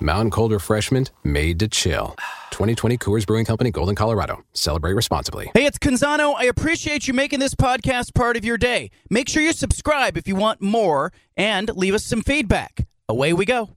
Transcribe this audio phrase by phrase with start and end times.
[0.00, 2.14] Mountain Cold Refreshment made to chill.
[2.50, 4.42] 2020 Coors Brewing Company, Golden, Colorado.
[4.52, 5.50] Celebrate responsibly.
[5.54, 6.34] Hey, it's Canzano.
[6.36, 8.90] I appreciate you making this podcast part of your day.
[9.08, 12.86] Make sure you subscribe if you want more and leave us some feedback.
[13.08, 13.70] Away we go.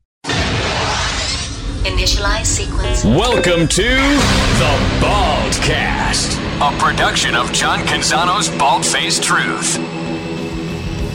[1.85, 3.05] Initialize sequence.
[3.05, 9.77] Welcome to the Baldcast, a production of John Canzano's Bald Faced Truth.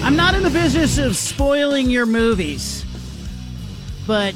[0.02, 2.84] I'm not in the business of spoiling your movies,
[4.06, 4.34] but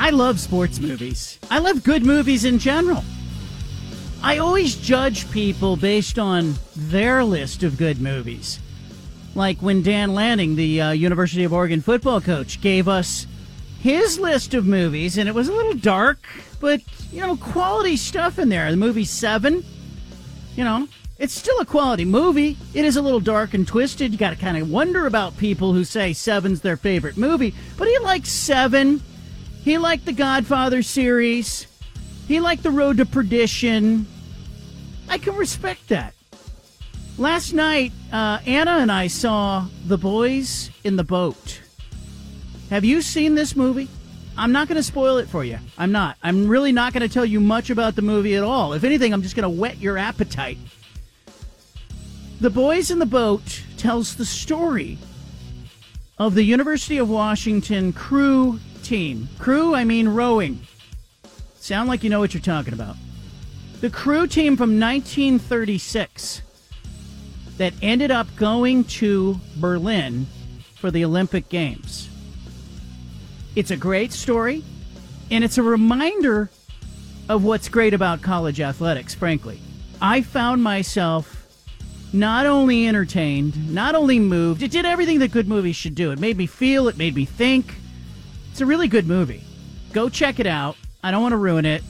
[0.00, 1.40] I love sports movies.
[1.50, 3.02] I love good movies in general.
[4.22, 8.60] I always judge people based on their list of good movies.
[9.34, 13.26] Like when Dan Lanning, the uh, University of Oregon football coach, gave us
[13.80, 16.18] his list of movies, and it was a little dark,
[16.60, 16.80] but,
[17.12, 18.70] you know, quality stuff in there.
[18.70, 19.64] The movie Seven,
[20.54, 22.56] you know, it's still a quality movie.
[22.72, 24.12] It is a little dark and twisted.
[24.12, 27.88] You got to kind of wonder about people who say Seven's their favorite movie, but
[27.88, 29.02] he likes Seven.
[29.68, 31.66] He liked the Godfather series.
[32.26, 34.06] He liked The Road to Perdition.
[35.10, 36.14] I can respect that.
[37.18, 41.60] Last night, uh, Anna and I saw The Boys in the Boat.
[42.70, 43.90] Have you seen this movie?
[44.38, 45.58] I'm not going to spoil it for you.
[45.76, 46.16] I'm not.
[46.22, 48.72] I'm really not going to tell you much about the movie at all.
[48.72, 50.56] If anything, I'm just going to whet your appetite.
[52.40, 54.96] The Boys in the Boat tells the story
[56.16, 59.28] of the University of Washington crew team.
[59.38, 60.60] Crew, I mean rowing.
[61.60, 62.96] Sound like you know what you're talking about.
[63.82, 66.40] The crew team from 1936
[67.58, 70.26] that ended up going to Berlin
[70.76, 72.08] for the Olympic Games.
[73.54, 74.64] It's a great story,
[75.30, 76.48] and it's a reminder
[77.28, 79.60] of what's great about college athletics, frankly.
[80.00, 81.46] I found myself
[82.14, 86.10] not only entertained, not only moved, it did everything that good movies should do.
[86.10, 87.74] It made me feel, it made me think.
[88.58, 89.44] It's a really good movie.
[89.92, 90.76] Go check it out.
[91.04, 91.80] I don't want to ruin it.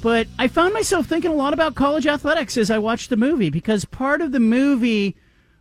[0.00, 3.50] But I found myself thinking a lot about college athletics as I watched the movie
[3.50, 5.16] because part of the movie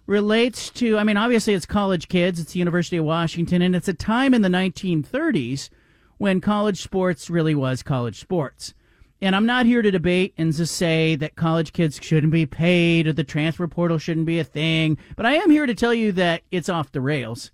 [0.05, 3.88] relates to, I mean, obviously it's college kids, it's the University of Washington, and it's
[3.88, 5.72] a time in the 1930s
[6.19, 8.75] when college sports really was college sports.
[9.23, 13.07] And I'm not here to debate and to say that college kids shouldn't be paid
[13.07, 16.11] or the transfer portal shouldn't be a thing, but I am here to tell you
[16.11, 17.50] that it's off the rails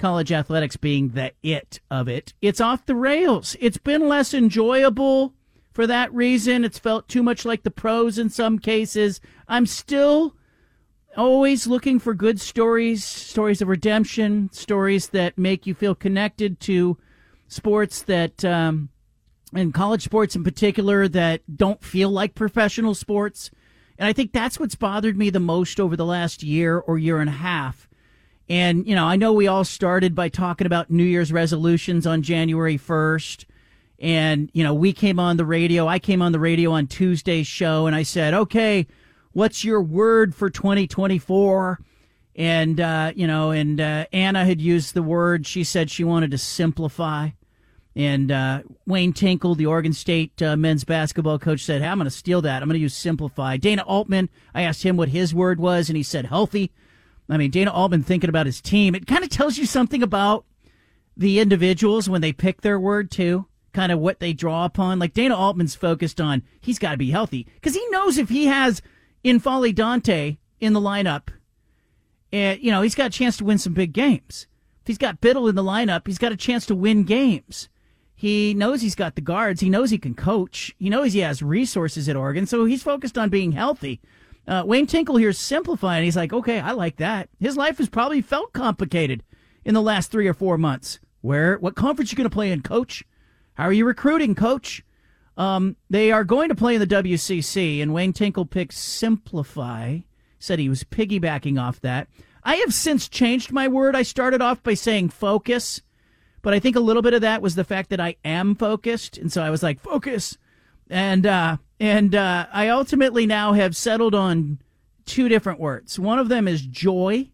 [0.00, 2.32] college athletics being the it of it.
[2.40, 3.56] It's off the rails.
[3.60, 5.34] It's been less enjoyable
[5.72, 6.64] for that reason.
[6.64, 9.20] It's felt too much like the pros in some cases.
[9.46, 10.34] I'm still
[11.16, 16.96] always looking for good stories, stories of redemption, stories that make you feel connected to
[17.46, 18.88] sports that, um,
[19.52, 23.50] and college sports in particular, that don't feel like professional sports.
[23.98, 27.20] And I think that's what's bothered me the most over the last year or year
[27.20, 27.89] and a half
[28.50, 32.22] and, you know, I know we all started by talking about New Year's resolutions on
[32.22, 33.44] January 1st.
[34.00, 35.86] And, you know, we came on the radio.
[35.86, 38.88] I came on the radio on Tuesday's show and I said, okay,
[39.30, 41.78] what's your word for 2024?
[42.34, 45.46] And, uh, you know, and uh, Anna had used the word.
[45.46, 47.28] She said she wanted to simplify.
[47.94, 52.06] And uh, Wayne Tinkle, the Oregon State uh, men's basketball coach, said, hey, I'm going
[52.06, 52.62] to steal that.
[52.62, 53.58] I'm going to use simplify.
[53.58, 56.72] Dana Altman, I asked him what his word was, and he said healthy.
[57.30, 58.94] I mean, Dana Altman thinking about his team.
[58.94, 60.44] It kind of tells you something about
[61.16, 63.46] the individuals when they pick their word too.
[63.72, 64.98] Kind of what they draw upon.
[64.98, 68.46] Like Dana Altman's focused on he's got to be healthy because he knows if he
[68.46, 68.82] has
[69.24, 71.28] N'Faly Dante in the lineup,
[72.32, 74.48] and you know he's got a chance to win some big games.
[74.82, 77.68] If he's got Bittle in the lineup, he's got a chance to win games.
[78.14, 79.60] He knows he's got the guards.
[79.60, 80.74] He knows he can coach.
[80.78, 84.00] He knows he has resources at Oregon, so he's focused on being healthy.
[84.50, 86.02] Uh, Wayne Tinkle here is simplifying.
[86.02, 87.28] He's like, okay, I like that.
[87.38, 89.22] His life has probably felt complicated
[89.64, 90.98] in the last three or four months.
[91.20, 93.04] Where, what conference you going to play in, coach?
[93.54, 94.84] How are you recruiting, coach?
[95.36, 100.00] Um, they are going to play in the WCC, and Wayne Tinkle picked Simplify.
[100.40, 102.08] Said he was piggybacking off that.
[102.42, 103.94] I have since changed my word.
[103.94, 105.80] I started off by saying focus,
[106.42, 109.16] but I think a little bit of that was the fact that I am focused,
[109.16, 110.36] and so I was like, focus.
[110.88, 114.60] And uh, and uh, I ultimately now have settled on
[115.06, 115.98] two different words.
[115.98, 117.30] One of them is joy,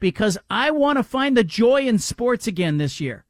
[0.00, 3.24] because I want to find the joy in sports again this year.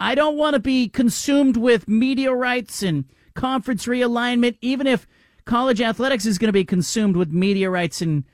[0.00, 3.04] I don't want to be consumed with rights and
[3.34, 5.06] conference realignment, even if
[5.44, 7.32] college athletics is going to be consumed with
[7.70, 8.24] rights and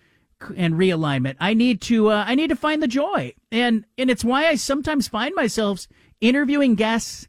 [0.57, 1.37] and realignment.
[1.39, 4.55] I need to uh, I need to find the joy, and and it's why I
[4.55, 5.87] sometimes find myself
[6.23, 7.29] interviewing guests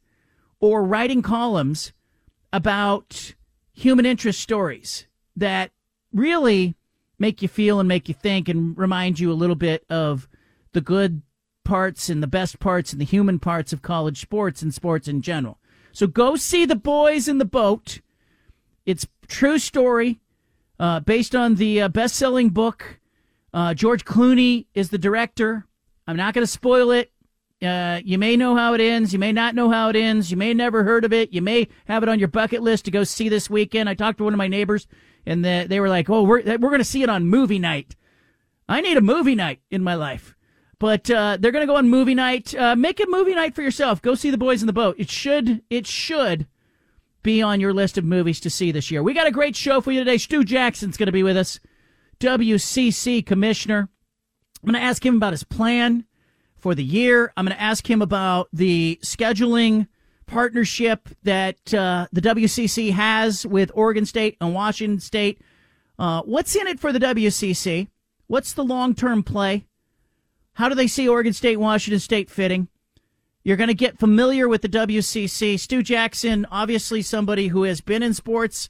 [0.61, 1.91] or writing columns
[2.53, 3.33] about
[3.81, 5.71] human interest stories that
[6.13, 6.75] really
[7.17, 10.27] make you feel and make you think and remind you a little bit of
[10.73, 11.21] the good
[11.63, 15.21] parts and the best parts and the human parts of college sports and sports in
[15.21, 15.57] general.
[15.91, 18.01] So go see the boys in the boat.
[18.85, 20.19] It's true story,
[20.79, 22.99] uh, based on the uh, best-selling book.
[23.53, 25.65] Uh, George Clooney is the director.
[26.07, 27.10] I'm not going to spoil it.
[27.61, 29.13] Uh, you may know how it ends.
[29.13, 30.31] You may not know how it ends.
[30.31, 31.31] You may never heard of it.
[31.31, 33.87] You may have it on your bucket list to go see this weekend.
[33.87, 34.87] I talked to one of my neighbors,
[35.27, 37.95] and the, they were like, "Oh, we're we're going to see it on movie night."
[38.67, 40.35] I need a movie night in my life,
[40.79, 42.55] but uh, they're going to go on movie night.
[42.55, 44.01] Uh, make a movie night for yourself.
[44.01, 44.95] Go see the boys in the boat.
[44.97, 46.47] It should it should
[47.21, 49.03] be on your list of movies to see this year.
[49.03, 50.17] We got a great show for you today.
[50.17, 51.59] Stu Jackson's going to be with us,
[52.19, 53.89] WCC commissioner.
[54.63, 56.05] I'm going to ask him about his plan
[56.61, 57.33] for the year.
[57.35, 59.87] I'm going to ask him about the scheduling
[60.27, 65.41] partnership that uh, the WCC has with Oregon State and Washington State.
[65.99, 67.87] Uh, what's in it for the WCC?
[68.27, 69.65] What's the long term play?
[70.53, 72.67] How do they see Oregon State, Washington State fitting?
[73.43, 75.59] You're going to get familiar with the WCC.
[75.59, 78.69] Stu Jackson, obviously somebody who has been in sports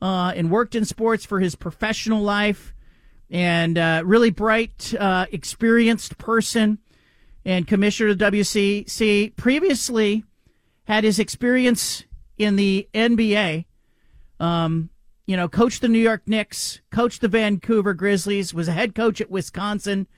[0.00, 2.74] uh, and worked in sports for his professional life,
[3.30, 6.78] and uh, really bright, uh, experienced person,
[7.44, 9.36] and commissioner of the WCC.
[9.36, 10.24] Previously,
[10.84, 12.04] had his experience
[12.38, 13.64] in the NBA.
[14.40, 14.90] Um,
[15.26, 19.20] you know, coached the New York Knicks, coached the Vancouver Grizzlies, was a head coach
[19.20, 20.08] at Wisconsin,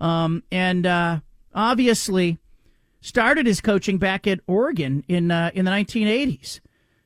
[0.00, 1.20] um, and uh,
[1.54, 2.38] obviously
[3.00, 6.60] started his coaching back at Oregon in uh, in the 1980s.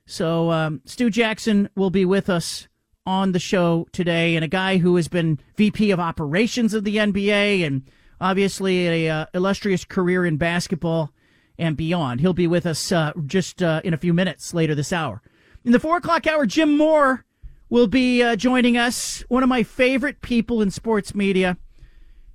[0.07, 2.69] So um, Stu Jackson will be with us
[3.05, 6.97] on the show today, and a guy who has been VP of operations of the
[6.97, 7.83] NBA and
[8.21, 11.13] obviously a uh, illustrious career in basketball
[11.59, 12.21] and beyond.
[12.21, 15.23] He'll be with us uh, just uh, in a few minutes later this hour.
[15.65, 17.25] In the four o'clock hour, Jim Moore
[17.69, 19.23] will be uh, joining us.
[19.29, 21.57] One of my favorite people in sports media.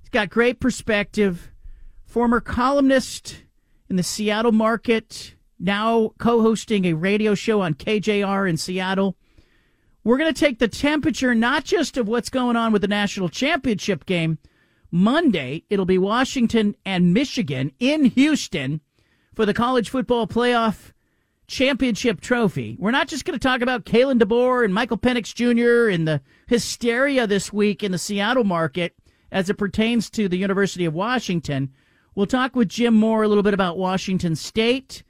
[0.00, 1.50] He's got great perspective.
[2.04, 3.42] Former columnist
[3.90, 9.16] in the Seattle market, now co hosting a radio show on KJR in Seattle.
[10.04, 13.28] We're going to take the temperature not just of what's going on with the national
[13.28, 14.38] championship game.
[14.90, 18.80] Monday, it'll be Washington and Michigan in Houston
[19.34, 20.92] for the college football playoff
[21.46, 22.76] championship trophy.
[22.78, 25.92] We're not just going to talk about Kalen DeBoer and Michael Penix Jr.
[25.92, 28.94] and the hysteria this week in the Seattle market
[29.30, 31.72] as it pertains to the University of Washington.
[32.14, 35.02] We'll talk with Jim Moore a little bit about Washington State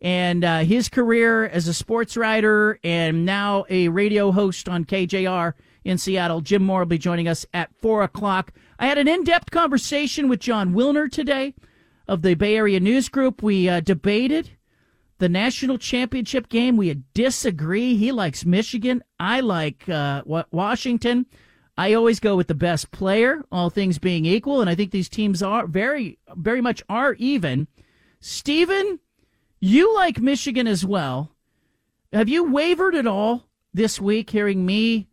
[0.00, 5.54] and uh, his career as a sports writer and now a radio host on KJR
[5.84, 6.40] in Seattle.
[6.40, 8.52] Jim Moore will be joining us at 4 o'clock.
[8.82, 11.54] I had an in depth conversation with Jon Wilner today
[12.08, 13.40] of the Bay Area News Group.
[13.40, 14.50] We uh, debated
[15.18, 16.76] the national championship game.
[16.76, 17.96] We disagree.
[17.96, 19.04] He likes Michigan.
[19.20, 21.26] I like uh, Washington.
[21.78, 25.08] I always go with the best player, all things being equal, and I think these
[25.08, 27.68] teams are very, very much are even.
[28.18, 28.98] Stephen,
[29.60, 31.30] you like Michigan as well.
[32.12, 35.06] Have you wavered at all this week, hearing me,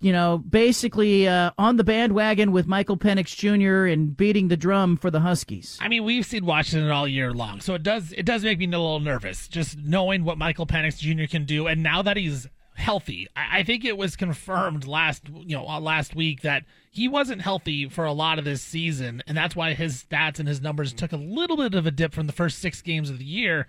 [0.00, 3.86] you know, basically uh, on the bandwagon with Michael Penix Jr.
[3.86, 5.78] and beating the drum for the Huskies?
[5.80, 8.66] I mean, we've seen Washington all year long, so it does it does make me
[8.66, 11.30] a little nervous just knowing what Michael Penix Jr.
[11.30, 12.48] can do, and now that he's
[12.80, 13.28] healthy.
[13.36, 17.88] I, think it was confirmed last you know uh, last week that he wasn't healthy
[17.88, 21.12] for a lot of this season, and that's why his stats and his numbers took
[21.12, 23.66] a little bit of a dip from the first six games of the year.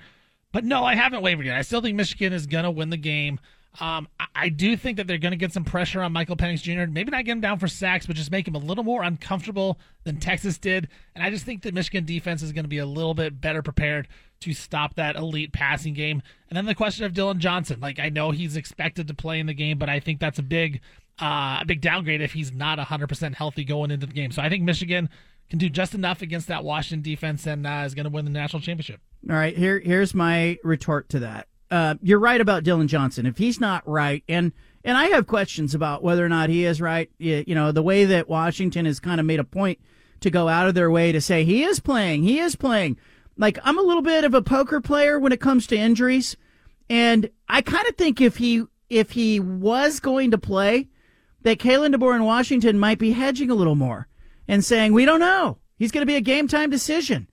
[0.52, 1.58] But no, I haven't wavered yet.
[1.58, 3.40] I still think Michigan is to win the game.
[3.80, 6.62] Um, I, I, do think that they're going to get some pressure on Michael Penix
[6.62, 6.92] Jr.
[6.92, 9.80] Maybe not get him down for sacks, but just make him a little more uncomfortable
[10.04, 10.90] than Texas did.
[11.16, 13.62] And I just think that Michigan defense is going to be a little bit better
[13.62, 14.10] prepared
[14.42, 16.22] to stop that elite passing game.
[16.50, 17.80] And then the question of Dillon Johnson.
[17.80, 20.44] Like I know he's expected to play in the game, but I think that's a
[20.44, 20.82] big,
[21.22, 24.32] uh, a big downgrade if he's not 100% healthy going into the game.
[24.32, 25.10] So I think Michigan
[25.50, 28.32] can do just enough against that Washington defense and uh, is going to win the
[28.32, 29.00] national championship.
[29.30, 33.26] All right, here here's my retort to that uh, you're right about Dillon Johnson.
[33.26, 34.52] If he's not right, and
[34.84, 37.10] and I have questions about whether or not he is right.
[37.18, 39.80] You, you know, the way that Washington has kind of made a point
[40.20, 42.98] to go out of their way to say he is playing, he is playing.
[43.38, 46.36] Like I'm a little bit of a poker player when it comes to injuries,
[46.90, 50.90] and I kind of think if he if he was going to play,
[51.44, 54.08] that Kalen DeBoer in Washington might be hedging a little more
[54.46, 55.58] and saying we don't know.
[55.78, 57.30] He's going to be a game time decision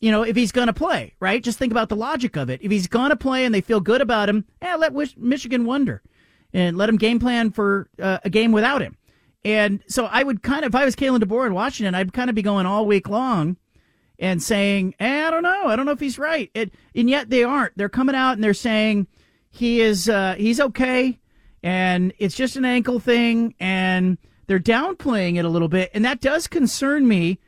[0.00, 1.42] you know, if he's going to play, right?
[1.42, 2.60] Just think about the logic of it.
[2.62, 6.02] If he's going to play and they feel good about him, eh, let Michigan wonder.
[6.52, 8.96] and let him game plan for uh, a game without him.
[9.44, 12.28] And so I would kind of, if I was Kalen DeBoer in Washington, I'd kind
[12.28, 13.56] of be going all week long
[14.18, 16.50] and saying, eh, I don't know, I don't know if he's right.
[16.54, 17.76] It, and yet they aren't.
[17.76, 19.06] They're coming out and they're saying
[19.50, 21.18] he is, uh, he's okay,
[21.62, 26.20] and it's just an ankle thing, and they're downplaying it a little bit, and that
[26.20, 27.38] does concern me.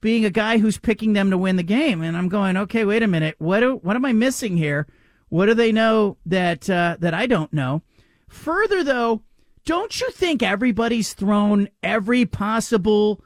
[0.00, 3.02] Being a guy who's picking them to win the game, and I'm going, okay, wait
[3.02, 4.86] a minute, what do, what am I missing here?
[5.28, 7.82] What do they know that uh, that I don't know?
[8.28, 9.22] Further, though,
[9.64, 13.22] don't you think everybody's thrown every possible?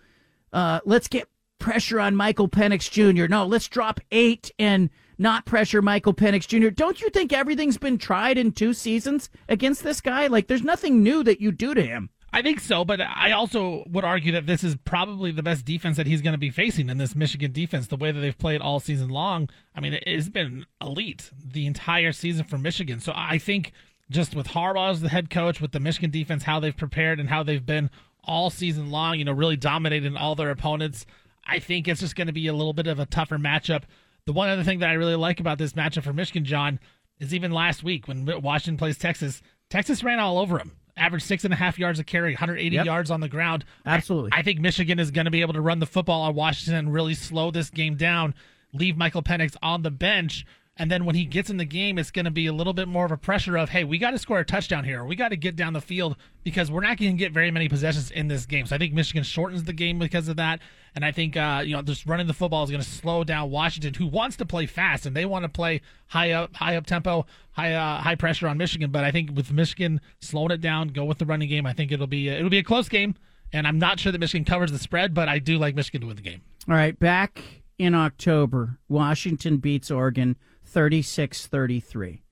[0.53, 1.29] Uh, let's get
[1.59, 3.27] pressure on Michael Penix Jr.
[3.27, 6.69] No, let's drop eight and not pressure Michael Penix Jr.
[6.69, 10.27] Don't you think everything's been tried in two seasons against this guy?
[10.27, 12.11] Like, there's nothing new that you do to him.
[12.35, 15.97] I think so, but I also would argue that this is probably the best defense
[15.99, 17.87] that he's going to be facing in this Michigan defense.
[17.87, 22.11] The way that they've played all season long, I mean, it's been elite the entire
[22.11, 22.99] season for Michigan.
[22.99, 23.71] So I think
[24.11, 27.29] just with Harbaugh as the head coach, with the Michigan defense, how they've prepared and
[27.29, 27.89] how they've been
[28.25, 31.07] all season long, you know, really dominating all their opponents.
[31.47, 33.85] I think it's just going to be a little bit of a tougher matchup.
[34.27, 36.81] The one other thing that I really like about this matchup for Michigan, John,
[37.21, 40.73] is even last week when Washington plays Texas, Texas ran all over them.
[40.97, 42.87] Averaged six and a half yards a carry, 180 yep.
[42.87, 43.65] yards on the ground.
[43.85, 44.31] Absolutely.
[44.33, 46.75] I, I think Michigan is going to be able to run the football on Washington
[46.75, 48.35] and really slow this game down,
[48.73, 50.47] leave Michael Penix on the bench
[50.77, 52.89] and then when he gets in the game, it's going to be a little bit
[52.89, 55.05] more of a pressure of, hey, we got to score a touchdown here.
[55.05, 57.69] We got to get down the field because we're not going to get very many
[57.69, 58.67] possessions in this game.
[58.67, 60.59] So I think Michigan shortens the game because of that.
[60.97, 63.53] And I think, uh, you know, just running the football is going to slow down
[63.53, 66.87] Washington, who wants to play fast and they want to play high up, high up
[66.87, 68.91] tempo, high, uh, high pressure on Michigan.
[68.91, 71.67] But I think with Michigan slowing it down, go with the running game.
[71.67, 73.15] I think it'll be, it'll be a close game.
[73.53, 76.09] And I'm not sure that Michigan covers the spread, but I do like Michigan to
[76.09, 76.43] win the game.
[76.69, 76.99] All right.
[76.99, 77.41] Back
[77.79, 80.35] in October, Washington beats Oregon
[80.75, 82.23] 36 33.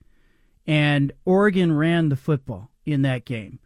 [0.67, 3.59] And Oregon ran the football in that game.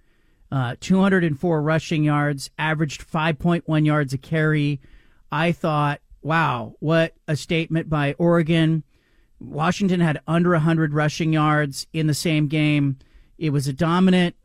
[0.51, 4.79] Uh, 204 rushing yards, averaged 5.1 yards a carry.
[5.31, 8.83] I thought, wow, what a statement by Oregon.
[9.39, 12.97] Washington had under 100 rushing yards in the same game.
[13.37, 14.35] It was a dominant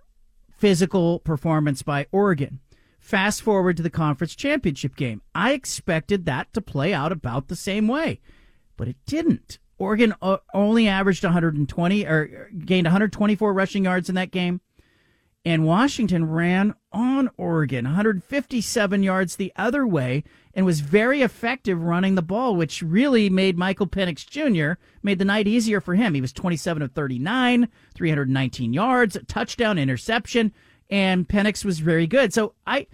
[0.57, 2.61] physical performance by Oregon.
[2.99, 5.21] Fast forward to the conference championship game.
[5.35, 8.21] I expected that to play out about the same way,
[8.77, 9.59] but it didn't.
[9.79, 10.15] Oregon
[10.55, 14.61] only averaged 120 or gained 124 rushing yards in that game.
[15.45, 20.23] And Washington ran on Oregon 157 yards the other way
[20.55, 24.81] and was very effective running the ball, which really made Michael Penix Jr.
[25.03, 26.15] made the night easier for him.
[26.15, 30.53] He was 27 of 39, 319 yards, touchdown, interception,
[30.91, 32.33] and Penix was very good.
[32.33, 32.87] So I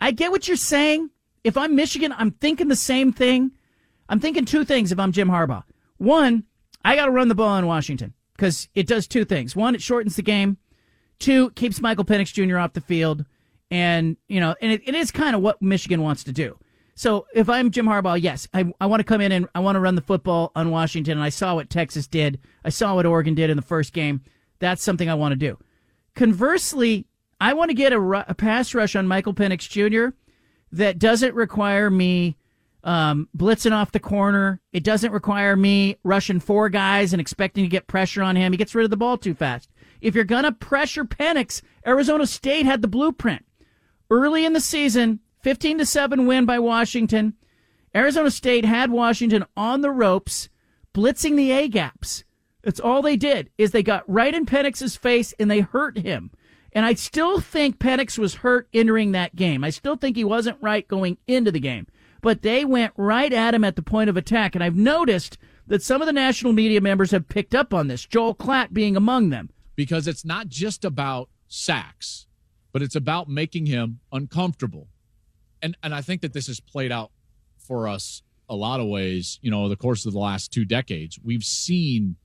[0.00, 1.10] I get what you're saying.
[1.42, 3.52] If I'm Michigan, I'm thinking the same thing.
[4.08, 5.64] I'm thinking two things if I'm Jim Harbaugh.
[5.98, 6.44] One,
[6.84, 9.56] I got to run the ball in Washington because it does two things.
[9.56, 10.58] One, it shortens the game.
[11.18, 12.58] Two, keeps Michael Penix Jr.
[12.58, 13.24] off the field.
[13.70, 16.58] And, you know, and it, it is kind of what Michigan wants to do.
[16.94, 19.76] So if I'm Jim Harbaugh, yes, I, I want to come in and I want
[19.76, 21.18] to run the football on Washington.
[21.18, 22.40] And I saw what Texas did.
[22.64, 24.22] I saw what Oregon did in the first game.
[24.60, 25.58] That's something I want to do.
[26.14, 27.06] Conversely,
[27.40, 30.16] I want to get a, a pass rush on Michael Penix Jr.
[30.72, 32.36] that doesn't require me
[32.86, 34.60] um, blitzing off the corner.
[34.72, 38.52] It doesn't require me rushing four guys and expecting to get pressure on him.
[38.52, 39.68] He gets rid of the ball too fast.
[40.00, 43.44] If you're going to pressure Penix, Arizona State had the blueprint.
[44.08, 47.34] Early in the season, 15 to 7 win by Washington.
[47.94, 50.48] Arizona State had Washington on the ropes,
[50.94, 52.22] blitzing the A gaps.
[52.62, 56.30] That's all they did is they got right in Penix's face and they hurt him.
[56.72, 59.64] And I still think Penix was hurt entering that game.
[59.64, 61.86] I still think he wasn't right going into the game
[62.20, 64.54] but they went right at him at the point of attack.
[64.54, 68.06] And I've noticed that some of the national media members have picked up on this,
[68.06, 69.50] Joel Klatt being among them.
[69.74, 72.26] Because it's not just about sacks,
[72.72, 74.88] but it's about making him uncomfortable.
[75.60, 77.10] And and I think that this has played out
[77.58, 81.18] for us a lot of ways, you know, the course of the last two decades.
[81.22, 82.16] We've seen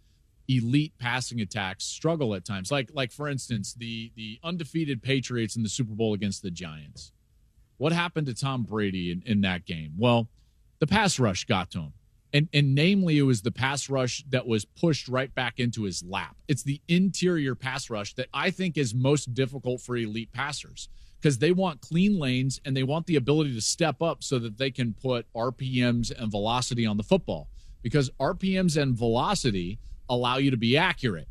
[0.47, 2.71] elite passing attacks struggle at times.
[2.71, 7.11] Like like for instance, the the undefeated Patriots in the Super Bowl against the Giants.
[7.81, 9.93] What happened to Tom Brady in, in that game?
[9.97, 10.29] Well,
[10.77, 11.93] the pass rush got to him.
[12.31, 16.03] And, and namely, it was the pass rush that was pushed right back into his
[16.03, 16.35] lap.
[16.47, 21.39] It's the interior pass rush that I think is most difficult for elite passers because
[21.39, 24.69] they want clean lanes and they want the ability to step up so that they
[24.69, 27.47] can put RPMs and velocity on the football
[27.81, 31.29] because RPMs and velocity allow you to be accurate.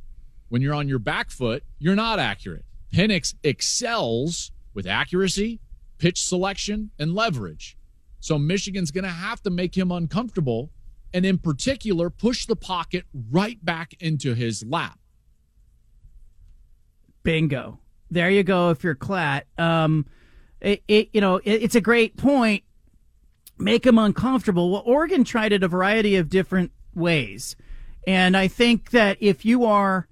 [0.48, 2.64] When you're on your back foot, you're not accurate.
[2.92, 5.60] Penix excels with accuracy,
[6.00, 7.76] pitch selection, and leverage.
[8.18, 10.70] So Michigan's going to have to make him uncomfortable
[11.14, 14.98] and, in particular, push the pocket right back into his lap.
[17.22, 17.78] Bingo.
[18.10, 18.70] There you go.
[18.70, 20.06] If you're Klatt, um,
[20.60, 22.64] it, it you know it, it's a great point.
[23.58, 24.70] Make him uncomfortable.
[24.70, 27.54] Well, Oregon tried it a variety of different ways,
[28.06, 30.08] and I think that if you are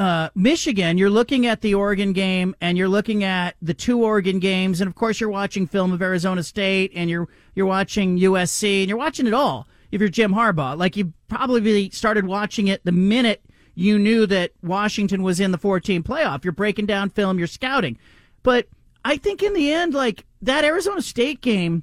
[0.00, 4.38] uh, Michigan, you're looking at the Oregon game and you're looking at the two Oregon
[4.38, 8.80] games, and of course you're watching film of Arizona State and you're you're watching USC
[8.80, 9.68] and you're watching it all.
[9.92, 14.52] If you're Jim Harbaugh, like you probably started watching it the minute you knew that
[14.62, 16.44] Washington was in the 14 playoff.
[16.44, 17.98] You're breaking down film, you're scouting,
[18.42, 18.68] but
[19.04, 21.82] I think in the end, like that Arizona State game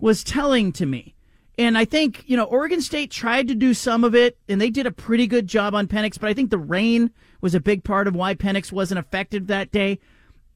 [0.00, 1.14] was telling to me.
[1.56, 4.70] And I think, you know, Oregon State tried to do some of it, and they
[4.70, 7.12] did a pretty good job on Penix, but I think the rain
[7.44, 10.00] was a big part of why Penix wasn't effective that day.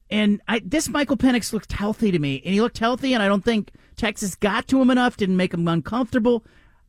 [0.09, 3.27] And I, this Michael Penix looked healthy to me, and he looked healthy, and I
[3.27, 6.43] don't think Texas got to him enough, didn't make him uncomfortable.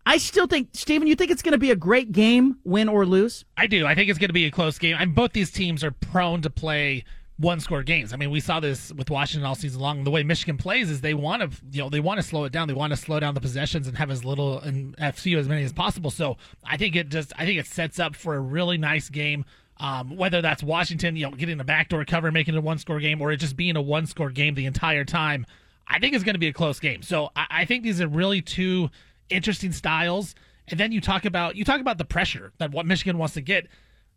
[0.06, 3.04] I still think, Stephen, you think it's going to be a great game, win or
[3.04, 3.44] lose?
[3.58, 3.86] I do.
[3.86, 4.96] I think it's going to be a close game.
[4.98, 7.04] And both these teams are prone to play
[7.36, 8.14] one score games.
[8.14, 10.04] I mean, we saw this with Washington all season long.
[10.04, 12.52] The way Michigan plays is they want to, you know, they want to slow it
[12.52, 12.68] down.
[12.68, 15.48] They want to slow down the possessions and have as little and uh, FCU as
[15.48, 16.10] many as possible.
[16.10, 19.44] So I think it just, I think it sets up for a really nice game.
[19.80, 23.00] Um, whether that's Washington, you know, getting a backdoor cover, making it a one score
[23.00, 25.46] game, or it just being a one score game the entire time,
[25.88, 27.02] I think it's going to be a close game.
[27.02, 28.90] So I, I think these are really two
[29.30, 30.34] interesting styles.
[30.68, 33.40] And then you talk about you talk about the pressure that what Michigan wants to
[33.40, 33.68] get.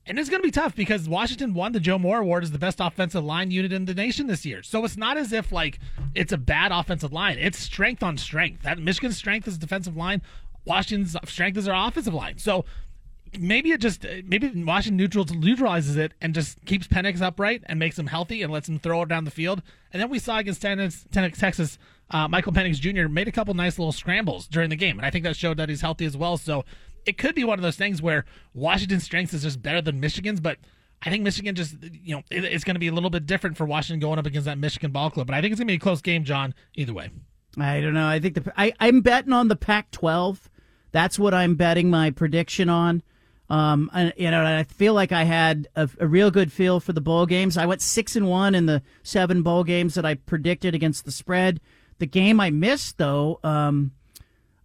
[0.05, 2.59] And it's going to be tough because Washington won the Joe Moore Award as the
[2.59, 4.61] best offensive line unit in the nation this year.
[4.61, 5.79] So it's not as if like
[6.13, 7.37] it's a bad offensive line.
[7.39, 8.63] It's strength on strength.
[8.63, 10.21] That Michigan's strength is defensive line.
[10.65, 12.37] Washington's strength is our offensive line.
[12.37, 12.65] So
[13.39, 17.97] maybe it just maybe Washington neutral neutralizes it and just keeps Penix upright and makes
[17.97, 19.61] him healthy and lets him throw it down the field.
[19.91, 21.77] And then we saw against Texas,
[22.09, 23.07] uh, Michael Penix Jr.
[23.07, 25.69] made a couple nice little scrambles during the game, and I think that showed that
[25.69, 26.37] he's healthy as well.
[26.37, 26.65] So
[27.05, 30.39] it could be one of those things where Washington's strength is just better than Michigan's,
[30.39, 30.57] but.
[31.05, 33.57] I think Michigan just, you know, it, it's going to be a little bit different
[33.57, 35.27] for Washington going up against that Michigan ball club.
[35.27, 37.09] But I think it's going to be a close game, John, either way.
[37.57, 38.07] I don't know.
[38.07, 40.49] I think the I, I'm betting on the Pac 12.
[40.93, 43.03] That's what I'm betting my prediction on.
[43.53, 46.91] Um, and, you know, I feel like I had a, a, real good feel for
[46.91, 47.55] the bowl games.
[47.55, 51.11] I went six and one in the seven bowl games that I predicted against the
[51.11, 51.61] spread.
[51.99, 53.91] The game I missed, though, um,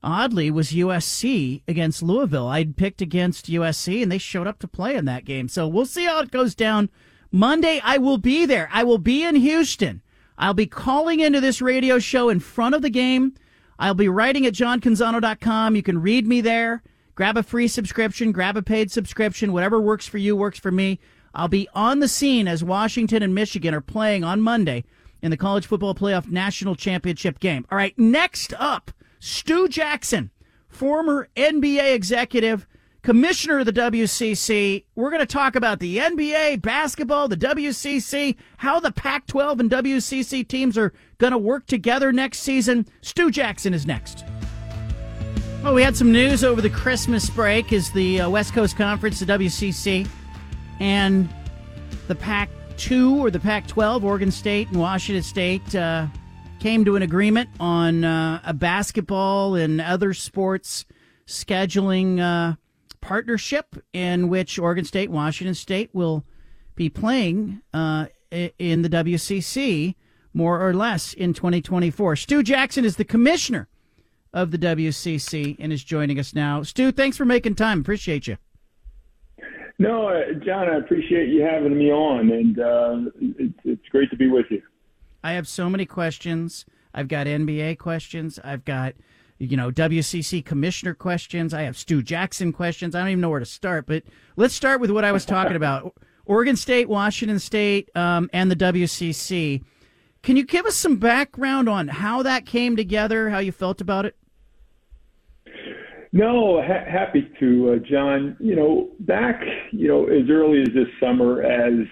[0.02, 2.48] oddly, was USC against Louisville.
[2.48, 5.48] I'd picked against USC, and they showed up to play in that game.
[5.48, 6.88] So we'll see how it goes down.
[7.30, 8.70] Monday, I will be there.
[8.72, 10.00] I will be in Houston.
[10.38, 13.34] I'll be calling into this radio show in front of the game.
[13.78, 15.76] I'll be writing at johncanzano.com.
[15.76, 16.82] You can read me there.
[17.18, 21.00] Grab a free subscription, grab a paid subscription, whatever works for you works for me.
[21.34, 24.84] I'll be on the scene as Washington and Michigan are playing on Monday
[25.20, 27.66] in the College Football Playoff National Championship game.
[27.72, 30.30] All right, next up, Stu Jackson,
[30.68, 32.68] former NBA executive,
[33.02, 34.84] commissioner of the WCC.
[34.94, 39.68] We're going to talk about the NBA, basketball, the WCC, how the Pac 12 and
[39.68, 42.86] WCC teams are going to work together next season.
[43.00, 44.24] Stu Jackson is next.
[45.68, 49.20] Well, we had some news over the Christmas break as the uh, West Coast Conference,
[49.20, 50.08] the WCC,
[50.80, 51.28] and
[52.06, 56.06] the Pac 2 or the Pac 12, Oregon State and Washington State, uh,
[56.58, 60.86] came to an agreement on uh, a basketball and other sports
[61.26, 62.56] scheduling uh,
[63.02, 66.24] partnership in which Oregon State Washington State will
[66.76, 69.96] be playing uh, in the WCC
[70.32, 72.16] more or less in 2024.
[72.16, 73.68] Stu Jackson is the commissioner
[74.32, 76.62] of the WCC and is joining us now.
[76.62, 77.80] Stu, thanks for making time.
[77.80, 78.36] Appreciate you.
[79.78, 84.16] No, uh, John, I appreciate you having me on, and uh, it's, it's great to
[84.16, 84.60] be with you.
[85.22, 86.66] I have so many questions.
[86.92, 88.40] I've got NBA questions.
[88.42, 88.94] I've got,
[89.38, 91.54] you know, WCC commissioner questions.
[91.54, 92.94] I have Stu Jackson questions.
[92.94, 94.02] I don't even know where to start, but
[94.36, 98.56] let's start with what I was talking about Oregon State, Washington State, um, and the
[98.56, 99.62] WCC.
[100.22, 104.06] Can you give us some background on how that came together, how you felt about
[104.06, 104.16] it?
[106.12, 108.36] No, ha- happy to, uh, John.
[108.40, 109.42] You know, back,
[109.72, 111.86] you know, as early as this summer, as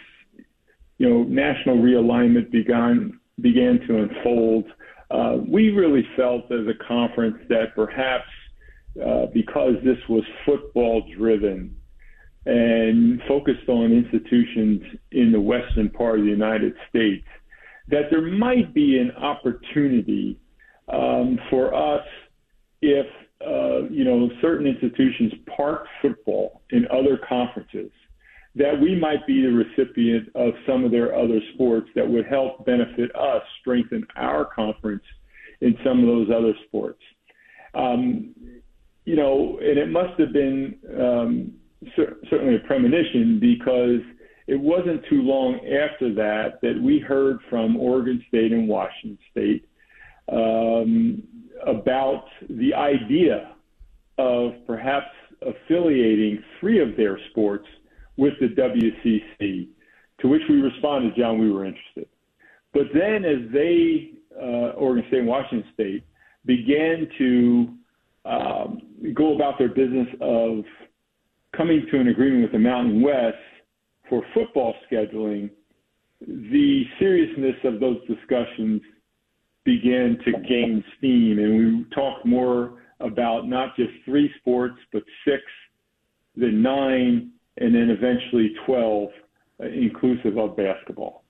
[0.98, 4.64] you know, national realignment began began to unfold,
[5.10, 8.28] uh, we really felt as a conference that perhaps
[9.04, 11.76] uh, because this was football driven
[12.46, 14.80] and focused on institutions
[15.12, 17.26] in the western part of the United States,
[17.88, 20.38] that there might be an opportunity
[20.88, 22.06] um, for us
[22.80, 23.06] if
[23.44, 27.90] uh, you know certain institutions park football in other conferences
[28.54, 32.64] that we might be the recipient of some of their other sports that would help
[32.64, 35.02] benefit us strengthen our conference
[35.60, 37.02] in some of those other sports.
[37.74, 38.34] Um,
[39.04, 41.52] you know, and it must have been um,
[41.94, 44.00] cer- certainly a premonition because
[44.46, 49.68] it wasn't too long after that that we heard from Oregon State and Washington State
[50.32, 51.22] um,
[51.66, 53.52] about the idea
[54.18, 55.06] of perhaps
[55.42, 57.66] affiliating three of their sports
[58.16, 59.68] with the WCC,
[60.20, 62.08] to which we responded, John, we were interested.
[62.72, 66.04] But then as they, uh, Oregon State and Washington State,
[66.44, 67.74] began to
[68.24, 68.82] um,
[69.14, 70.64] go about their business of
[71.56, 73.36] coming to an agreement with the Mountain West
[74.08, 75.50] for football scheduling,
[76.20, 78.80] the seriousness of those discussions
[79.66, 85.42] began to gain steam, and we talked more about not just three sports, but six,
[86.36, 89.08] then nine, and then eventually 12,
[89.60, 91.24] uh, inclusive of basketball.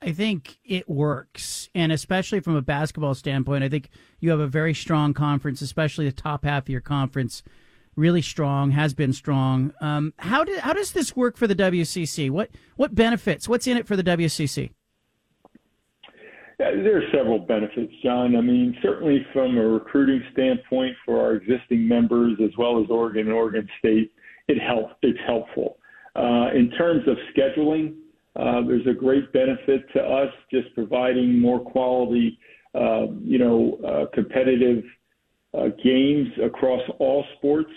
[0.00, 1.70] I think it works.
[1.74, 3.88] And especially from a basketball standpoint, I think
[4.20, 7.42] you have a very strong conference, especially the top half of your conference.
[7.94, 9.72] Really strong, has been strong.
[9.80, 12.30] Um, how, how does this work for the WCC?
[12.30, 13.48] What, what benefits?
[13.48, 14.70] What's in it for the WCC?
[16.70, 18.36] There are several benefits, John.
[18.36, 23.26] I mean, certainly from a recruiting standpoint for our existing members, as well as Oregon
[23.26, 24.12] and Oregon State,
[24.48, 25.78] it help, it's helpful.
[26.14, 27.94] Uh, in terms of scheduling,
[28.36, 32.38] uh, there's a great benefit to us just providing more quality,
[32.74, 34.84] uh, you know, uh, competitive
[35.54, 37.72] uh, games across all sports.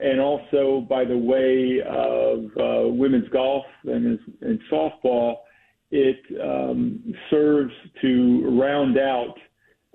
[0.00, 5.36] And also, by the way of uh, women's golf and, and softball,
[5.92, 9.34] it um, serves to round out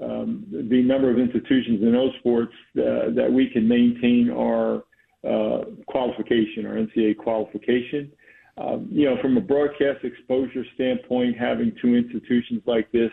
[0.01, 4.83] um, the number of institutions in those sports uh, that we can maintain our
[5.27, 8.11] uh, qualification, our NCAA qualification.
[8.59, 13.11] Um, you know, from a broadcast exposure standpoint, having two institutions like this,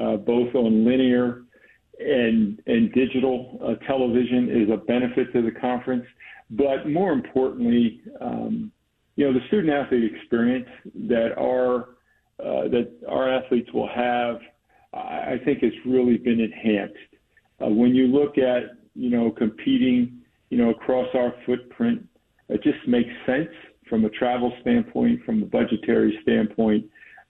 [0.00, 1.42] uh, both on linear
[1.98, 6.04] and and digital uh, television, is a benefit to the conference.
[6.50, 8.70] But more importantly, um,
[9.16, 10.68] you know, the student athlete experience
[11.08, 11.91] that our
[12.42, 14.40] uh, that our athletes will have,
[14.92, 16.96] I think it's really been enhanced.
[17.62, 18.62] Uh, when you look at,
[18.94, 22.06] you know, competing, you know, across our footprint,
[22.48, 23.48] it just makes sense
[23.88, 26.84] from a travel standpoint, from a budgetary standpoint.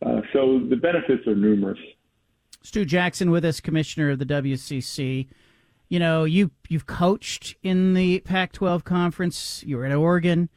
[0.05, 1.79] Uh, so the benefits are numerous.
[2.63, 5.29] Stu Jackson with us, commissioner of the WCC.
[5.89, 9.63] You know, you you've coached in the Pac-12 conference.
[9.67, 10.49] You were at Oregon.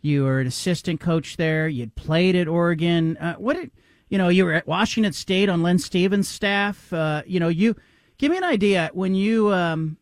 [0.00, 1.68] You were an assistant coach there.
[1.68, 3.16] You'd played at Oregon.
[3.18, 3.70] Uh, what did
[4.08, 6.92] you know, you were at Washington State on Len Stevens' staff.
[6.92, 7.76] Uh, you know, you
[8.18, 9.96] give me an idea when you, um,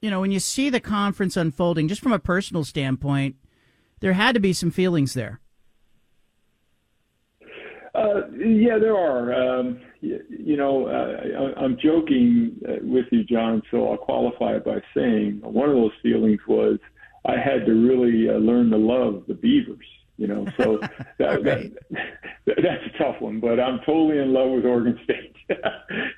[0.00, 3.36] you know, when you see the conference unfolding, just from a personal standpoint,
[4.00, 5.40] there had to be some feelings there.
[7.94, 9.32] Uh, yeah, there are.
[9.32, 14.58] Um, you, you, know, uh, I, I'm joking uh, with you, John, so I'll qualify
[14.58, 16.78] by saying one of those feelings was
[17.24, 20.46] I had to really uh, learn to love the Beavers you know.
[20.56, 20.78] So
[21.18, 21.72] that, that,
[22.46, 25.34] that's a tough one, but I'm totally in love with Oregon State.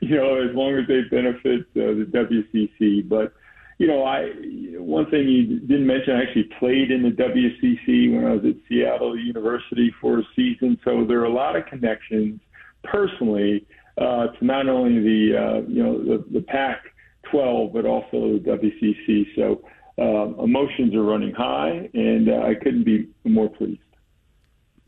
[0.00, 3.08] you know, as long as they benefit uh, the WCC.
[3.08, 3.32] But
[3.78, 4.30] you know, I
[4.78, 8.56] one thing you didn't mention, I actually played in the WCC when I was at
[8.68, 10.78] Seattle University for a season.
[10.84, 12.40] So there are a lot of connections
[12.84, 13.66] personally
[13.98, 19.26] uh, to not only the uh, you know the, the Pac-12 but also the WCC.
[19.37, 19.62] So.
[20.00, 23.80] Uh, emotions are running high, and uh, I couldn't be more pleased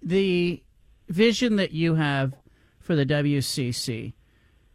[0.03, 0.63] the
[1.09, 2.35] vision that you have
[2.79, 4.15] for the WCC,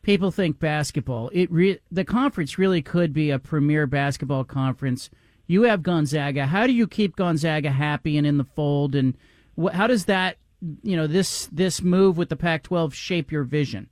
[0.02, 1.30] people think basketball.
[1.34, 5.10] It re- the conference really could be a premier basketball conference.
[5.48, 6.48] You have Gonzaga.
[6.48, 8.96] How do you keep Gonzaga happy and in the fold?
[8.96, 9.16] And
[9.62, 10.38] wh- how does that,
[10.84, 13.90] you know, this this move with the Pac-12 shape your vision?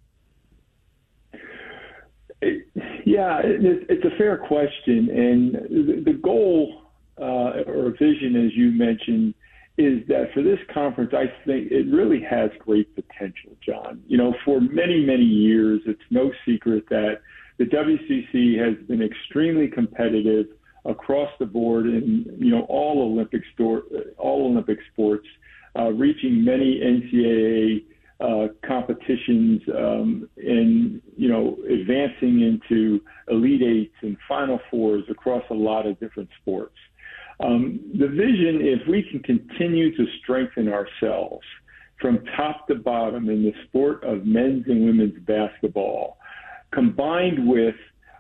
[3.06, 6.84] Yeah, it's a fair question, and the goal
[7.20, 9.34] uh, or vision, as you mentioned,
[9.78, 14.02] is that for this conference, I think it really has great potential, John.
[14.08, 17.22] You know, for many, many years, it's no secret that
[17.58, 20.48] the WCC has been extremely competitive
[20.86, 23.84] across the board in, you know, all Olympic, store,
[24.18, 25.26] all Olympic sports,
[25.78, 27.86] uh, reaching many NCAA
[28.20, 35.54] uh, competitions um, and, you know, advancing into Elite Eights and Final Fours across a
[35.54, 36.76] lot of different sports.
[37.40, 41.46] Um, the vision, if we can continue to strengthen ourselves
[42.00, 46.18] from top to bottom in the sport of men's and women's basketball,
[46.72, 47.76] combined with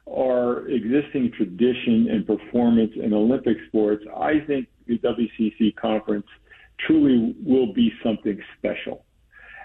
[0.09, 6.27] our existing tradition and performance in Olympic sports, I think the WCC conference
[6.85, 9.05] truly will be something special.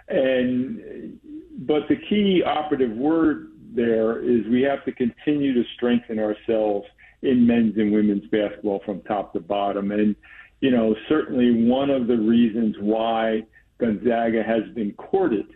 [0.09, 1.19] And
[1.67, 6.87] but the key operative word there is we have to continue to strengthen ourselves
[7.23, 9.91] in men's and women's basketball from top to bottom.
[9.93, 10.15] And
[10.61, 13.45] you know, certainly one of the reasons why
[13.79, 15.47] Gonzaga has been courted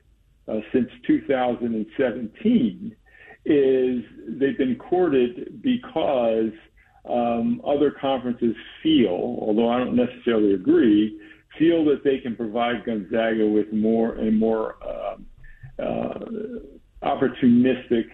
[0.49, 2.97] uh, since 2017
[3.45, 6.53] is they've been courted because
[7.09, 11.19] um, other conferences feel, although I don't necessarily agree,
[11.59, 16.19] feel that they can provide Gonzaga with more and more uh, uh,
[17.03, 18.05] opportunistic,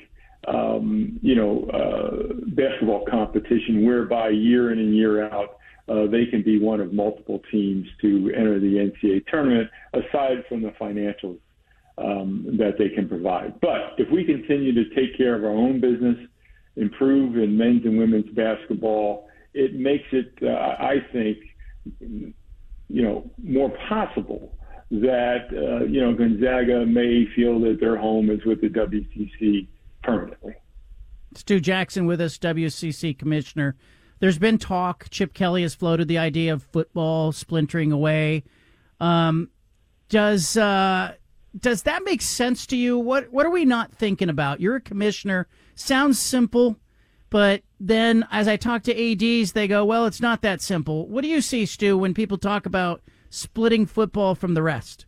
[0.49, 5.59] um, you know, uh, basketball competition, whereby year in and year out
[5.89, 10.63] uh, they can be one of multiple teams to enter the NCAA tournament, aside from
[10.63, 11.39] the financials
[11.97, 13.59] um, that they can provide.
[13.61, 16.17] But if we continue to take care of our own business,
[16.77, 21.39] improve in men's and women's basketball, it makes it, uh, I think,
[22.01, 24.53] you know, more possible
[24.91, 29.67] that uh, you know Gonzaga may feel that their home is with the WCC
[30.09, 30.55] permanently.
[31.35, 33.77] Stu Jackson with us, WCC commissioner.
[34.21, 35.07] There's been talk.
[35.11, 38.45] Chip Kelly has floated the idea of football splintering away.
[39.01, 39.51] Um,
[40.09, 41.15] does uh,
[41.59, 42.99] does that make sense to you?
[42.99, 44.61] What what are we not thinking about?
[44.61, 45.47] You're a commissioner.
[45.75, 46.77] Sounds simple,
[47.31, 51.23] but then as I talk to ads, they go, "Well, it's not that simple." What
[51.23, 55.07] do you see, Stu, when people talk about splitting football from the rest?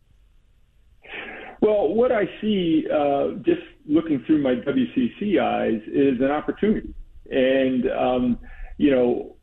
[1.61, 6.93] Well, what I see, uh, just looking through my WCC eyes, is an opportunity,
[7.29, 8.39] and um,
[8.77, 9.35] you know,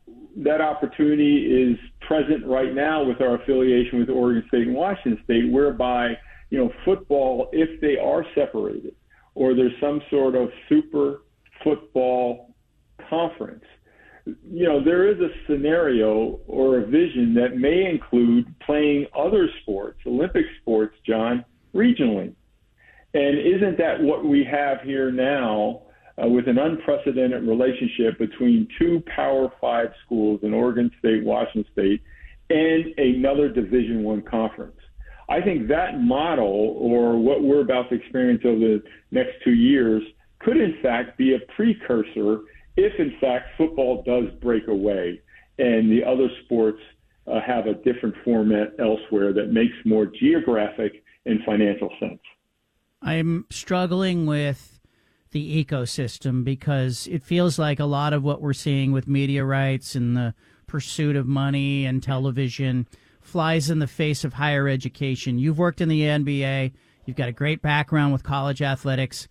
[0.43, 5.49] that opportunity is present right now with our affiliation with Oregon State and Washington State,
[5.49, 6.17] whereby,
[6.49, 8.95] you know, football, if they are separated
[9.35, 11.21] or there's some sort of super
[11.63, 12.53] football
[13.09, 13.63] conference,
[14.25, 19.99] you know, there is a scenario or a vision that may include playing other sports,
[20.05, 22.33] Olympic sports, John, regionally.
[23.13, 25.83] And isn't that what we have here now
[26.21, 32.01] uh, with an unprecedented relationship between two Power Five schools in Oregon State, Washington State,
[32.49, 34.75] and another Division One conference.
[35.29, 40.03] I think that model, or what we're about to experience over the next two years,
[40.39, 42.39] could in fact be a precursor
[42.77, 45.21] if in fact football does break away
[45.59, 46.79] and the other sports
[47.27, 52.19] uh, have a different format elsewhere that makes more geographic and financial sense.
[53.01, 54.79] I'm struggling with
[55.31, 59.95] the ecosystem because it feels like a lot of what we're seeing with media rights
[59.95, 60.33] and the
[60.67, 62.87] pursuit of money and television
[63.21, 65.37] flies in the face of higher education.
[65.37, 66.73] You've worked in the NBA.
[67.05, 69.27] You've got a great background with college athletics.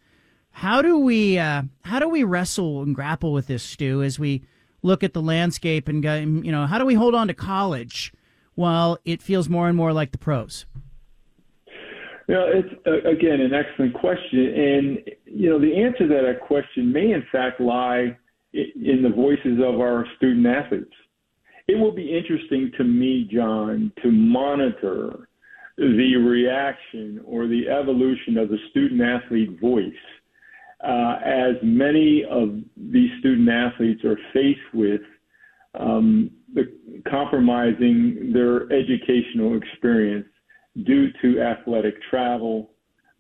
[0.51, 4.43] How do we uh, how do we wrestle and grapple with this, Stu, as we
[4.83, 8.13] look at the landscape and go, you know, how do we hold on to college
[8.55, 10.67] while it feels more and more like the pros?
[12.29, 16.47] You know, it's uh, again an excellent question, and you know the answer to that
[16.47, 18.17] question may in fact lie
[18.53, 20.93] in the voices of our student athletes.
[21.69, 25.29] It will be interesting to me, John, to monitor
[25.77, 29.93] the reaction or the evolution of the student athlete voice
[30.87, 35.01] uh, as many of these student athletes are faced with
[35.79, 36.73] um, the
[37.09, 40.27] compromising their educational experience
[40.85, 42.71] due to athletic travel,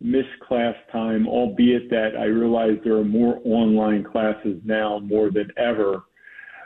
[0.00, 5.50] missed class time, albeit that I realize there are more online classes now more than
[5.56, 6.02] ever.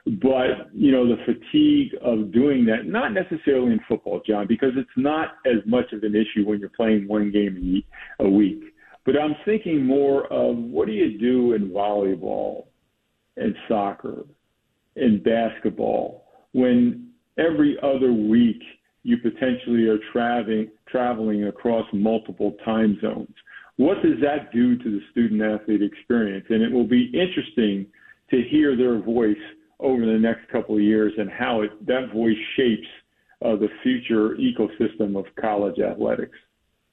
[0.04, 4.90] But, you know, the fatigue of doing that, not necessarily in football, John, because it's
[4.96, 7.82] not as much of an issue when you're playing one game
[8.18, 8.62] a week.
[9.06, 12.66] But I'm thinking more of what do you do in volleyball
[13.36, 14.24] and soccer
[14.96, 18.60] and basketball when every other week–
[19.02, 23.34] you potentially are traveling traveling across multiple time zones.
[23.76, 26.46] What does that do to the student athlete experience?
[26.50, 27.86] And it will be interesting
[28.30, 29.36] to hear their voice
[29.80, 32.86] over the next couple of years and how it, that voice shapes
[33.44, 36.36] uh, the future ecosystem of college athletics.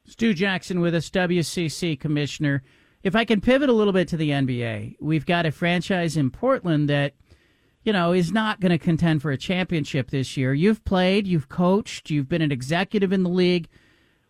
[0.05, 2.63] Stu Jackson with us, WCC commissioner.
[3.03, 6.31] If I can pivot a little bit to the NBA, we've got a franchise in
[6.31, 7.13] Portland that–
[7.83, 10.53] you know, is not going to contend for a championship this year.
[10.53, 13.67] You've played, you've coached, you've been an executive in the league.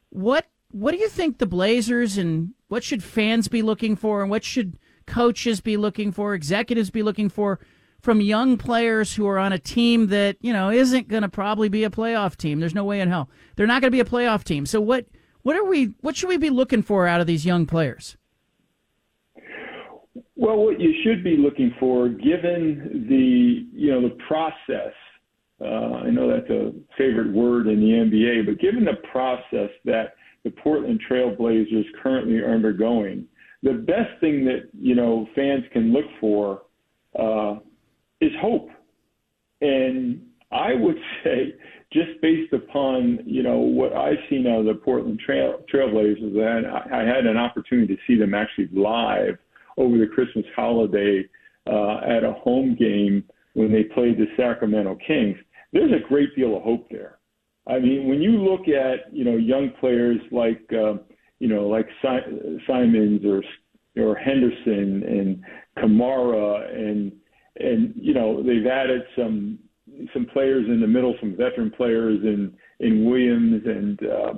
[0.09, 4.29] What what do you think the Blazers and what should fans be looking for and
[4.29, 7.59] what should coaches be looking for, executives be looking for
[8.01, 11.69] from young players who are on a team that, you know, isn't going to probably
[11.69, 12.59] be a playoff team.
[12.59, 13.29] There's no way in hell.
[13.55, 14.65] They're not going to be a playoff team.
[14.65, 15.05] So what
[15.41, 18.15] what are we what should we be looking for out of these young players?
[20.39, 24.93] Well, what you should be looking for, given the you know the process,
[25.59, 30.13] uh, I know that's a favorite word in the NBA, but given the process that
[30.45, 33.25] the Portland Trailblazers currently are undergoing,
[33.63, 36.61] the best thing that you know fans can look for
[37.19, 37.55] uh,
[38.21, 38.69] is hope.
[39.59, 40.21] And
[40.53, 41.53] I would say
[41.91, 46.65] just based upon you know what I've seen out of the Portland Trail Trailblazers, and
[46.65, 49.37] I, I had an opportunity to see them actually live
[49.79, 51.27] over the Christmas holiday
[51.65, 55.37] uh, at a home game when they played the Sacramento Kings.
[55.73, 57.17] There's a great deal of hope there.
[57.67, 60.95] I mean, when you look at you know young players like uh,
[61.39, 63.41] you know like si- Simons or
[64.01, 65.43] or Henderson and
[65.77, 67.11] Camara and
[67.57, 69.59] and you know they've added some
[70.13, 74.33] some players in the middle, some veteran players in in Williams and uh,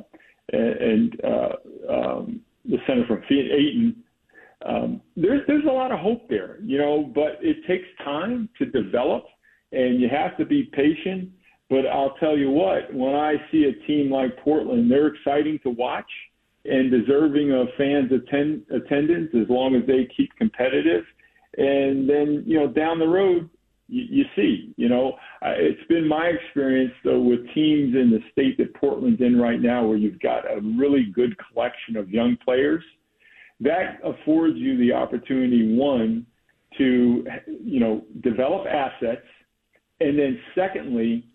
[0.51, 4.03] and uh, um, the center from Ayton.
[4.65, 8.65] Um, there's there's a lot of hope there, you know, but it takes time to
[8.65, 9.25] develop,
[9.71, 11.29] and you have to be patient.
[11.69, 15.69] But I'll tell you what, when I see a team like Portland, they're exciting to
[15.69, 16.09] watch
[16.65, 21.05] and deserving of fans' attend, attendance as long as they keep competitive.
[21.57, 23.49] And then, you know, down the road,
[23.87, 28.57] you, you see, you know, it's been my experience though with teams in the state
[28.57, 32.83] that Portland's in right now, where you've got a really good collection of young players.
[33.61, 36.25] That affords you the opportunity, one,
[36.77, 39.25] to you know develop assets,
[39.99, 41.25] and then secondly,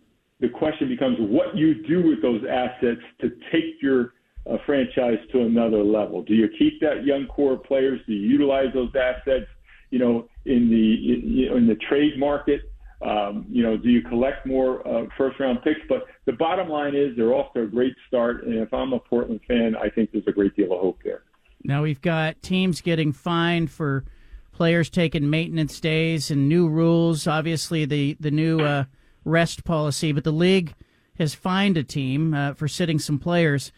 [0.40, 4.14] the question becomes what you do with those assets to take your
[4.50, 6.22] uh, franchise to another level.
[6.22, 8.00] Do you keep that young core of players?
[8.06, 9.46] Do you utilize those assets?
[9.90, 12.62] You know, in the in in the trade market.
[13.02, 15.80] Um, you know, do you collect more uh, first round picks?
[15.88, 18.98] But the bottom line is they're off to a great start, and if I'm a
[18.98, 21.22] Portland fan, I think there's a great deal of hope there.
[21.66, 24.04] Now we've got teams getting fined for
[24.52, 27.26] players taking maintenance days and new rules.
[27.26, 28.84] Obviously, the the new uh,
[29.24, 30.74] rest policy, but the league
[31.18, 33.72] has fined a team uh, for sitting some players.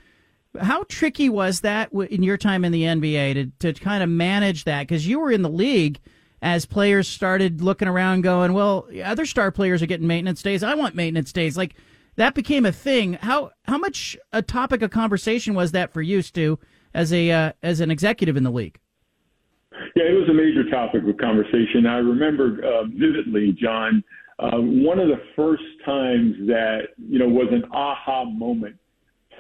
[0.61, 4.65] How tricky was that in your time in the NBA to, to kind of manage
[4.65, 4.83] that?
[4.83, 5.99] Because you were in the league
[6.43, 10.63] as players started looking around going, well, other star players are getting maintenance days.
[10.63, 11.57] I want maintenance days.
[11.57, 11.75] Like
[12.17, 13.15] that became a thing.
[13.15, 16.59] How how much a topic of conversation was that for you, Stu,
[16.95, 18.79] as a uh, as an executive in the league?
[19.95, 21.87] Yeah, it was a major topic of conversation.
[21.87, 24.03] I remember uh, vividly, John,
[24.39, 28.77] uh, one of the first times that you know was an aha moment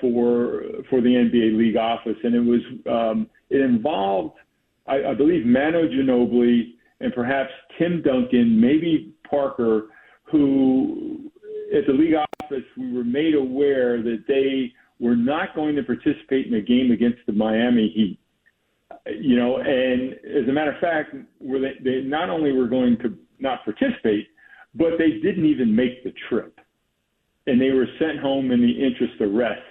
[0.00, 4.36] for for the NBA league office, and it was um, it involved,
[4.86, 9.86] I, I believe, Manu Ginobili and perhaps Tim Duncan, maybe Parker,
[10.24, 11.30] who
[11.76, 16.46] at the league office we were made aware that they were not going to participate
[16.46, 18.18] in a game against the Miami Heat.
[19.06, 22.98] You know, and as a matter of fact, were they, they not only were going
[22.98, 24.28] to not participate,
[24.74, 26.58] but they didn't even make the trip,
[27.46, 29.62] and they were sent home in the interest of rest.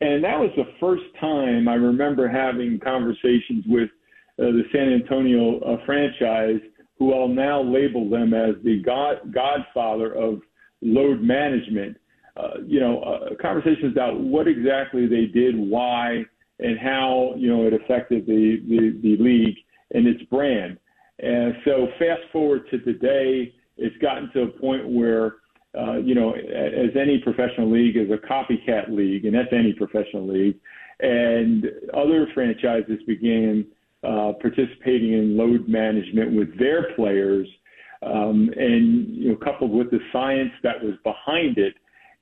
[0.00, 3.90] And that was the first time I remember having conversations with
[4.38, 6.60] uh, the San Antonio uh, franchise,
[6.98, 10.40] who I'll now label them as the god, godfather of
[10.80, 11.96] load management.
[12.38, 16.22] Uh, you know, uh, conversations about what exactly they did, why,
[16.60, 19.56] and how you know it affected the the, the league
[19.92, 20.78] and its brand.
[21.20, 25.36] And so, fast forward to today, it's gotten to a point where
[25.76, 30.26] uh, you know, as any professional league is a copycat league, and that's any professional
[30.26, 30.56] league.
[31.00, 33.66] And other franchises began
[34.02, 37.46] uh, participating in load management with their players,
[38.02, 41.74] um, and you know, coupled with the science that was behind it,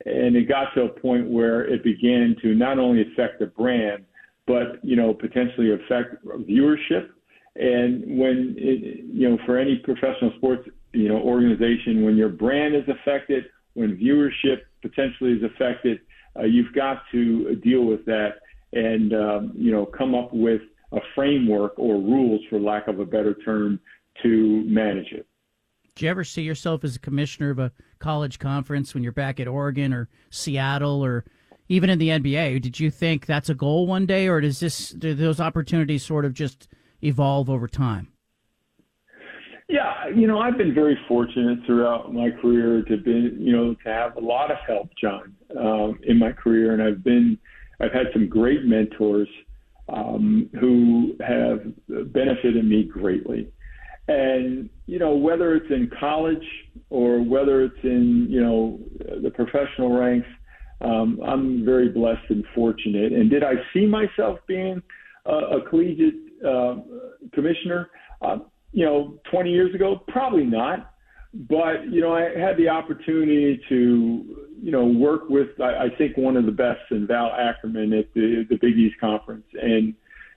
[0.06, 4.04] and it got to a point where it began to not only affect the brand,
[4.46, 7.08] but you know, potentially affect viewership.
[7.56, 12.76] And when it, you know, for any professional sports you know organization, when your brand
[12.76, 15.98] is affected, when viewership potentially is affected,
[16.38, 18.36] uh, you've got to deal with that
[18.72, 23.04] and um, you know come up with a framework or rules, for lack of a
[23.04, 23.80] better term,
[24.22, 25.26] to manage it.
[25.96, 29.40] Do you ever see yourself as a commissioner of a college conference when you're back
[29.40, 31.24] at Oregon or Seattle or
[31.70, 32.60] even in the NBA?
[32.60, 36.26] Did you think that's a goal one day, or does this do those opportunities sort
[36.26, 36.68] of just
[37.02, 38.12] evolve over time?
[39.68, 43.88] Yeah, you know, I've been very fortunate throughout my career to be, you know, to
[43.88, 47.38] have a lot of help, John, um, in my career, and I've been,
[47.80, 49.28] I've had some great mentors
[49.88, 51.62] um, who have
[52.12, 53.50] benefited me greatly.
[54.08, 56.44] And, you know, whether it's in college
[56.90, 58.78] or whether it's in, you know,
[59.22, 60.28] the professional ranks,
[60.80, 63.12] um, I'm very blessed and fortunate.
[63.12, 64.82] And did I see myself being
[65.24, 66.14] a, a collegiate
[66.46, 66.76] uh,
[67.32, 67.90] commissioner?
[68.22, 68.38] Uh,
[68.72, 70.92] you know, 20 years ago, probably not.
[71.34, 76.16] But you know, I had the opportunity to you know, work with I, I think
[76.16, 79.94] one of the best in Val Ackerman at the the Big East conference, and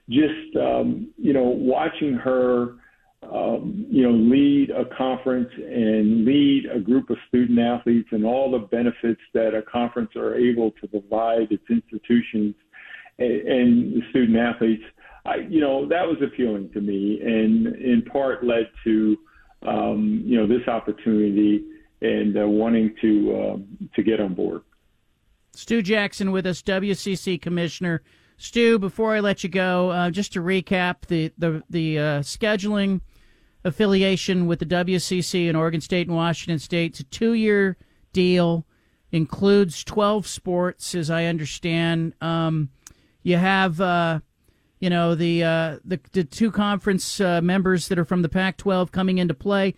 [0.10, 2.76] just um, you know, watching her
[3.24, 8.50] um, you know, lead a conference and lead a group of student athletes and all
[8.52, 12.56] the benefits that a conference are able to provide its institutions
[13.18, 14.84] and, and the student athletes.
[15.26, 19.18] I, you know, that was appealing to me, and in part led to,
[19.64, 21.66] um, you know, this opportunity
[22.02, 23.58] and uh, wanting to uh,
[23.96, 24.62] to get on board.
[25.54, 28.02] Stu Jackson with us, WCC Commissioner.
[28.40, 33.02] Stu, before I let you go, uh, just to recap the the the uh, scheduling
[33.66, 36.92] affiliation with the WCC in Oregon State and Washington State.
[36.92, 37.78] It's a two year
[38.14, 38.66] deal,
[39.12, 42.14] includes twelve sports, as I understand.
[42.22, 42.70] Um,
[43.22, 43.80] you have.
[43.80, 44.20] Uh,
[44.80, 48.94] you know the, uh, the the two conference uh, members that are from the Pac-12
[48.94, 49.76] coming into play.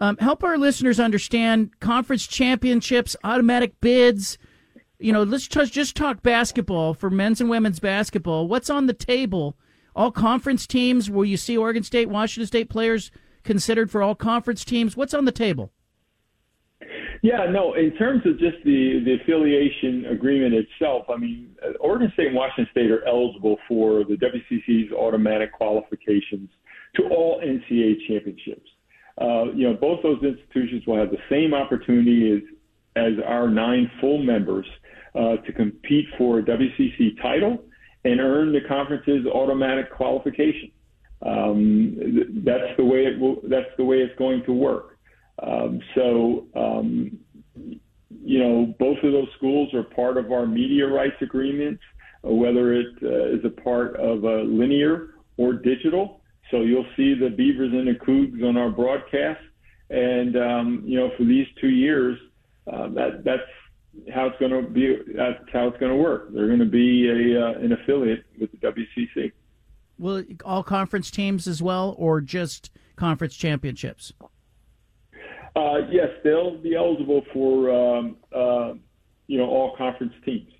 [0.00, 4.38] Um, help our listeners understand conference championships, automatic bids,
[5.00, 8.46] you know, let's just, just talk basketball for men's and women's basketball.
[8.46, 9.56] What's on the table?
[9.96, 13.10] All conference teams, will you see Oregon State, Washington State players
[13.42, 14.96] considered for all conference teams?
[14.96, 15.72] What's on the table?
[17.22, 22.28] Yeah, no, in terms of just the, the affiliation agreement itself, I mean, Oregon State
[22.28, 26.48] and Washington State are eligible for the WCC's automatic qualifications
[26.96, 28.70] to all NCAA championships.
[29.20, 32.42] Uh, you know, both those institutions will have the same opportunity as,
[32.96, 34.66] as our nine full members
[35.14, 37.62] uh, to compete for a WCC title
[38.04, 40.70] and earn the conference's automatic qualification.
[41.22, 43.36] Um, that's the way it will.
[43.44, 44.96] That's the way it's going to work.
[45.42, 47.18] Um, so, um,
[47.54, 51.82] you know, both of those schools are part of our media rights agreements,
[52.24, 56.20] uh, whether it uh, is a part of uh, linear or digital.
[56.50, 59.40] So you'll see the Beavers and the Cougs on our broadcast,
[59.88, 62.18] and um, you know, for these two years,
[62.72, 63.42] uh, that that's
[64.12, 64.96] how it's going to be.
[65.14, 66.32] That's how it's going to work.
[66.32, 69.32] They're going to be a uh, an affiliate with the WCC.
[69.98, 74.12] Will all conference teams as well, or just conference championships?
[75.56, 78.74] Uh, yes, they'll be eligible for um, uh,
[79.26, 80.52] you know all conference teams.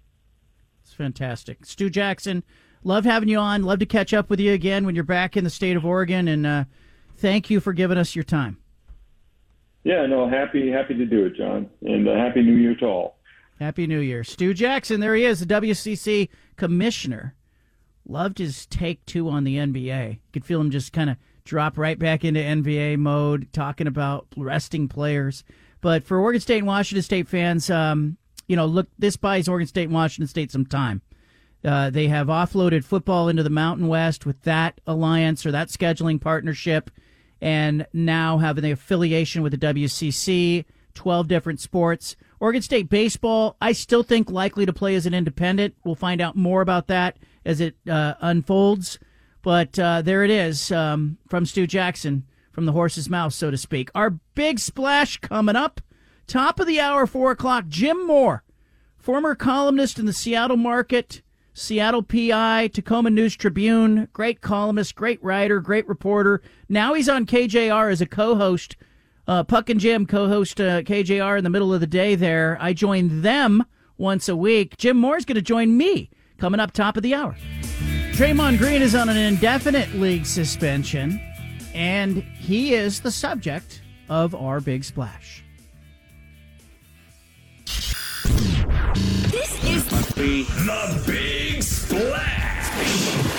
[0.83, 2.43] It's fantastic, Stu Jackson.
[2.83, 3.63] Love having you on.
[3.63, 6.29] Love to catch up with you again when you're back in the state of Oregon,
[6.29, 6.65] and uh,
[7.17, 8.59] thank you for giving us your time.
[9.85, 13.20] Yeah, no, happy happy to do it, John, and uh, happy New Year to all.
[13.61, 14.25] Happy New Year.
[14.25, 17.35] Stu Jackson, there he is, the WCC commissioner.
[18.09, 20.13] Loved his take, two on the NBA.
[20.13, 24.27] You could feel him just kind of drop right back into NBA mode, talking about
[24.35, 25.45] resting players.
[25.83, 28.17] But for Oregon State and Washington State fans, um,
[28.49, 31.03] you know, look, this buys Oregon State and Washington State some time.
[31.63, 36.19] Uh, they have offloaded football into the Mountain West with that alliance or that scheduling
[36.19, 36.91] partnership,
[37.43, 42.17] and now having the affiliation with the WCC, 12 different sports.
[42.41, 45.75] Oregon State baseball, I still think likely to play as an independent.
[45.85, 48.99] We'll find out more about that as it uh, unfolds.
[49.43, 53.57] But uh, there it is um, from Stu Jackson, from the horse's mouth, so to
[53.57, 53.91] speak.
[53.95, 55.81] Our big splash coming up.
[56.27, 57.67] Top of the hour, 4 o'clock.
[57.69, 58.45] Jim Moore,
[58.97, 61.23] former columnist in the Seattle Market,
[61.53, 66.41] Seattle PI, Tacoma News Tribune, great columnist, great writer, great reporter.
[66.69, 68.77] Now he's on KJR as a co host
[69.31, 72.17] uh, Puck and Jim co-host uh, KJR in the middle of the day.
[72.17, 73.65] There, I join them
[73.97, 74.77] once a week.
[74.77, 77.37] Jim Moore's going to join me coming up top of the hour.
[78.11, 81.21] Draymond Green is on an indefinite league suspension,
[81.75, 85.45] and he is the subject of our big splash.
[89.31, 93.30] This is the Big Splash.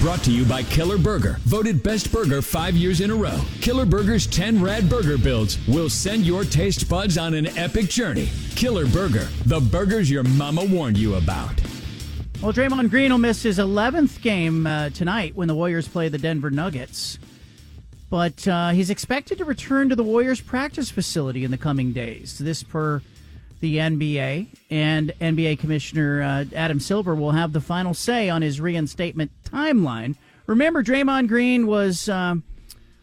[0.00, 3.38] Brought to you by Killer Burger, voted best burger five years in a row.
[3.60, 8.30] Killer Burger's 10 rad burger builds will send your taste buds on an epic journey.
[8.56, 11.52] Killer Burger, the burgers your mama warned you about.
[12.40, 16.16] Well, Draymond Green will miss his 11th game uh, tonight when the Warriors play the
[16.16, 17.18] Denver Nuggets.
[18.08, 22.38] But uh, he's expected to return to the Warriors practice facility in the coming days.
[22.38, 23.02] This per
[23.60, 28.60] the NBA, and NBA Commissioner uh, Adam Silver will have the final say on his
[28.60, 30.16] reinstatement timeline.
[30.46, 32.42] Remember, Draymond Green was um,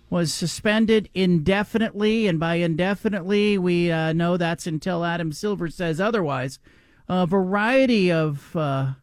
[0.09, 6.59] was suspended indefinitely, and by indefinitely, we uh, know that's until Adam Silver says otherwise.
[7.09, 8.93] A variety of uh,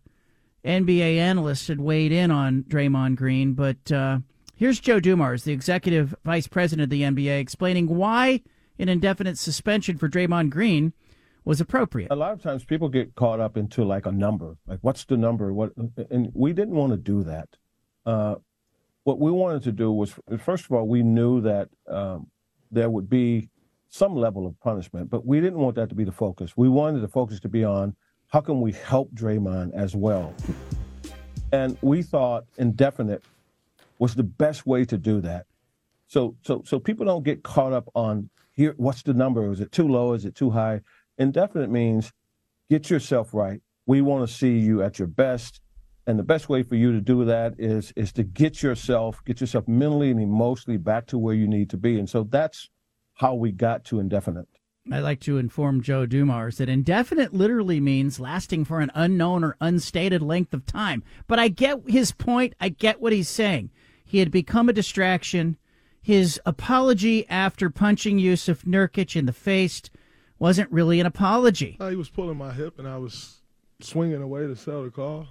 [0.64, 4.18] NBA analysts had weighed in on Draymond Green, but uh,
[4.56, 8.42] here's Joe Dumars, the executive vice president of the NBA, explaining why
[8.78, 10.92] an indefinite suspension for Draymond Green
[11.44, 12.10] was appropriate.
[12.10, 15.16] A lot of times people get caught up into like a number, like what's the
[15.16, 15.52] number?
[15.52, 15.72] What?
[16.10, 17.48] And we didn't want to do that.
[18.06, 18.36] Uh,
[19.04, 22.28] what we wanted to do was, first of all, we knew that um,
[22.70, 23.50] there would be
[23.88, 26.56] some level of punishment, but we didn't want that to be the focus.
[26.56, 27.94] We wanted the focus to be on
[28.28, 30.34] how can we help Draymond as well.
[31.52, 33.22] And we thought indefinite
[33.98, 35.46] was the best way to do that.
[36.08, 38.74] So so so people don't get caught up on here.
[38.76, 39.52] What's the number?
[39.52, 40.14] Is it too low?
[40.14, 40.80] Is it too high?
[41.18, 42.12] Indefinite means
[42.70, 43.60] get yourself right.
[43.86, 45.60] We want to see you at your best.
[46.06, 49.40] And the best way for you to do that is is to get yourself get
[49.40, 51.98] yourself mentally and emotionally back to where you need to be.
[51.98, 52.68] And so that's
[53.14, 54.48] how we got to indefinite.
[54.92, 59.56] I'd like to inform Joe Dumars that indefinite literally means lasting for an unknown or
[59.58, 61.02] unstated length of time.
[61.26, 62.54] But I get his point.
[62.60, 63.70] I get what he's saying.
[64.04, 65.56] He had become a distraction.
[66.02, 69.80] His apology after punching Jusuf Nurkic in the face
[70.44, 71.74] wasn't really an apology.
[71.80, 73.40] Uh, he was pulling my hip, and I was
[73.80, 75.26] swinging away to sell the call.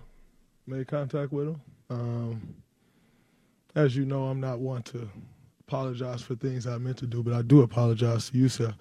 [0.65, 1.61] Made contact with him.
[1.91, 2.55] Um,
[3.75, 5.07] as you know, I'm not one to
[5.67, 8.73] apologize for things I meant to do, but I do apologize to Jusuf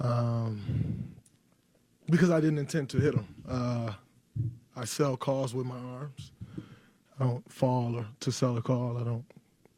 [0.00, 1.14] um,
[2.10, 3.28] because I didn't intend to hit him.
[3.48, 3.92] Uh,
[4.74, 6.32] I sell calls with my arms.
[7.20, 8.98] I don't fall or to sell a call.
[8.98, 9.24] I don't.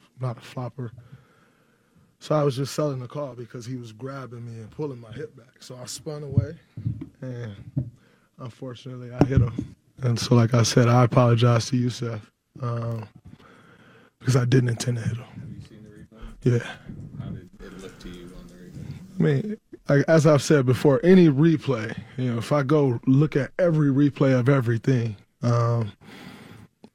[0.00, 0.90] I'm not a flopper.
[2.26, 5.12] So I was just selling the car because he was grabbing me and pulling my
[5.12, 5.62] hip back.
[5.62, 6.56] So I spun away,
[7.20, 7.54] and
[8.40, 9.76] unfortunately I hit him.
[10.02, 12.20] And so, like I said, I apologize to Jusuf
[12.60, 13.06] um,
[14.18, 15.24] because I didn't intend to hit him.
[15.24, 16.60] Have you seen the replay?
[16.60, 17.24] Yeah.
[17.24, 19.20] How did it look to you on the replay?
[19.20, 19.56] I mean,
[19.88, 23.90] like, as I've said before, any replay, you know, if I go look at every
[23.90, 25.14] replay of everything,
[25.44, 25.92] um,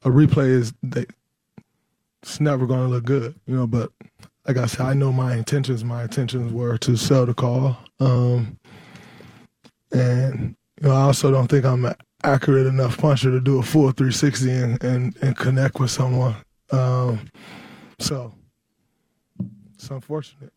[0.04, 1.06] a replay is they,
[2.22, 3.66] it's never going to look good, you know.
[3.66, 3.94] But
[4.48, 5.84] like I said, I know my intentions.
[5.84, 8.58] My intentions were to sell the call, um,
[9.92, 13.64] and you know, I also don't think I'm an accurate enough puncher to do a
[13.64, 16.36] full 360 and and, and connect with someone.
[16.72, 17.30] Um,
[18.00, 18.34] so
[19.76, 20.54] it's unfortunate.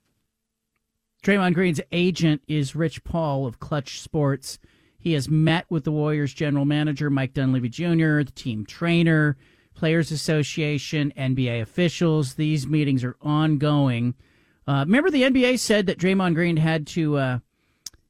[1.22, 4.58] Draymond Green's agent is Rich Paul of Clutch Sports.
[4.98, 9.36] He has met with the Warriors general manager, Mike Dunleavy Jr., the team trainer,
[9.74, 12.34] Players Association, NBA officials.
[12.34, 14.14] These meetings are ongoing.
[14.66, 17.38] Uh, remember, the NBA said that Draymond Green had to uh,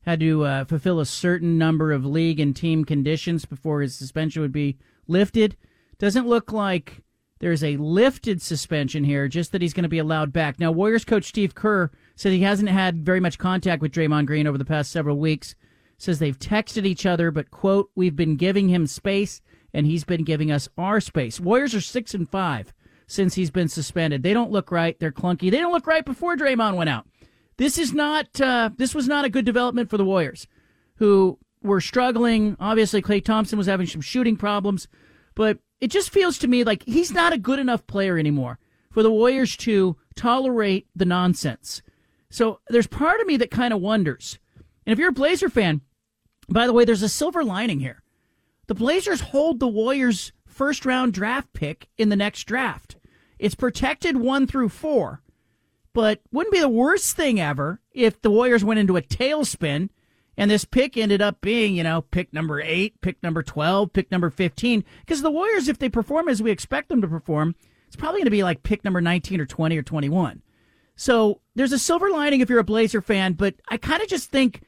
[0.02, 4.42] had to uh, fulfill a certain number of league and team conditions before his suspension
[4.42, 5.56] would be lifted.
[5.98, 7.02] Doesn't look like
[7.40, 10.60] there's a lifted suspension here, just that he's going to be allowed back.
[10.60, 14.46] Now, Warriors coach Steve Kerr said he hasn't had very much contact with Draymond Green
[14.46, 15.54] over the past several weeks.
[15.96, 19.40] Says they've texted each other, but quote, we've been giving him space
[19.74, 21.40] and he's been giving us our space.
[21.40, 22.72] Warriors are six and five
[23.06, 24.22] since he's been suspended.
[24.22, 24.98] They don't look right.
[24.98, 25.50] They're clunky.
[25.50, 27.06] They don't look right before Draymond went out.
[27.56, 28.40] This is not.
[28.40, 30.46] Uh, this was not a good development for the Warriors,
[30.96, 32.56] who were struggling.
[32.58, 34.88] Obviously, Klay Thompson was having some shooting problems,
[35.34, 38.58] but it just feels to me like he's not a good enough player anymore
[38.90, 41.82] for the Warriors to tolerate the nonsense.
[42.30, 44.38] So there's part of me that kind of wonders.
[44.86, 45.80] And if you're a Blazer fan,
[46.48, 48.02] by the way, there's a silver lining here.
[48.66, 52.96] The Blazers hold the Warriors' first round draft pick in the next draft.
[53.38, 55.22] It's protected one through four,
[55.92, 59.90] but wouldn't be the worst thing ever if the Warriors went into a tailspin
[60.36, 64.10] and this pick ended up being, you know, pick number eight, pick number 12, pick
[64.10, 64.84] number 15.
[65.00, 67.54] Because the Warriors, if they perform as we expect them to perform,
[67.86, 70.42] it's probably going to be like pick number 19 or 20 or 21.
[70.96, 74.30] So there's a silver lining if you're a Blazer fan, but I kind of just
[74.30, 74.62] think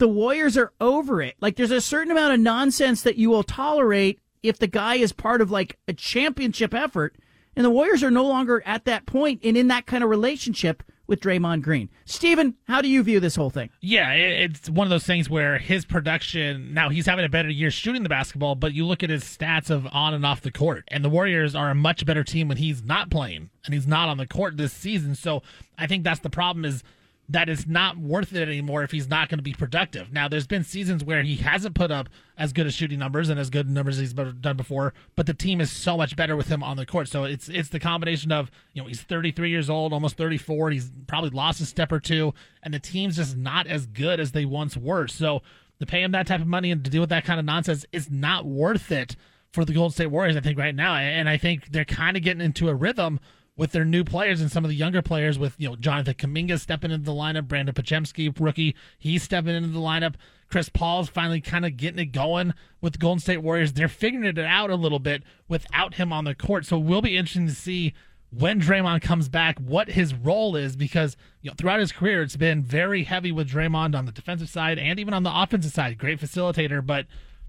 [0.00, 1.36] the Warriors are over it.
[1.40, 5.12] Like there's a certain amount of nonsense that you will tolerate if the guy is
[5.12, 7.14] part of like a championship effort.
[7.54, 10.82] And the Warriors are no longer at that point and in that kind of relationship
[11.06, 11.90] with Draymond Green.
[12.06, 13.68] Steven, how do you view this whole thing?
[13.80, 17.70] Yeah, it's one of those things where his production, now he's having a better year
[17.70, 20.84] shooting the basketball, but you look at his stats of on and off the court,
[20.88, 24.08] and the Warriors are a much better team when he's not playing and he's not
[24.08, 25.16] on the court this season.
[25.16, 25.42] So
[25.76, 26.84] I think that's the problem is
[27.30, 30.12] that it's not worth it anymore if he's not going to be productive.
[30.12, 33.38] Now, there's been seasons where he hasn't put up as good as shooting numbers and
[33.38, 36.48] as good numbers as he's done before, but the team is so much better with
[36.48, 37.06] him on the court.
[37.06, 40.70] So it's it's the combination of you know he's 33 years old, almost 34.
[40.70, 44.32] He's probably lost a step or two, and the team's just not as good as
[44.32, 45.06] they once were.
[45.06, 45.42] So
[45.78, 47.86] to pay him that type of money and to deal with that kind of nonsense
[47.92, 49.14] is not worth it
[49.52, 50.36] for the Golden State Warriors.
[50.36, 53.20] I think right now, and I think they're kind of getting into a rhythm
[53.60, 56.58] with their new players and some of the younger players with, you know, Jonathan Kuminga
[56.58, 60.14] stepping into the lineup, Brandon Podziemski, rookie, he's stepping into the lineup.
[60.48, 63.74] Chris Paul's finally kind of getting it going with the Golden State Warriors.
[63.74, 66.64] They're figuring it out a little bit without him on the court.
[66.64, 67.92] So it will be interesting to see
[68.30, 72.36] when Draymond comes back, what his role is, because you know throughout his career it's
[72.36, 75.98] been very heavy with Draymond on the defensive side and even on the offensive side.
[75.98, 77.04] Great facilitator, but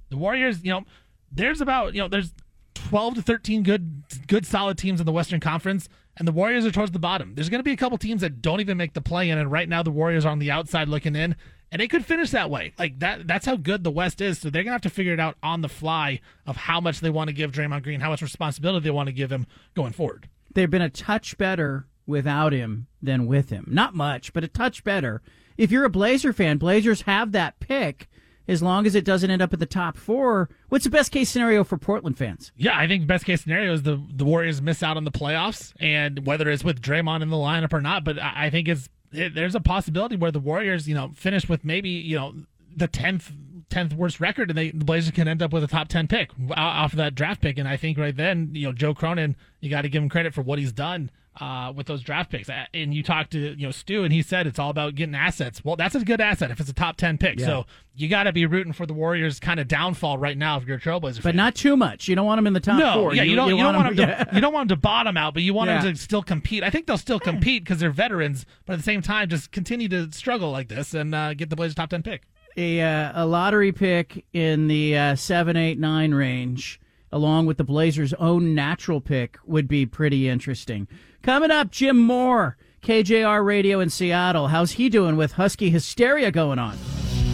[0.10, 0.84] the Warriors, you know,
[1.32, 2.34] there's about you know there's
[2.74, 5.88] 12 to 13 good good solid teams in the Western Conference
[6.18, 7.36] and the Warriors are towards the bottom.
[7.36, 9.52] There's going to be a couple teams that don't even make the play in, and
[9.52, 11.36] right now the Warriors are on the outside looking in,
[11.72, 12.74] and they could finish that way.
[12.78, 14.40] Like that, that's how good the West is.
[14.40, 17.00] So they're going to have to figure it out on the fly of how much
[17.00, 19.94] they want to give Draymond Green, how much responsibility they want to give him going
[19.94, 20.28] forward.
[20.54, 23.66] They've been a touch better without him than with him.
[23.70, 25.22] Not much, but a touch better.
[25.58, 28.10] If you're a Blazer fan, Blazers have that pick
[28.48, 30.50] as long as it doesn't end up at the top four.
[30.70, 32.52] What's the best case scenario for Portland fans?
[32.56, 35.74] Yeah, I think best case scenario is the the Warriors miss out on the playoffs,
[35.80, 38.04] and whether it's with Draymond in the lineup or not.
[38.04, 41.48] But I, I think it's it, there's a possibility where the Warriors, you know, finish
[41.48, 42.34] with maybe you know
[42.76, 43.32] the tenth
[43.70, 46.32] tenth worst record, and they the Blazers can end up with a top ten pick
[46.52, 47.58] off of that draft pick.
[47.58, 50.34] And I think right then, you know, Joe Cronin, you got to give him credit
[50.34, 51.12] for what he's done
[51.42, 52.50] uh, with those draft picks.
[52.74, 55.66] And you talked to you know Stu, and he said it's all about getting assets.
[55.66, 57.40] Well, that's a good asset if it's a top ten pick.
[57.40, 57.48] Yeah.
[57.48, 57.66] So
[57.96, 60.78] you got to be rooting for the Warriors' kind of downfall right now if you're
[60.78, 61.16] a Trailblazer.
[61.16, 61.36] But fan.
[61.36, 62.08] not too much.
[62.08, 63.16] You don't want them in the top no, four.
[63.16, 63.50] Yeah, you, you don't.
[63.50, 64.08] You, you don't want them.
[64.08, 65.82] them to, you don't want them to bottom out, but you want yeah.
[65.82, 66.64] them to still compete.
[66.64, 69.90] I think they'll still compete because they're veterans, but at the same time, just continue
[69.90, 72.22] to struggle like this and uh, get the Blazers' top ten pick.
[72.58, 76.82] A, uh, a lottery pick in the uh, seven, eight, nine range,
[77.12, 80.88] along with the Blazers' own natural pick, would be pretty interesting.
[81.24, 84.48] Coming up, Jim Moore, KJR Radio in Seattle.
[84.48, 86.76] How's he doing with Husky hysteria going on?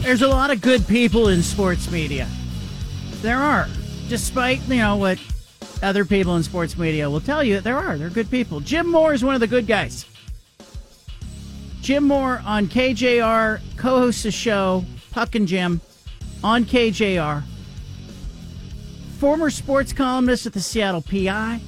[0.01, 2.27] There's a lot of good people in sports media.
[3.21, 3.69] There are.
[4.09, 5.19] Despite, you know, what
[5.81, 7.97] other people in sports media will tell you, there are.
[7.97, 8.59] They're good people.
[8.59, 10.05] Jim Moore is one of the good guys.
[11.79, 15.79] Jim Moore on KJR co hosts a show, Puck and Jim,
[16.43, 17.41] on KJR.
[19.17, 21.61] Former sports columnist at the Seattle PI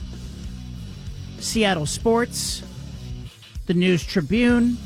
[1.40, 2.64] Seattle Sports,
[3.66, 4.78] the News Tribune.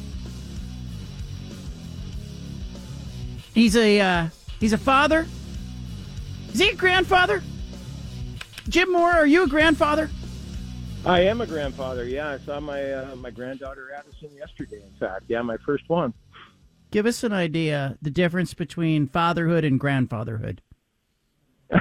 [3.53, 4.27] He's a uh,
[4.59, 5.27] he's a father.
[6.53, 7.43] Is he a grandfather?
[8.69, 10.09] Jim Moore, are you a grandfather?
[11.05, 12.05] I am a grandfather.
[12.05, 14.81] Yeah, I saw my uh, my granddaughter Addison yesterday.
[14.81, 16.13] In fact, yeah, my first one.
[16.91, 20.61] Give us an idea the difference between fatherhood and grandfatherhood.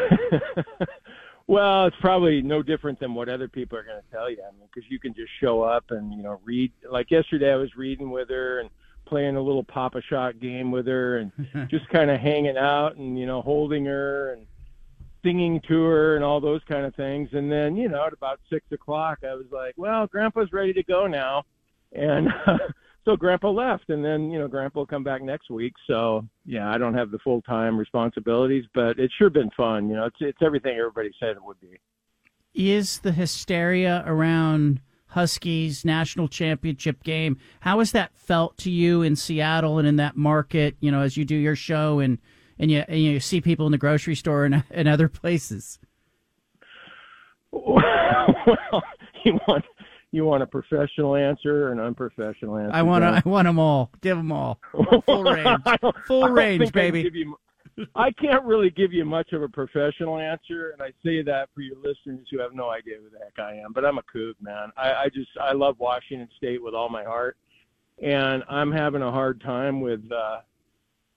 [1.46, 4.38] Well, it's probably no different than what other people are going to tell you.
[4.46, 6.72] I mean, because you can just show up and you know read.
[6.90, 8.70] Like yesterday, I was reading with her and
[9.06, 11.32] playing a little Pop-A-Shot game with her and
[11.70, 14.46] just kind of hanging out and you know holding her and
[15.22, 17.28] singing to her and all those kind of things.
[17.32, 20.82] And then you know at about six o'clock, I was like, "Well, Grandpa's ready to
[20.82, 21.44] go now,"
[21.92, 22.58] and uh,
[23.04, 25.74] so grandpa left and then you know grandpa will come back next week.
[25.86, 29.88] So yeah i don't have the full time responsibilities but it's sure been fun.
[29.88, 31.78] You know it's it's everything everybody said it would be.
[32.54, 39.14] Is the hysteria around huskies national championship game how has that felt to you in
[39.14, 42.18] seattle and in that market you know as you do your show and
[42.58, 45.78] and you, and you see people in the grocery store and, and other places?
[47.54, 47.82] Well
[49.24, 49.64] you want
[50.12, 52.74] you want a professional answer or an unprofessional answer?
[52.74, 53.90] I want I want them all.
[54.00, 54.60] Give them all.
[55.06, 55.60] Full range.
[56.06, 57.10] Full range, baby.
[57.12, 57.36] You,
[57.96, 61.62] I can't really give you much of a professional answer, and I say that for
[61.62, 63.72] your listeners who have no idea who the heck I am.
[63.72, 64.70] But I'm a kook, man.
[64.76, 67.36] I, I just I love Washington State with all my heart,
[68.02, 70.00] and I'm having a hard time with.
[70.12, 70.40] uh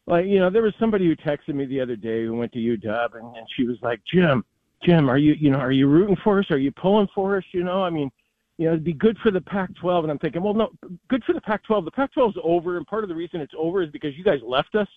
[0.08, 2.60] like you know, there was somebody who texted me the other day who went to
[2.60, 4.46] UW, and, and she was like, "Jim,
[4.84, 6.46] Jim, are you you know are you rooting for us?
[6.52, 7.44] Are you pulling for us?
[7.52, 8.12] You know, I mean,
[8.58, 10.04] you know, it'd be good for the Pac-12.
[10.04, 10.72] And I'm thinking, well, no,
[11.10, 11.86] good for the Pac-12.
[11.86, 14.40] The Pac-12 is over, and part of the reason it's over is because you guys
[14.46, 14.88] left us.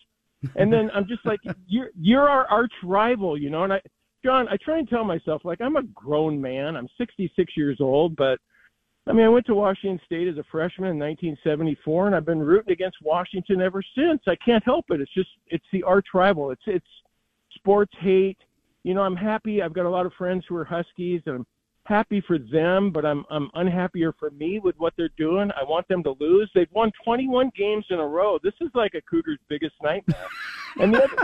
[0.56, 3.64] And then I'm just like, you're you're our arch rival, you know.
[3.64, 3.80] And I,
[4.24, 6.76] John, I try and tell myself like I'm a grown man.
[6.76, 8.38] I'm 66 years old, but
[9.08, 12.40] I mean, I went to Washington State as a freshman in 1974, and I've been
[12.40, 14.20] rooting against Washington ever since.
[14.26, 15.00] I can't help it.
[15.00, 16.50] It's just it's the arch rival.
[16.50, 16.86] It's it's
[17.54, 18.38] sports hate.
[18.84, 19.62] You know, I'm happy.
[19.62, 21.46] I've got a lot of friends who are Huskies, and I'm
[21.88, 25.50] happy for them, but I'm I'm unhappier for me with what they're doing.
[25.58, 26.50] I want them to lose.
[26.54, 28.38] They've won 21 games in a row.
[28.42, 30.26] This is like a Cougar's biggest nightmare.
[30.80, 31.16] and the other,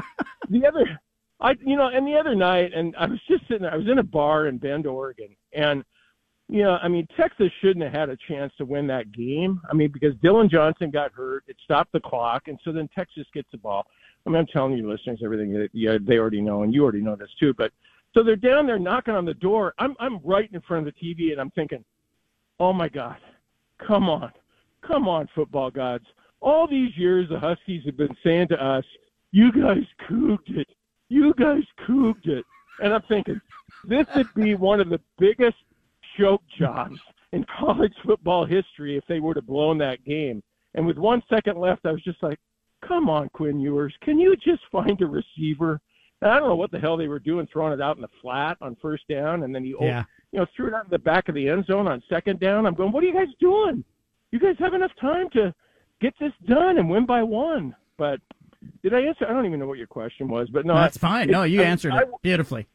[0.48, 1.00] the other,
[1.40, 3.72] I you know, and the other night, and I was just sitting there.
[3.72, 5.84] I was in a bar in Bend, Oregon, and
[6.48, 9.60] you know, I mean, Texas shouldn't have had a chance to win that game.
[9.70, 13.26] I mean, because Dillon Johnson got hurt, it stopped the clock, and so then Texas
[13.32, 13.86] gets the ball.
[14.26, 17.02] I mean, I'm telling you, listeners, everything that yeah, they already know, and you already
[17.02, 17.52] know this too.
[17.54, 17.72] But
[18.14, 19.74] so they're down there knocking on the door.
[19.78, 21.84] I'm I'm right in front of the TV and I'm thinking,
[22.60, 23.16] "Oh my god.
[23.84, 24.32] Come on.
[24.82, 26.06] Come on, football gods.
[26.40, 28.84] All these years the Huskies have been saying to us,
[29.32, 30.68] "You guys cooked it.
[31.08, 32.44] You guys cooked it."
[32.80, 33.40] And I'm thinking,
[33.84, 35.56] this would be one of the biggest
[36.16, 36.98] choke jobs
[37.32, 40.42] in college football history if they would have blown that game.
[40.74, 42.38] And with one second left, I was just like,
[42.82, 45.80] "Come on, Quinn Ewers, can you just find a receiver?"
[46.24, 48.08] And I don't know what the hell they were doing, throwing it out in the
[48.22, 50.04] flat on first down, and then he, yeah.
[50.32, 52.64] you know, threw it out in the back of the end zone on second down.
[52.64, 53.84] I'm going, what are you guys doing?
[54.30, 55.54] You guys have enough time to
[56.00, 57.76] get this done and win by one.
[57.98, 58.20] But
[58.82, 59.26] did I answer?
[59.28, 61.28] I don't even know what your question was, but no, that's I, fine.
[61.28, 62.66] No, you I, answered I, it beautifully.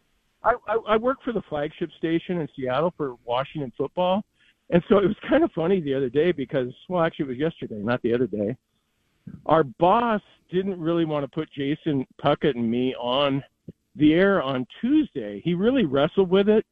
[0.43, 4.23] I, I, I work for the flagship station in Seattle for Washington football,
[4.69, 7.37] And so it was kind of funny the other day because, well, actually, it was
[7.37, 8.55] yesterday, not the other day.
[9.45, 10.21] Our boss
[10.51, 13.43] didn't really want to put Jason Puckett and me on
[13.95, 15.41] the air on Tuesday.
[15.43, 16.65] He really wrestled with it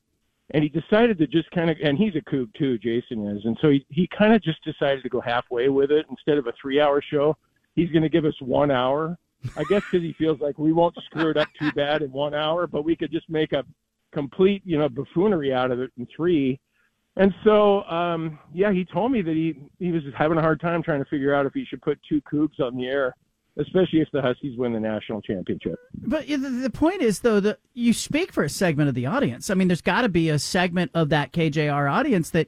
[0.51, 3.57] and he decided to just kind of and he's a kook too jason is and
[3.61, 6.53] so he, he kind of just decided to go halfway with it instead of a
[6.61, 7.35] three hour show.
[7.75, 9.17] He's going to give us one hour.
[9.55, 12.33] I guess because he feels like we won't screw it up too bad in one
[12.33, 13.63] hour but we could just make a
[14.11, 16.59] complete you know buffoonery out of it in three
[17.17, 20.81] and so um yeah he told me that he he was having a hard time
[20.81, 23.13] trying to figure out if he should put two cougs on the air
[23.59, 25.79] especially if the Huskies win the national championship.
[25.95, 29.49] But the point is, though, that you speak for a segment of the audience.
[29.49, 32.47] I mean, there's got to be a segment of that KJR audience that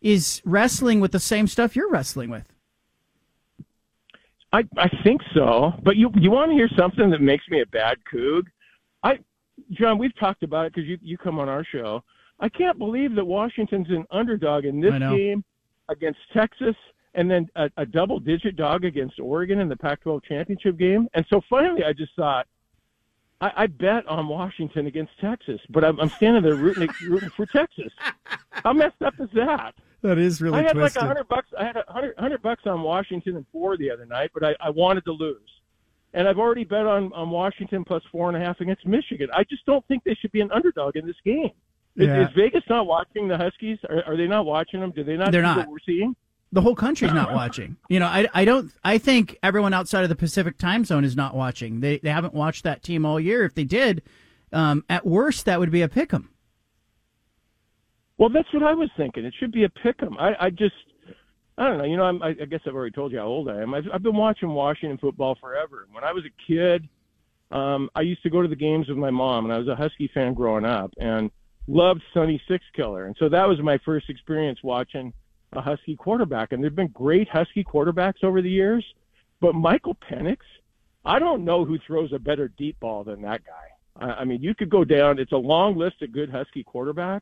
[0.00, 2.52] is wrestling with the same stuff you're wrestling with.
[4.52, 5.72] I I think so.
[5.82, 8.44] But you you want to hear something that makes me a bad coog?
[9.02, 9.18] I
[9.72, 12.02] John, we've talked about it because you you come on our show.
[12.38, 15.44] I can't believe that Washington's an underdog in this game
[15.88, 16.74] against Texas
[17.14, 21.08] and then a, a double digit dog against Oregon in the Pac 12 championship game.
[21.14, 22.46] And so finally, I just thought,
[23.40, 27.46] I, I bet on Washington against Texas, but I'm, I'm standing there rooting, rooting for
[27.46, 27.92] Texas.
[28.50, 29.74] How messed up is that?
[30.02, 31.02] That is really I had twisted.
[31.02, 31.48] like a hundred bucks.
[31.58, 34.54] I had a hundred hundred bucks on Washington and four the other night, but I,
[34.60, 35.40] I wanted to lose.
[36.14, 39.28] And I've already bet on, on Washington plus four and a half against Michigan.
[39.34, 41.50] I just don't think they should be an underdog in this game.
[41.96, 42.22] Is, Yeah.
[42.22, 43.78] is Vegas not watching the Huskies?
[43.88, 44.90] Are, are they not watching them?
[44.92, 45.56] Do they not They're see not.
[45.58, 46.14] what we're seeing?
[46.52, 47.76] the whole country's not watching.
[47.90, 48.70] You know, I, I don't.
[48.84, 51.80] I think everyone outside of the Pacific time zone is not watching.
[51.80, 53.44] They they haven't watched that team all year.
[53.44, 54.02] If they did,
[54.52, 56.30] um, at worst, that would be a pick 'em.
[58.18, 59.24] Well, that's what I was thinking.
[59.24, 60.16] It should be a pick 'em.
[60.18, 60.74] I, I just,
[61.58, 61.84] I don't know.
[61.84, 63.74] You know, I'm, I, I guess I've already told you how old I am.
[63.74, 65.86] I've, I've been watching Washington football forever.
[65.92, 66.88] When I was a kid,
[67.50, 69.76] um, I used to go to the games with my mom, and I was a
[69.76, 71.30] Husky fan growing up, and
[71.66, 73.06] loved Sonny Six Killer.
[73.06, 75.12] And so that was my first experience watching
[75.52, 76.52] a Husky quarterback.
[76.52, 78.84] And there've been great Husky quarterbacks over the years,
[79.40, 80.38] but Michael Penix,
[81.04, 84.06] I don't know who throws a better deep ball than that guy.
[84.06, 85.18] I, I mean, you could go down.
[85.18, 87.20] It's a long list of good Husky quarterbacks.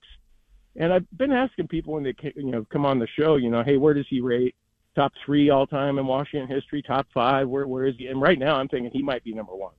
[0.76, 3.62] And I've been asking people when they you know come on the show, you know,
[3.62, 4.56] hey, where does he rate?
[4.96, 7.48] Top three all time in Washington history, top five.
[7.48, 8.06] Where where is he?
[8.06, 9.72] And right now, I'm thinking he might be number one.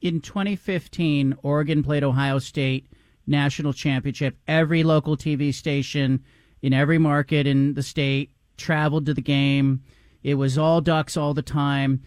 [0.00, 2.88] In 2015, Oregon played Ohio State
[3.26, 4.36] national championship.
[4.46, 6.22] Every local TV station
[6.60, 9.82] in every market in the state traveled to the game.
[10.22, 12.02] It was all ducks all the time.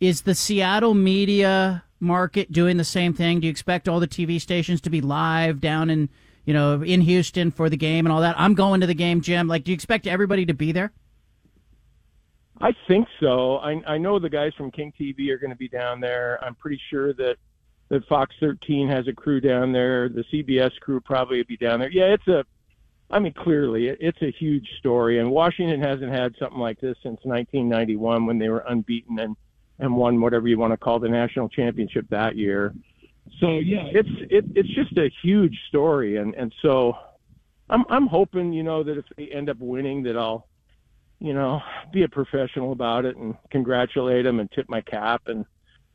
[0.00, 3.40] Is the Seattle media market doing the same thing?
[3.40, 6.08] Do you expect all the TV stations to be live down in,
[6.44, 8.38] you know, in Houston for the game and all that?
[8.38, 9.48] I'm going to the game, Jim.
[9.48, 10.92] Like, do you expect everybody to be there?
[12.60, 13.58] I think so.
[13.58, 16.42] I, I know the guys from King TV are going to be down there.
[16.42, 17.36] I'm pretty sure that
[17.88, 20.08] that Fox 13 has a crew down there.
[20.08, 21.90] The CBS crew probably will be down there.
[21.90, 22.44] Yeah, it's a.
[23.10, 26.96] I mean, clearly, it, it's a huge story, and Washington hasn't had something like this
[27.02, 29.36] since 1991 when they were unbeaten and
[29.78, 32.74] and won whatever you want to call the national championship that year.
[33.40, 36.96] So yeah, it's it, it's just a huge story, and and so
[37.70, 40.48] I'm I'm hoping you know that if they end up winning, that I'll
[41.20, 41.60] you know,
[41.92, 45.44] be a professional about it and congratulate them and tip my cap and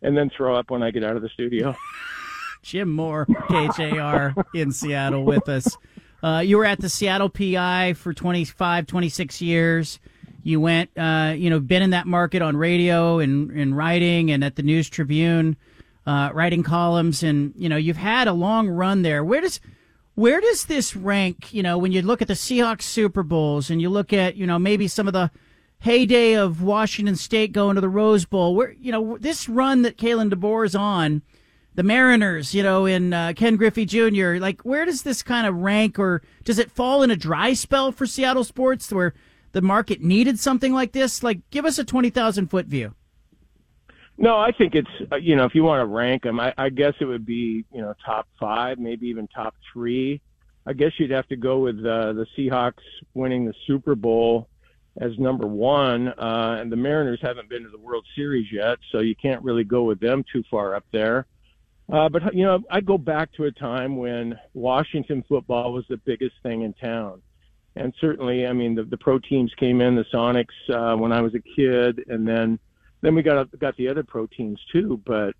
[0.03, 1.75] and then throw up when I get out of the studio.
[2.61, 5.75] Jim Moore, KJR in Seattle with us.
[6.21, 9.99] Uh, you were at the Seattle PI for 25, 26 years.
[10.43, 14.43] You went, uh, you know, been in that market on radio and, and writing and
[14.43, 15.57] at the News Tribune,
[16.05, 17.23] uh, writing columns.
[17.23, 19.23] And, you know, you've had a long run there.
[19.23, 19.59] Where does,
[20.15, 23.81] where does this rank, you know, when you look at the Seahawks Super Bowls and
[23.81, 25.31] you look at, you know, maybe some of the
[25.83, 29.97] heyday of Washington State going to the Rose Bowl, where, you know, this run that
[29.97, 31.21] Kalen DeBoer is on,
[31.75, 35.55] the Mariners, you know, in uh, Ken Griffey Jr., like, where does this kind of
[35.55, 39.13] rank or does it fall in a dry spell for Seattle sports where
[39.51, 41.21] the market needed something like this?
[41.21, 42.95] Like, give us a 20,000 foot view.
[44.17, 46.69] No, I think it's uh, you know if you want to rank them, I, I
[46.69, 50.21] guess it would be you know top five, maybe even top three.
[50.67, 52.83] I guess you'd have to go with uh, the Seahawks
[53.15, 54.49] winning the Super Bowl
[54.97, 58.99] as number one, uh, and the Mariners haven't been to the World Series yet, so
[58.99, 61.25] you can't really go with them too far up there.
[61.91, 65.97] Uh, but you know, I go back to a time when Washington football was the
[65.97, 67.21] biggest thing in town,
[67.75, 71.21] and certainly, I mean, the, the pro teams came in, the Sonics uh, when I
[71.21, 72.59] was a kid, and then
[73.01, 75.01] then we got got the other pro teams too.
[75.05, 75.35] But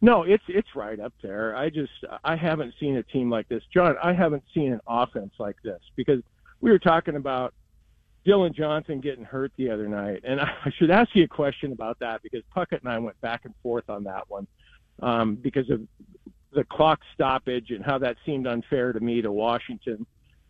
[0.00, 1.56] no, it's it's right up there.
[1.56, 1.92] I just
[2.22, 3.96] I haven't seen a team like this, John.
[4.02, 6.22] I haven't seen an offense like this because
[6.60, 7.54] we were talking about
[8.28, 11.98] Dillon Johnson getting hurt the other night, and I should ask you a question about
[12.00, 14.46] that because Puckett and I went back and forth on that one
[15.02, 15.80] um, because of
[16.52, 20.06] the clock stoppage and how that seemed unfair to me to Washington.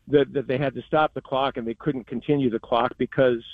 [0.09, 3.45] that that they had to stop the clock and they couldn't continue the clock because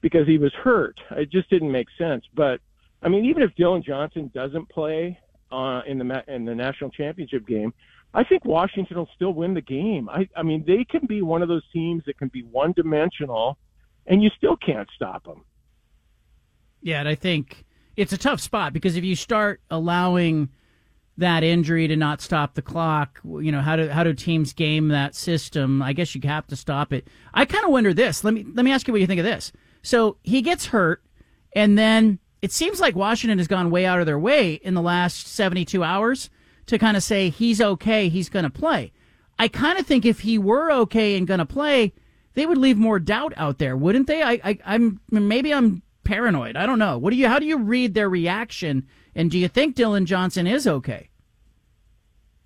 [0.00, 0.98] because he was hurt.
[1.10, 2.24] It just didn't make sense.
[2.32, 2.60] But
[3.02, 5.18] I mean, even if Dillon Johnson doesn't play
[5.52, 7.74] uh, in the in the national championship game,
[8.12, 10.08] I think Washington will still win the game.
[10.08, 13.56] I, I mean, they can be one of those teams that can be one dimensional,
[14.06, 15.44] and you still can't stop them.
[16.82, 17.64] Yeah, and I think
[17.96, 20.48] it's a tough spot because if you start allowing
[21.18, 24.88] that injury to not stop the clock, you know how do how do teams game
[24.88, 25.82] that system?
[25.82, 27.06] I guess you have to stop it.
[27.34, 28.24] I kind of wonder this.
[28.24, 29.52] Let me let me ask you what you think of this.
[29.82, 31.02] So he gets hurt,
[31.54, 34.82] and then it seems like Washington has gone way out of their way in the
[34.82, 36.30] last seventy two hours
[36.70, 38.92] to kind of say he's okay, he's going to play.
[39.38, 41.92] I kind of think if he were okay and going to play,
[42.34, 44.22] they would leave more doubt out there, wouldn't they?
[44.22, 46.56] I, I, I'm maybe I'm paranoid.
[46.56, 46.98] I don't know.
[46.98, 47.28] What do you?
[47.28, 48.86] How do you read their reaction?
[49.14, 51.10] And do you think Dillon Johnson is okay?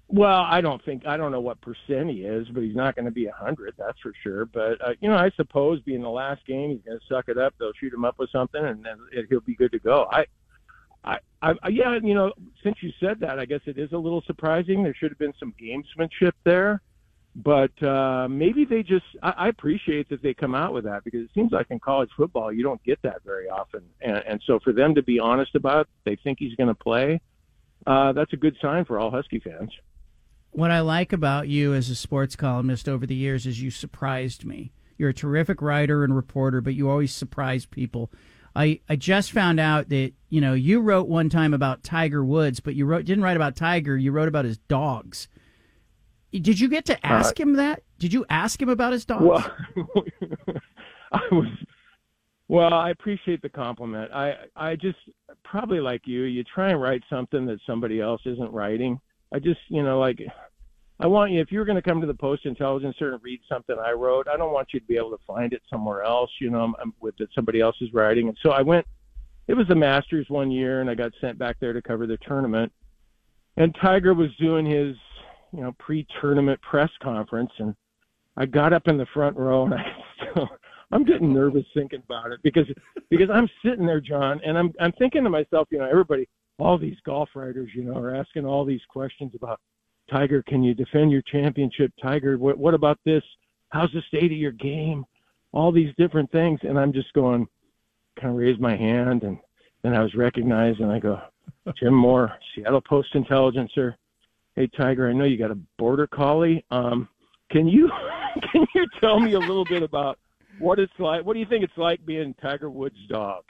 [0.09, 3.07] Well, I don't think I don't know what percent he is, but he's not going
[3.07, 4.47] to be a hundred, that's for sure.
[4.47, 7.37] But uh, you know, I suppose being the last game, he's going to suck it
[7.37, 7.55] up.
[7.59, 8.99] They'll shoot him up with something, and then
[9.29, 10.07] he'll be good to go.
[10.11, 10.27] I,
[11.45, 12.33] I, I, yeah, you know,
[12.63, 14.83] since you said that, I guess it is a little surprising.
[14.83, 16.81] There should have been some gamesmanship there,
[17.37, 19.05] but uh, maybe they just.
[19.23, 22.09] I, I appreciate that they come out with that because it seems like in college
[22.17, 25.55] football you don't get that very often, and, and so for them to be honest
[25.55, 27.21] about, it, they think he's going to play.
[27.87, 29.71] Uh, that's a good sign for all Husky fans.
[30.53, 34.47] What I like about you as a sports columnist over the years is you surprised
[34.47, 34.73] me.
[34.97, 38.11] You're a terrific writer and reporter, but you always surprise people.
[38.57, 42.61] I, I just found out that you know you wrote one time about Tiger Woods,
[42.61, 43.97] but you wrote didn't write about Tiger.
[43.97, 45.29] You wrote about his dogs.
[46.33, 47.83] Did you get to ask uh, him that?
[47.99, 49.25] Did you ask him about his dogs?
[49.25, 49.57] Well,
[51.13, 51.47] I was.
[52.49, 54.13] Well, I appreciate the compliment.
[54.13, 54.99] I I just
[55.45, 56.23] probably like you.
[56.23, 59.01] You try and write something that somebody else isn't writing.
[59.33, 60.21] I just you know like
[61.01, 63.77] I want you, if you're going to come to the Post Intelligencer and read something
[63.85, 66.51] I wrote, I don't want you to be able to find it somewhere else, you
[66.51, 68.29] know, I'm, with that somebody else is writing.
[68.29, 68.87] And so I went,
[69.49, 72.17] it was the Masters one year, and I got sent back there to cover the
[72.19, 72.73] tournament.
[73.57, 74.97] And Tiger was doing his,
[75.53, 77.75] you know, pre-tournament press conference, and
[78.37, 79.85] I got up in the front row, and I
[80.17, 80.49] still,
[80.93, 82.67] I'm getting nervous thinking about it because
[83.11, 86.29] because I'm sitting there, John, and I'm I'm thinking to myself, you know, everybody,
[86.59, 89.61] all these golf writers, you know, are asking all these questions about
[90.11, 91.93] Tiger, can you defend your championship?
[92.01, 93.23] Tiger, what, what about this?
[93.71, 95.05] How's the state of your game?
[95.53, 96.61] All these different things.
[96.63, 97.47] And I'm just going,
[98.21, 99.23] kind of raise my hand.
[99.23, 99.39] And
[99.83, 101.21] then I was recognized and I go,
[101.79, 103.97] Jim Moore, Seattle Post Intelligencer.
[104.55, 106.65] Hey, Tiger, I know you got a border collie.
[106.71, 107.09] Um,
[107.51, 107.91] can you,
[108.53, 110.19] can you tell me a little bit about
[110.59, 111.25] what it's like?
[111.25, 113.45] What do you think it's like being Tiger Woods' dog?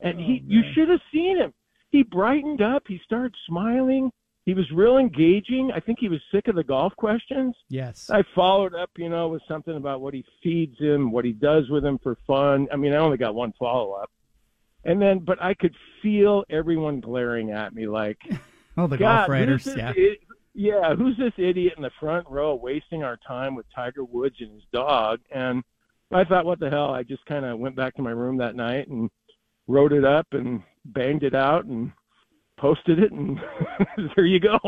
[0.00, 1.52] And he, oh, you should have seen him.
[1.90, 2.84] He brightened up.
[2.88, 4.10] He started smiling
[4.44, 5.70] he was real engaging.
[5.74, 7.54] I think he was sick of the golf questions.
[7.68, 8.10] Yes.
[8.10, 11.68] I followed up, you know, with something about what he feeds him, what he does
[11.70, 12.66] with him for fun.
[12.72, 14.10] I mean, I only got one follow up.
[14.84, 18.18] And then, but I could feel everyone glaring at me like,
[18.76, 19.68] oh, the golf writers.
[19.76, 19.92] Yeah.
[20.54, 20.94] yeah.
[20.96, 24.64] Who's this idiot in the front row wasting our time with Tiger Woods and his
[24.72, 25.20] dog?
[25.32, 25.62] And
[26.12, 26.90] I thought, what the hell?
[26.90, 29.08] I just kind of went back to my room that night and
[29.68, 31.92] wrote it up and banged it out and
[32.62, 33.40] posted it, and
[34.16, 34.58] there you go.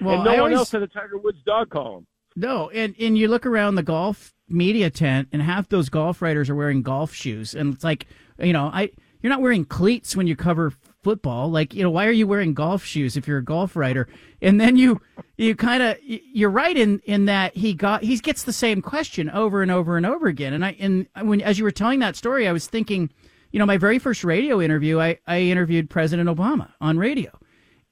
[0.00, 2.06] Well, and no I one always, else had a Tiger Woods dog column.
[2.34, 6.50] No, and and you look around the golf media tent, and half those golf writers
[6.50, 8.06] are wearing golf shoes, and it's like,
[8.38, 8.90] you know, I
[9.22, 10.72] you're not wearing cleats when you cover
[11.02, 11.50] football.
[11.50, 14.08] Like, you know, why are you wearing golf shoes if you're a golf writer?
[14.42, 15.00] And then you
[15.36, 19.30] you kind of you're right in in that he got he gets the same question
[19.30, 20.52] over and over and over again.
[20.52, 23.10] And I and when as you were telling that story, I was thinking
[23.52, 27.30] you know, my very first radio interview, I, I interviewed President Obama on radio,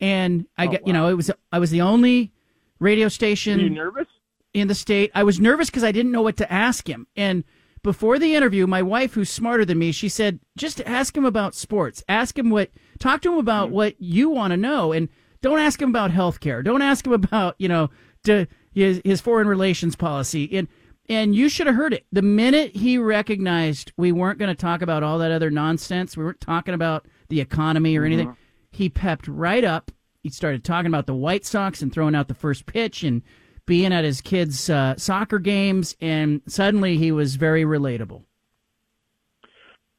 [0.01, 0.87] and I oh, got wow.
[0.87, 2.33] you know it was I was the only
[2.79, 3.59] radio station.
[3.59, 4.09] Were you nervous
[4.53, 5.11] in the state?
[5.15, 7.07] I was nervous because I didn't know what to ask him.
[7.17, 7.45] And
[7.83, 11.55] before the interview, my wife, who's smarter than me, she said, just ask him about
[11.55, 12.03] sports.
[12.09, 13.75] Ask him what, talk to him about mm-hmm.
[13.75, 15.09] what you want to know, and
[15.43, 16.63] don't ask him about health care.
[16.63, 17.91] Don't ask him about you know
[18.25, 20.49] to, his, his foreign relations policy.
[20.57, 20.67] And
[21.09, 22.07] and you should have heard it.
[22.13, 26.25] The minute he recognized we weren't going to talk about all that other nonsense, we
[26.25, 28.13] weren't talking about the economy or mm-hmm.
[28.13, 28.37] anything,
[28.71, 29.91] he pepped right up.
[30.23, 33.23] He started talking about the White Sox and throwing out the first pitch and
[33.67, 38.25] being at his kids' uh, soccer games, and suddenly he was very relatable.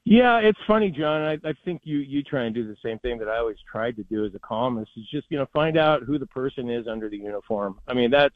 [0.03, 1.21] Yeah, it's funny, John.
[1.21, 3.95] I, I think you you try and do the same thing that I always tried
[3.95, 4.91] to do as a columnist.
[4.95, 7.79] Is just you know find out who the person is under the uniform.
[7.87, 8.35] I mean that's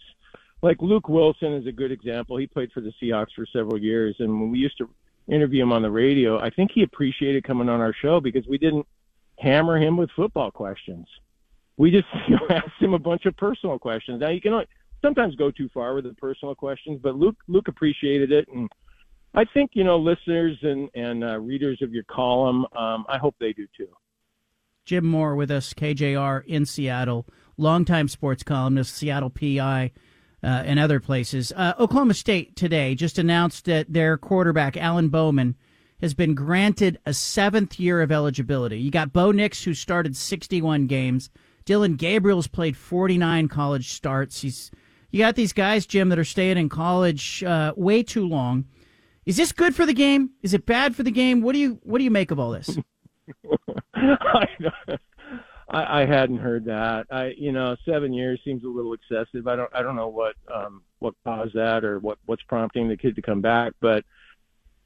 [0.61, 2.37] like Luke Wilson is a good example.
[2.37, 4.89] He played for the Seahawks for several years, and when we used to
[5.27, 8.57] interview him on the radio, I think he appreciated coming on our show because we
[8.57, 8.85] didn't
[9.37, 11.07] hammer him with football questions.
[11.77, 14.21] We just you know, asked him a bunch of personal questions.
[14.21, 14.63] Now you can
[15.01, 16.99] sometimes go too far with the personal questions.
[17.01, 18.69] But Luke Luke appreciated it, and
[19.33, 23.35] I think you know listeners and and uh, readers of your column, um, I hope
[23.39, 23.89] they do too.
[24.85, 29.91] Jim Moore with us, KJR in Seattle, longtime sports columnist, Seattle PI,
[30.43, 31.51] uh, and other places.
[31.55, 35.55] Uh, Oklahoma State today just announced that their quarterback, Alan Bowman,
[36.01, 38.79] has been granted a seventh year of eligibility.
[38.79, 41.29] You got Bo Nix, who started 61 games.
[41.65, 44.41] Dillon Gabriel's played 49 college starts.
[44.41, 44.71] He's
[45.11, 48.65] you got these guys, Jim, that are staying in college uh, way too long.
[49.25, 50.31] Is this good for the game?
[50.43, 51.41] Is it bad for the game?
[51.41, 52.77] What do you what do you make of all this?
[53.95, 54.47] I,
[55.71, 57.05] I hadn't heard that.
[57.11, 59.47] I you know seven years seems a little excessive.
[59.47, 62.97] I don't I don't know what um what caused that or what what's prompting the
[62.97, 64.03] kid to come back, but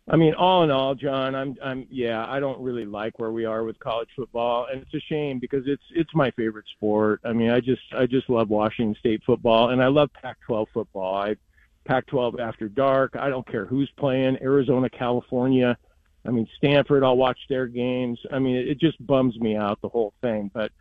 [0.08, 3.46] I mean, all in all, John, I'm, I'm, yeah, I don't really like where we
[3.46, 7.22] are with college football, and it's a shame because it's, it's my favorite sport.
[7.24, 11.16] I mean, I just, I just love Washington State football, and I love Pac-12 football.
[11.16, 11.38] I,
[11.86, 13.16] Pac-12 after dark.
[13.16, 14.38] I don't care who's playing.
[14.42, 15.78] Arizona, California.
[16.26, 17.04] I mean, Stanford.
[17.04, 18.20] I'll watch their games.
[18.32, 20.50] I mean, it, just bums me out the whole thing.
[20.54, 20.72] But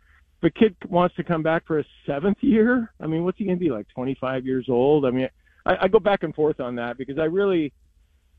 [0.41, 3.45] if a kid wants to come back for a seventh year, I mean, what's he
[3.45, 3.87] gonna be like?
[3.89, 5.05] 25 years old?
[5.05, 5.29] I mean,
[5.65, 7.73] I, I go back and forth on that because I really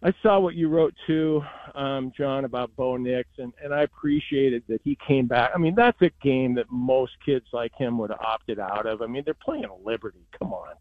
[0.04, 1.42] I saw what you wrote too,
[1.74, 5.52] um, John, about Bo Nix, and, and I appreciated that he came back.
[5.54, 9.00] I mean, that's a game that most kids like him would have opted out of.
[9.00, 10.26] I mean, they're playing Liberty.
[10.38, 10.74] Come on.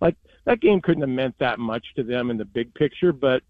[0.00, 0.14] Like,
[0.44, 3.42] that game couldn't have meant that much to them in the big picture, but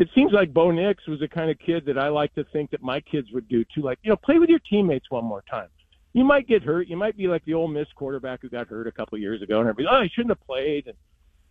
[0.00, 2.70] it seems like Bo Nix was the kind of kid that I like to think
[2.70, 3.82] that my kids would do too.
[3.82, 5.68] Like, you know, play with your teammates one more time.
[6.14, 6.88] You might get hurt.
[6.88, 9.60] You might be like the Ole Miss quarterback who got hurt a couple years ago,
[9.60, 10.86] and everybody, oh, he shouldn't have played.
[10.86, 10.96] And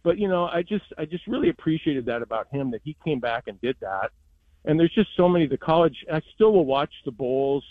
[0.04, 3.20] but you know, I just I just really appreciated that about him that he came
[3.20, 4.10] back and did that.
[4.66, 6.04] And there's just so many the college.
[6.12, 7.64] I still will watch the bowls,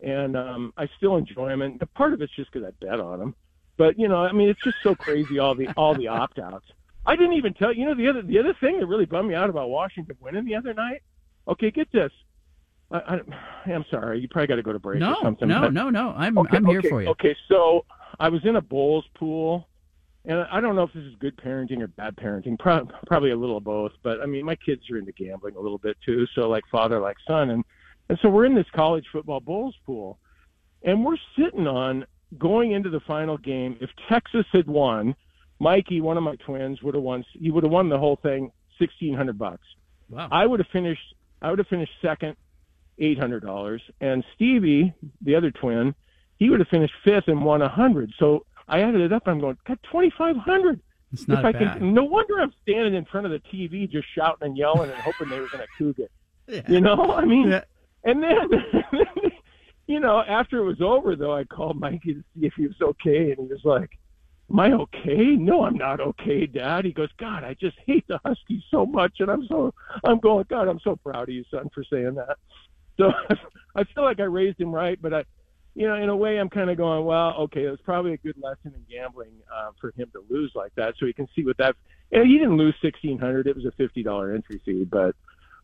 [0.00, 1.62] and um, I still enjoy them.
[1.62, 3.34] And part of it's just because I bet on them.
[3.76, 6.66] But you know, I mean, it's just so crazy all the all the opt outs.
[7.06, 9.34] I didn't even tell you know the other the other thing that really bummed me
[9.34, 11.02] out about Washington winning the other night.
[11.48, 12.10] Okay, get this.
[12.90, 13.20] I,
[13.66, 14.20] I, am sorry.
[14.20, 15.48] You probably got to go to break no, or something.
[15.48, 16.10] No, but, no, no.
[16.16, 17.08] I'm okay, I'm here okay, for you.
[17.10, 17.84] Okay, so
[18.20, 19.66] I was in a bowls pool
[20.26, 23.36] and I don't know if this is good parenting or bad parenting, pro- probably a
[23.36, 23.92] little of both.
[24.02, 26.98] But I mean, my kids are into gambling a little bit too, so like father,
[26.98, 27.64] like son, and
[28.08, 30.18] and so we're in this college football bowls pool,
[30.82, 32.04] and we're sitting on
[32.38, 33.76] going into the final game.
[33.80, 35.14] If Texas had won,
[35.58, 37.24] Mikey, one of my twins, would have won.
[37.32, 39.66] He would have won the whole thing, sixteen hundred bucks.
[40.08, 40.28] Wow.
[40.30, 41.14] I would have finished.
[41.42, 42.36] I would have finished second,
[42.98, 44.92] eight hundred dollars, and Stevie,
[45.22, 45.94] the other twin,
[46.38, 48.12] he would have finished fifth and won a hundred.
[48.18, 49.24] So I added it up.
[49.26, 50.80] I'm going, got 2,500.
[51.12, 51.78] It's not if I bad.
[51.78, 54.98] Can, no wonder I'm standing in front of the TV just shouting and yelling and
[55.00, 56.10] hoping they were going to coog it.
[56.48, 56.62] Yeah.
[56.68, 57.62] You know, I mean, Yeah.
[58.04, 58.50] and then,
[59.86, 62.76] you know, after it was over, though, I called Mikey to see if he was
[62.82, 63.90] okay, and he was like,
[64.50, 65.36] "Am I okay?
[65.36, 69.14] No, I'm not okay, Dad." He goes, "God, I just hate the Huskies so much,"
[69.20, 69.72] and I'm so,
[70.04, 72.36] I'm going, God, I'm so proud of you, son, for saying that.
[72.98, 73.10] So
[73.76, 75.24] I feel like I raised him right, but I,
[75.74, 78.16] you know, in a way, I'm kind of going, well, okay, it was probably a
[78.18, 81.44] good lesson in gambling uh, for him to lose like that, so he can see
[81.44, 81.76] what that.
[82.12, 84.84] And he didn't lose sixteen hundred; it was a fifty dollar entry fee.
[84.84, 85.14] But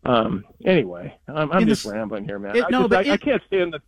[0.05, 2.57] um, anyway, I'm, I'm In the just rambling here, man.
[2.57, 3.81] it- I, no, just, but I, I can't stand the.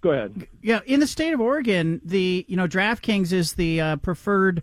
[0.00, 0.46] Go ahead.
[0.62, 4.62] Yeah, in the state of Oregon, the you know DraftKings is the uh, preferred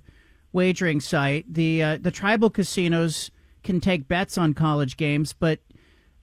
[0.51, 1.51] wagering site.
[1.53, 3.29] The uh, the tribal casinos
[3.63, 5.59] can take bets on college games, but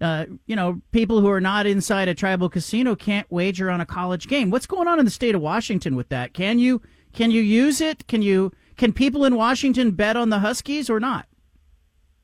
[0.01, 3.87] uh, you know people who are not inside a tribal casino can't wager on a
[3.87, 4.51] college game.
[4.51, 6.35] What's going on in the state of Washington with that?
[6.35, 8.07] Can you can you use it?
[8.09, 11.27] Can you can people in Washington bet on the Huskies or not?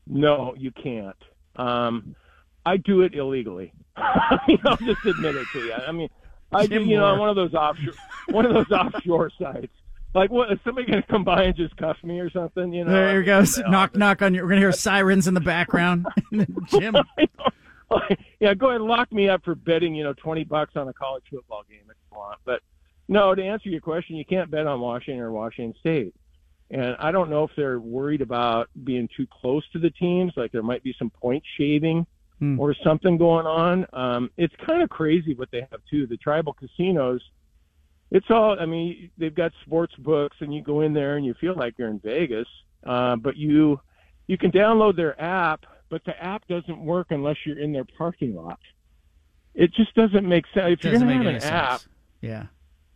[0.09, 1.16] No, you can't.
[1.55, 2.16] Um,
[2.66, 3.72] I do it illegally.
[3.97, 5.72] I mean, I'll just admit it to you.
[5.72, 6.09] I mean,
[6.53, 7.11] I Jim you know, Moore.
[7.13, 7.95] on one of those offshore,
[8.31, 9.73] one of those offshore sites.
[10.15, 10.53] Like, what?
[10.53, 12.73] Is somebody gonna come by and just cuff me or something?
[12.73, 12.93] You know?
[12.93, 13.45] There I you go.
[13.59, 13.71] no.
[13.71, 14.45] Knock knock on your.
[14.45, 16.07] We're gonna hear sirens in the background.
[16.67, 16.97] Jim.
[18.41, 20.93] yeah, go ahead and lock me up for betting, you know, twenty bucks on a
[20.93, 22.39] college football game if you want.
[22.45, 22.61] But
[23.09, 26.15] no, to answer your question, you can't bet on Washington or Washington State.
[26.73, 30.53] And I don't know if they're worried about being too close to the teams, like
[30.53, 32.07] there might be some point shaving
[32.41, 32.59] Hmm.
[32.59, 33.86] or something going on.
[33.93, 36.07] Um, it's kind of crazy what they have too.
[36.07, 37.20] The tribal casinos,
[38.11, 38.59] it's all.
[38.59, 41.74] I mean, they've got sports books, and you go in there and you feel like
[41.76, 42.49] you're in Vegas.
[42.82, 43.78] Uh, but you
[44.26, 48.34] you can download their app, but the app doesn't work unless you're in their parking
[48.34, 48.59] lot.
[49.55, 50.72] It just doesn't make sense.
[50.72, 51.82] If you're going to have an any app.
[52.22, 52.47] Yeah.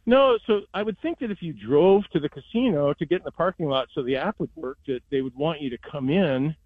[0.06, 0.38] no.
[0.46, 3.32] So I would think that if you drove to the casino to get in the
[3.32, 6.56] parking lot, so the app would work, that they would want you to come in,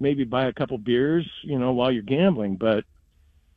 [0.00, 2.56] maybe buy a couple beers, you know, while you're gambling.
[2.56, 2.84] But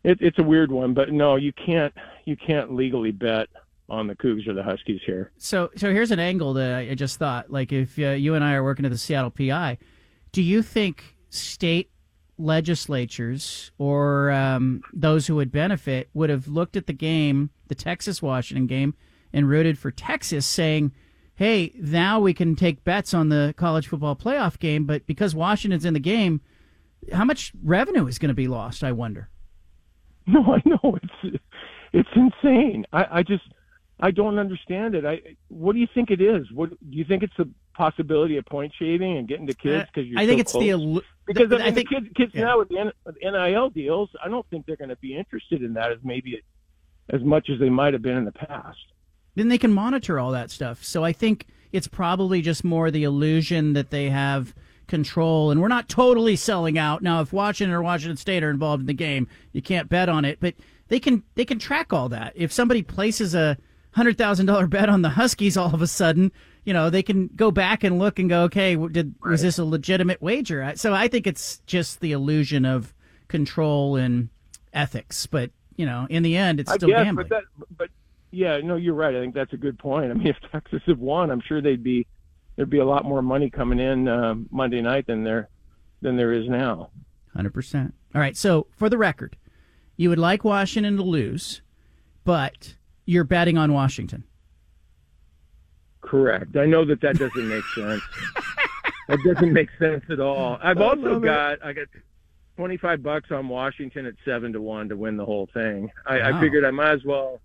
[0.03, 0.93] it, it's a weird one.
[0.93, 1.93] But no, you can't.
[2.25, 3.47] You can't legally bet
[3.89, 5.31] on the Cougs or the Huskies here.
[5.37, 7.51] So, so here's an angle that I just thought.
[7.51, 9.77] Like, if uh, you and I are working at the Seattle PI,
[10.31, 11.89] do you think state
[12.37, 18.21] legislatures or um, those who would benefit would have looked at the game, the Texas
[18.21, 18.93] Washington game,
[19.33, 20.91] and rooted for Texas, saying,
[21.37, 25.85] "Hey, now we can take bets on the college football playoff game, but because Washington's
[25.85, 26.41] in the game,
[27.13, 29.29] how much revenue is going to be lost?" I wonder.
[30.29, 31.39] No, I know it's
[31.93, 32.85] it's insane.
[32.91, 33.45] I, I just
[33.99, 35.05] I don't understand it.
[35.05, 36.51] I what do you think it is?
[36.51, 39.89] What do you think it's the possibility of point shaving and getting to uh, kids
[39.93, 40.63] because you're I think so it's close?
[40.63, 42.43] the illu- because I, I mean, think- the kids kids yeah.
[42.43, 45.15] now with the, N, with the NIL deals, I don't think they're going to be
[45.15, 46.43] interested in that as maybe
[47.09, 48.77] as much as they might have been in the past.
[49.37, 50.83] Then they can monitor all that stuff.
[50.83, 54.53] So I think it's probably just more the illusion that they have
[54.87, 57.03] control and we're not totally selling out.
[57.03, 60.25] Now if Washington or Washington State are involved in the game, you can't bet on
[60.25, 60.55] it, but
[60.87, 62.33] they can they can track all that.
[62.35, 63.57] If somebody places a
[63.91, 66.31] hundred thousand dollar bet on the Huskies all of a sudden,
[66.63, 69.65] you know, they can go back and look and go, okay, did was this a
[69.65, 70.73] legitimate wager?
[70.75, 72.93] So I think it's just the illusion of
[73.27, 74.29] control and
[74.73, 77.27] ethics, but you know, in the end, it's I still guess, gambling.
[77.27, 77.43] but that
[77.77, 77.89] but
[78.37, 79.15] yeah, no, you're right.
[79.15, 80.11] I think that's a good point.
[80.11, 82.05] I mean, if Texas had won, I'm sure they'd be
[82.55, 85.49] there'd be a lot more money coming in uh, Monday night than there
[86.01, 86.91] than there is now.
[87.35, 87.93] Hundred percent.
[88.15, 88.37] All right.
[88.37, 89.35] So for the record,
[89.95, 91.61] you would like Washington to lose,
[92.23, 92.75] but
[93.05, 94.23] you're betting on Washington.
[96.01, 96.55] Correct.
[96.55, 98.01] I know that that doesn't make sense.
[99.07, 100.57] that doesn't make sense at all.
[100.61, 101.27] I've also love it.
[101.27, 101.87] got I got
[102.55, 105.89] twenty five bucks on Washington at seven to one to win the whole thing.
[106.05, 106.37] I, Wow.
[106.37, 107.41] I figured I might as well.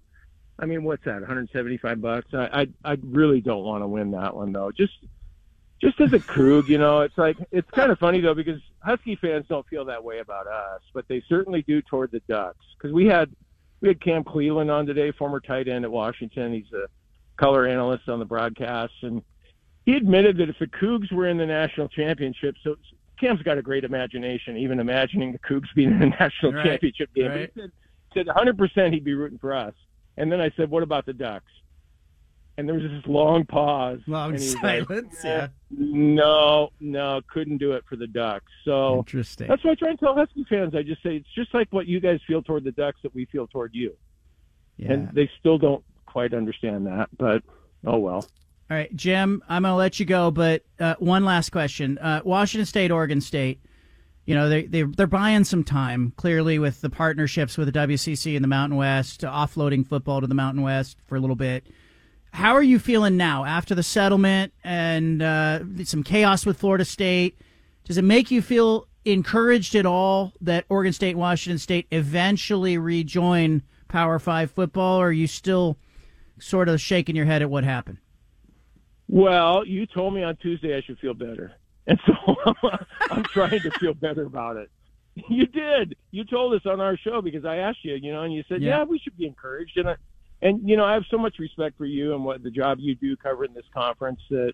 [0.63, 1.15] I mean, what's that?
[1.21, 2.29] One hundred seventy five bucks.
[2.33, 4.71] I, I I really don't want to win that one though.
[4.71, 4.95] Just
[5.83, 9.17] just as a Coug, you know, it's like it's kind of funny though because Husky
[9.17, 12.65] fans don't feel that way about us, but they certainly do toward the Ducks.
[12.79, 13.31] Because we had
[13.81, 16.55] we had Cam Cleveland on today, former tight end at Washington.
[16.55, 16.87] He's a
[17.37, 19.21] color analyst on the broadcast, and
[19.85, 22.77] he admitted that if the Cougs were in the national championship, so
[23.19, 27.13] Cam's got a great imagination, even imagining the Cougs being in the national Right, championship
[27.15, 27.29] game.
[27.31, 27.51] right.
[27.53, 27.73] He said,
[28.15, 29.75] said 100% he'd be rooting for us.
[30.23, 31.51] And then I said, what about the Ducks?
[32.57, 33.99] And there was this long pause.
[34.07, 35.49] Long was like, silence, yeah.
[35.69, 38.45] No, no, couldn't do it for the Ducks.
[38.65, 39.49] So Interesting.
[39.49, 40.77] that's why I try and tell Husky fans.
[40.77, 43.25] I just say it's just like what you guys feel toward the Ducks that we
[43.25, 43.97] feel toward you.
[44.77, 44.93] Yeah.
[44.93, 47.43] And they still don't quite understand that, but
[47.85, 48.25] oh well.
[48.71, 51.99] All right, Jim, I'm going to let you go, but uh, one last question.
[51.99, 53.61] Uh, Washington State, Oregon State,
[54.25, 58.37] you know, they, they, they're buying some time, clearly, with the partnerships with the WCC
[58.37, 61.67] and the Mountain West, offloading football to the Mountain West for a little bit.
[62.33, 67.37] How are you feeling now after the settlement and uh, some chaos with Florida State?
[67.85, 73.63] Does it make you feel encouraged at all that Oregon State, Washington State eventually rejoin
[73.89, 75.77] Power Five football, or are you still
[76.39, 77.99] sort of shaking your head at what happened?
[79.09, 81.53] Well, you told me on Tuesday I should feel better,
[81.87, 82.37] and so
[83.11, 84.71] I'm trying to feel better about it.
[85.29, 85.95] You did.
[86.11, 88.63] You told us on our show because I asked you, you know, and you said,
[88.63, 88.79] Yeah.
[88.79, 89.97] "Yeah, we should be encouraged." And I,
[90.41, 92.95] and you know, I have so much respect for you and what the job you
[92.95, 94.53] do covering this conference that,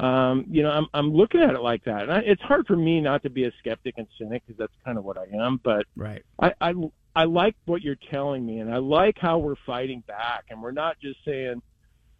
[0.00, 2.02] um, you know, I'm I'm looking at it like that.
[2.04, 4.72] And I, it's hard for me not to be a skeptic and cynic because that's
[4.84, 5.60] kind of what I am.
[5.62, 6.22] But Right.
[6.40, 6.72] I, I
[7.14, 10.72] I like what you're telling me, and I like how we're fighting back, and we're
[10.72, 11.60] not just saying,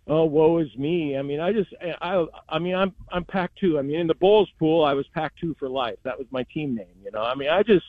[0.07, 3.79] "Oh, woe is me." I mean, I just I I mean, I'm I'm Pac-2.
[3.79, 5.99] I mean, in the Bulls pool, I was Pac-2 for life.
[6.05, 6.95] That was my team name.
[7.05, 7.85] You know, I mean, I just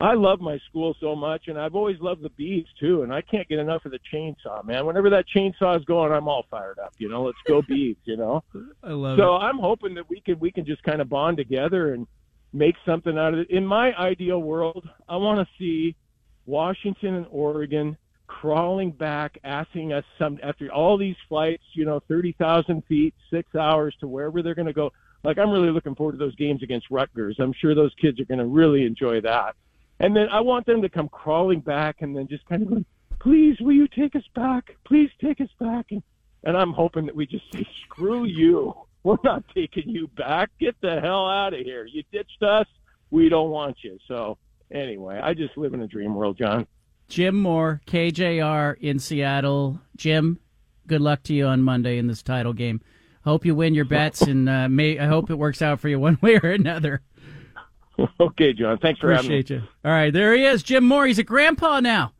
[0.00, 3.02] I love my school so much, and I've always loved the bees too.
[3.02, 4.86] And I can't get enough of the chainsaw, man.
[4.86, 6.94] Whenever that chainsaw is going, I'm all fired up.
[6.98, 7.96] You know, let's go bees.
[8.04, 8.42] You know.
[8.82, 9.22] I love it.
[9.22, 12.06] So I'm hoping that we can we can just kind of bond together and
[12.52, 13.50] make something out of it.
[13.50, 15.96] In my ideal world, I want to see
[16.46, 17.96] Washington and Oregon
[18.40, 23.54] crawling back, asking us some after all these flights, you know, thirty thousand feet, six
[23.54, 24.90] hours to wherever they're going to go.
[25.22, 27.36] Like I'm really looking forward to those games against Rutgers.
[27.38, 29.54] I'm sure those kids are going to really enjoy that.
[30.00, 32.86] And then I want them to come crawling back and then just kind of going,
[33.20, 34.76] please, will you take us back?
[34.84, 35.86] Please take us back.
[35.92, 36.02] And,
[36.42, 38.74] and I'm hoping that we just say, screw you.
[39.04, 40.50] We're not taking you back.
[40.58, 41.86] Get the hell out of here.
[41.86, 42.66] You ditched us.
[43.10, 43.98] We don't want you.
[44.08, 44.38] So
[44.72, 46.66] anyway, I just live in a dream world, John.
[47.08, 49.80] Jim Moore, KJR in Seattle.
[49.96, 50.40] Jim,
[50.86, 52.80] good luck to you on Monday in this title game.
[53.24, 55.98] Hope you win your bets, and uh, may I hope it works out for you
[55.98, 57.02] one way or another.
[58.20, 58.78] okay, John.
[58.78, 59.38] Thanks for having me.
[59.38, 59.68] Appreciate you.
[59.84, 61.06] All right, there he is, Jim Moore.
[61.06, 62.12] He's a grandpa now.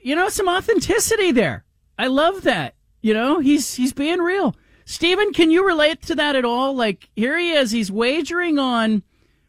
[0.00, 1.64] You know, some authenticity there.
[1.98, 2.74] I love that.
[3.00, 4.54] You know, he's he's being real.
[4.84, 6.74] Steven, can you relate to that at all?
[6.74, 7.70] Like, here he is.
[7.70, 9.02] He's wagering on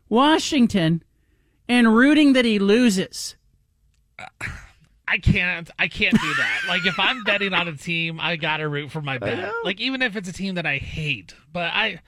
[0.10, 1.04] Washington
[1.68, 3.36] and rooting that he loses.
[5.08, 5.70] I can't.
[5.78, 6.62] I can't do that.
[6.68, 9.54] like if I'm betting on a team, I gotta root for my bet.
[9.64, 12.02] Like even if it's a team that I hate, but I.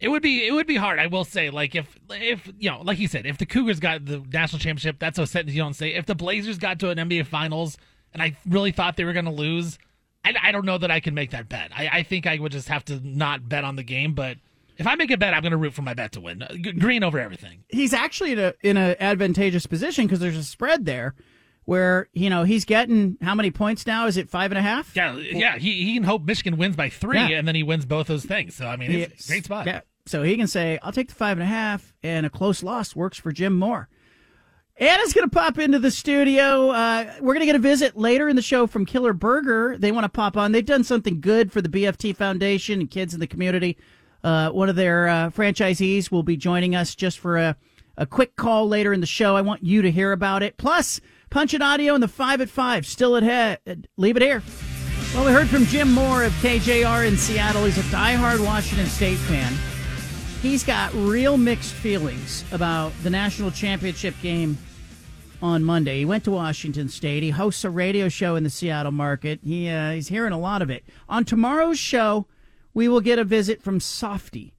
[0.00, 1.00] It would be it would be hard.
[1.00, 4.04] I will say, like if if you know, like you said, if the Cougars got
[4.04, 5.92] the national championship, that's so set you don't say.
[5.92, 7.76] If the Blazers got to an NBA Finals,
[8.12, 9.76] and I really thought they were going to lose,
[10.24, 11.72] I, I don't know that I can make that bet.
[11.76, 14.14] I, I think I would just have to not bet on the game.
[14.14, 14.36] But
[14.76, 16.44] if I make a bet, I'm going to root for my bet to win.
[16.78, 17.64] Green over everything.
[17.68, 21.16] He's actually in a in an advantageous position because there's a spread there
[21.68, 24.06] where you know he's getting how many points now?
[24.06, 24.96] Is it five and a half?
[24.96, 25.58] Yeah, yeah.
[25.58, 27.36] He, he can hope Michigan wins by three, yeah.
[27.36, 28.54] and then he wins both those things.
[28.54, 29.66] So I mean, it's a great spot.
[29.66, 29.82] Yeah.
[30.06, 32.96] So he can say, "I'll take the five and a half," and a close loss
[32.96, 33.90] works for Jim Moore.
[34.78, 36.70] Anna's going to pop into the studio.
[36.70, 39.76] Uh, we're going to get a visit later in the show from Killer Burger.
[39.76, 40.52] They want to pop on.
[40.52, 43.76] They've done something good for the BFT Foundation and kids in the community.
[44.24, 47.56] Uh, one of their uh, franchisees will be joining us just for a,
[47.98, 49.36] a quick call later in the show.
[49.36, 50.56] I want you to hear about it.
[50.56, 51.00] Plus,
[51.30, 52.86] Punch and Audio and the 5 at 5.
[52.86, 53.88] Still at head.
[53.96, 54.42] Leave it here.
[55.14, 57.64] Well, we heard from Jim Moore of KJR in Seattle.
[57.64, 59.52] He's a diehard Washington State fan.
[60.42, 64.58] He's got real mixed feelings about the national championship game
[65.42, 65.98] on Monday.
[65.98, 67.22] He went to Washington State.
[67.22, 69.40] He hosts a radio show in the Seattle market.
[69.42, 70.84] He uh, he's hearing a lot of it.
[71.08, 72.26] On tomorrow's show,
[72.74, 74.54] we will get a visit from Softy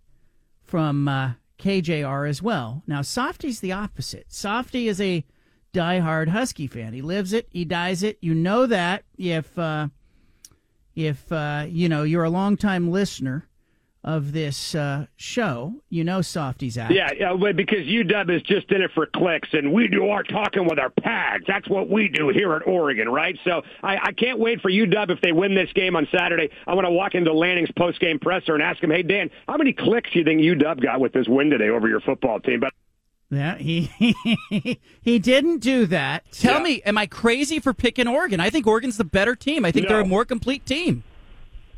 [0.63, 2.83] from uh, KJR as well.
[2.87, 4.25] Now, Softy's the opposite.
[4.31, 5.25] Softy is a
[5.73, 6.93] diehard Husky fan.
[6.93, 8.17] He lives it, he dies it.
[8.21, 9.87] You know that if uh,
[10.95, 13.45] if uh, you know you're a longtime listener
[14.03, 16.91] of this uh, show, you know Softy's out.
[16.91, 20.67] Yeah, yeah, because UW is just in it for clicks, and we do our talking
[20.67, 21.43] with our pads.
[21.47, 23.37] That's what we do here at Oregon, right?
[23.43, 26.49] So I, I can't wait for UW if they win this game on Saturday.
[26.65, 29.57] I want to walk into Lanning's post game presser and ask him, "Hey Dan, how
[29.57, 32.61] many clicks do you think UW got with this win today over your football team?"
[32.61, 32.73] But
[33.31, 33.89] yeah, he
[35.01, 36.23] he didn't do that.
[36.31, 36.63] Tell yeah.
[36.63, 38.39] me, am I crazy for picking Oregon?
[38.39, 39.65] I think Oregon's the better team.
[39.65, 39.95] I think no.
[39.95, 41.03] they're a more complete team.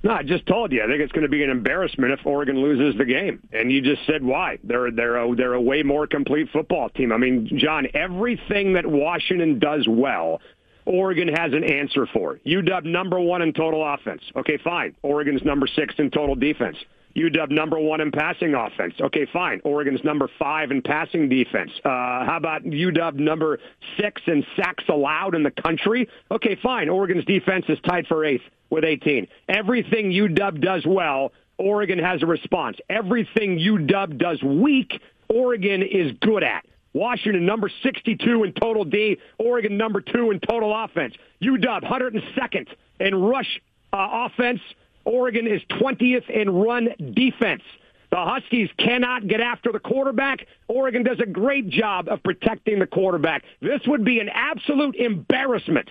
[0.04, 0.82] No, I just told you.
[0.84, 3.82] I think it's going to be an embarrassment if Oregon loses the game, and you
[3.82, 4.58] just said why.
[4.64, 7.12] They're they're a, they're a way more complete football team.
[7.12, 10.42] I mean, John, everything that Washington does well,
[10.86, 12.40] Oregon has an answer for.
[12.46, 14.24] UW number one in total offense.
[14.36, 14.96] Okay, fine.
[15.04, 16.78] Oregon's number six in total defense.
[17.16, 18.94] UW number one in passing offense.
[19.00, 19.62] Okay, fine.
[19.64, 21.72] Oregon's number five in passing defense.
[21.84, 23.60] Uh, how about UW number
[23.98, 26.08] six in sacks allowed in the country?
[26.30, 26.90] Okay, fine.
[26.90, 29.28] Oregon's defense is tied for eighth with 18.
[29.50, 32.78] Everything UW does well, Oregon has a response.
[32.90, 36.66] Everything UW does weak, Oregon is good at.
[36.94, 41.14] Washington number 62 in total D, Oregon number two in total offense.
[41.42, 42.68] UW 102nd
[43.00, 43.62] in rush
[43.94, 44.60] uh, offense.
[45.06, 47.64] Oregon is 20th in run defense.
[48.12, 50.46] The Huskies cannot get after the quarterback.
[50.68, 53.44] Oregon does a great job of protecting the quarterback.
[53.62, 55.90] This would be an absolute embarrassment.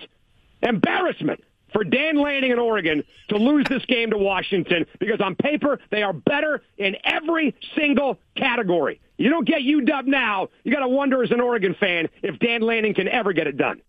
[0.61, 1.43] Embarrassment
[1.73, 6.03] for Dan Lanning and Oregon to lose this game to Washington because on paper they
[6.03, 9.01] are better in every single category.
[9.17, 10.49] You don't get UW now.
[10.63, 13.57] You got to wonder as an Oregon fan if Dan Lanning can ever get it
[13.57, 13.81] done.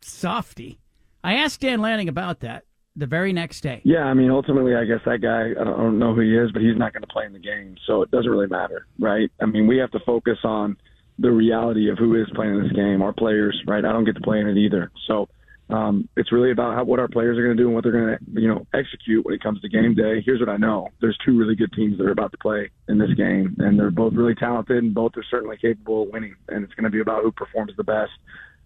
[0.00, 0.78] Softy.
[1.24, 2.64] I asked Dan Lanning about that
[2.98, 3.80] the very next day.
[3.84, 6.62] Yeah, I mean, ultimately, I guess that guy, I don't know who he is, but
[6.62, 7.76] he's not going to play in the game.
[7.86, 9.30] So it doesn't really matter, right?
[9.40, 10.76] I mean, we have to focus on
[11.18, 13.84] the reality of who is playing in this game, our players, right?
[13.84, 14.90] I don't get to play in it either.
[15.06, 15.28] So
[15.70, 17.92] um, it's really about how, what our players are going to do and what they're
[17.92, 20.22] going to, you know, execute when it comes to game day.
[20.24, 22.98] Here's what I know: there's two really good teams that are about to play in
[22.98, 26.34] this game, and they're both really talented, and both are certainly capable of winning.
[26.48, 28.12] And it's going to be about who performs the best.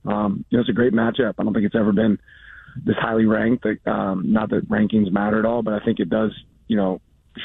[0.05, 1.35] Um, you know, it's a great matchup.
[1.39, 2.19] I don't think it's ever been
[2.85, 3.67] this highly ranked.
[3.87, 6.33] Um, not that rankings matter at all, but I think it does,
[6.69, 7.01] you know,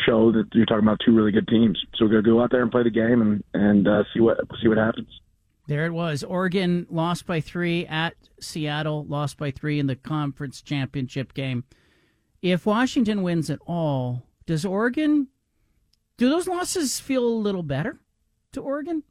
[0.06, 1.80] show that you're talking about two really good teams.
[1.96, 4.38] So we're gonna go out there and play the game and and uh, see what
[4.62, 5.08] see what happens.
[5.68, 6.24] There it was.
[6.24, 11.66] Oregon lost by three at Seattle, lost by three in the conference championship game.
[12.42, 15.28] If Washington wins at all, does Oregon?
[16.18, 18.00] Do those losses feel a little better
[18.54, 19.04] to Oregon?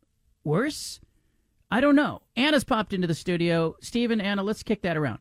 [0.44, 1.00] Worse?
[1.70, 2.22] I don't know.
[2.36, 3.76] Anna's popped into the studio.
[3.80, 5.18] Stephen, Anna, let's kick that around.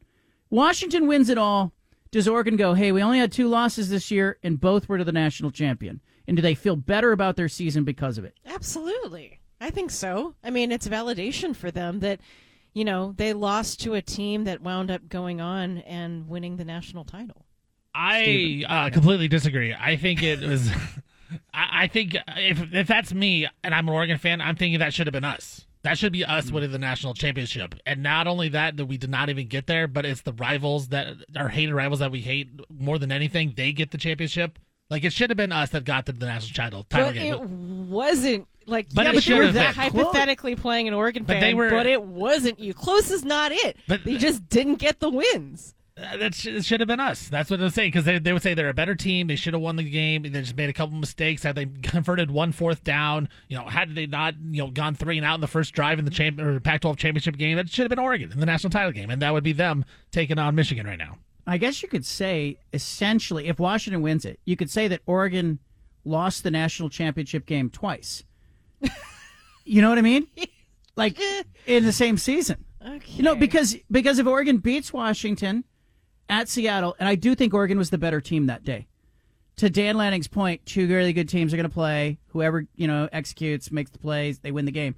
[0.50, 1.74] Washington wins it all.
[2.12, 5.04] Does Oregon go, hey, we only had two losses this year and both were to
[5.04, 6.02] the national champion?
[6.28, 8.38] And do they feel better about their season because of it?
[8.46, 9.40] Absolutely.
[9.60, 10.36] I think so.
[10.44, 12.20] I mean, it's validation for them that,
[12.74, 16.66] you know, they lost to a team that wound up going on and winning the
[16.66, 17.46] national title.
[17.94, 19.74] I uh, completely disagree.
[19.74, 20.70] I think it was.
[21.54, 24.94] I, I think if if that's me and I'm an Oregon fan, I'm thinking that
[24.94, 25.66] should have been us.
[25.86, 26.56] That should be us hmm.
[26.56, 27.76] winning the national championship.
[27.86, 30.88] And not only that, that we did not even get there, but it's the rivals
[30.88, 33.54] that our hated rivals that we hate more than anything.
[33.56, 34.58] They get the championship.
[34.90, 36.84] Like it should have been us that got to the national title.
[36.90, 37.34] title game.
[37.36, 39.92] it wasn't Like, But yeah, but you were that been.
[39.92, 42.74] hypothetically playing an Oregon But fan, they were- but it wasn't you.
[42.74, 43.78] Close is not it.
[43.88, 45.75] But- they just didn't get the wins.
[45.98, 47.30] Uh, That sh- should have been us.
[47.30, 49.28] That's what I'm saying because they, they would say they're a better team.
[49.28, 50.24] They should have won the game.
[50.24, 51.44] They just made a couple mistakes.
[51.44, 55.18] Had they converted one fourth down, you know, had they not, you know, gone three
[55.18, 57.84] and out in the first drive in the champ or Pac-12 championship game, that should
[57.84, 60.56] have been Oregon in the national title game, and that would be them taking on
[60.56, 61.18] Michigan right now.
[61.48, 65.60] I guess you could say essentially, if Washington wins it, you could say that Oregon
[66.04, 68.24] lost the national championship game twice.
[69.64, 70.28] you know what I mean?
[70.96, 71.20] Like
[71.68, 72.66] in the same season.
[72.86, 73.14] Okay.
[73.14, 75.64] You know, because because if Oregon beats Washington
[76.30, 78.88] at Seattle, and I do think Oregon was the better team that day.
[79.58, 82.20] To Dan Lanning's point, two really good teams are going to play.
[82.28, 84.96] Whoever you know executes, makes the plays, they win the game.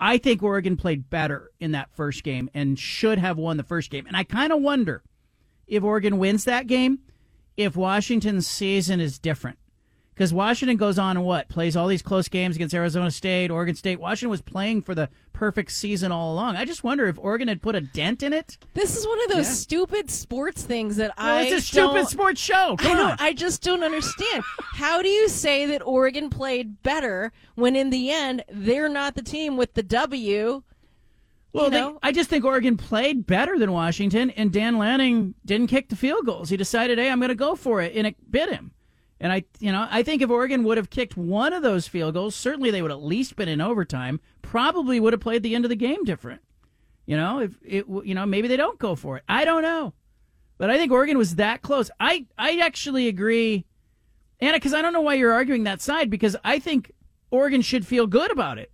[0.00, 3.90] I think Oregon played better in that first game and should have won the first
[3.90, 4.06] game.
[4.06, 5.02] And I kind of wonder
[5.66, 7.00] if Oregon wins that game,
[7.56, 9.58] if Washington's season is different.
[10.18, 11.48] Because Washington goes on and what?
[11.48, 14.00] Plays all these close games against Arizona State, Oregon State.
[14.00, 16.56] Washington was playing for the perfect season all along.
[16.56, 18.58] I just wonder if Oregon had put a dent in it.
[18.74, 19.52] This is one of those Yeah.
[19.52, 22.74] stupid sports things that Well, I it's a stupid sports show.
[22.80, 23.06] I Come know.
[23.10, 23.16] on.
[23.20, 24.42] I just don't understand.
[24.74, 29.22] How do you say that Oregon played better when in the end they're not the
[29.22, 30.64] team with the W?
[31.52, 35.68] Well, you they- I just think Oregon played better than Washington, and Dan Lanning didn't
[35.68, 36.50] kick the field goals.
[36.50, 38.72] He decided, hey, I'm going to go for it, and it bit him.
[39.20, 42.14] And I, you know, I think if Oregon would have kicked one of those field
[42.14, 44.20] goals, certainly they would at least been in overtime.
[44.42, 46.40] Probably would have played the end of the game different.
[47.04, 49.24] You know, if it, you know, maybe they don't go for it.
[49.28, 49.94] I don't know,
[50.58, 51.90] but I think Oregon was that close.
[51.98, 53.64] I, I actually agree,
[54.40, 56.10] Anna, because I don't know why you're arguing that side.
[56.10, 56.92] Because I think
[57.30, 58.70] Oregon should feel good about it.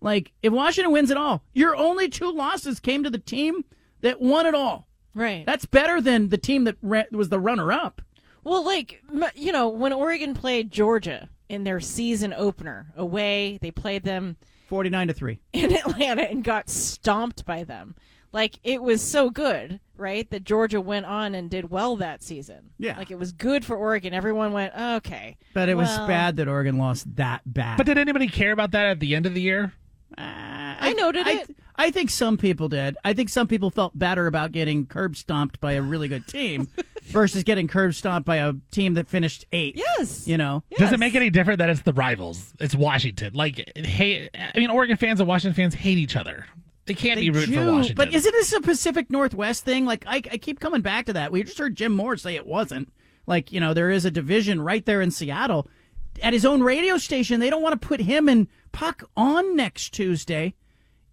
[0.00, 3.64] Like, if Washington wins it all, your only two losses came to the team
[4.00, 4.86] that won it all.
[5.14, 5.46] Right.
[5.46, 6.76] That's better than the team that
[7.10, 8.02] was the runner up.
[8.44, 9.02] Well, like
[9.34, 14.36] you know, when Oregon played Georgia in their season opener away, they played them
[14.68, 15.40] 49 to 3.
[15.52, 17.94] in Atlanta and got stomped by them.
[18.32, 20.28] Like it was so good, right?
[20.30, 22.70] That Georgia went on and did well that season.
[22.78, 22.98] Yeah.
[22.98, 24.12] Like it was good for Oregon.
[24.12, 25.38] Everyone went, okay.
[25.54, 27.78] But it was bad that Oregon lost that bad.
[27.78, 29.72] But did anybody care about that at the end of the year?
[30.16, 30.22] Uh,
[30.80, 31.56] I noted I, it.
[31.76, 32.96] I think some people did.
[33.04, 36.68] I think some people felt better about getting curb stomped by a really good team
[37.08, 39.76] versus getting curb stomped by a team that finished eighth.
[39.76, 40.26] Yes.
[40.26, 40.62] You know?
[40.76, 42.54] Does it make any difference that it's the rivals?
[42.60, 43.34] It's Washington.
[43.34, 46.46] Like, hey, I mean, Oregon fans and Washington fans hate each other.
[46.86, 47.96] They can't They be rooting for Washington.
[47.96, 49.84] But isn't this a Pacific Northwest thing?
[49.84, 51.30] Like, I, I keep coming back to that.
[51.30, 52.92] We just heard Jim Moore say it wasn't.
[53.26, 55.68] Like, you know, there is a division right there in Seattle.
[56.22, 59.90] At his own radio station, they don't want to put him and Puck on next
[59.90, 60.54] Tuesday.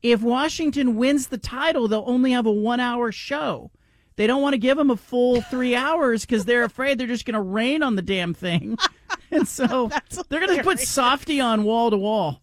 [0.02, 3.72] If Washington wins the title, they'll only have a one hour show.
[4.18, 7.26] They don't want to give him a full three hours because they're afraid they're just
[7.26, 8.78] going to rain on the damn thing.
[9.32, 9.90] And so
[10.30, 12.42] they're going to put Softy on wall to wall.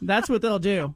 [0.00, 0.94] That's what they'll do.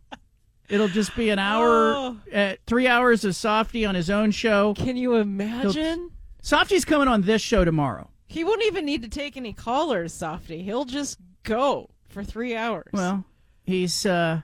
[0.68, 2.16] It'll just be an hour, Oh.
[2.34, 4.72] uh, three hours of Softy on his own show.
[4.74, 6.10] Can you imagine?
[6.42, 8.08] Softy's coming on this show tomorrow.
[8.26, 10.62] He won't even need to take any callers, Softy.
[10.62, 12.88] He'll just go for three hours.
[12.92, 13.24] Well,
[13.64, 14.40] he's uh,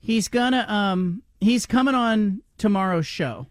[0.00, 3.46] he's gonna um, he's coming on tomorrow's show,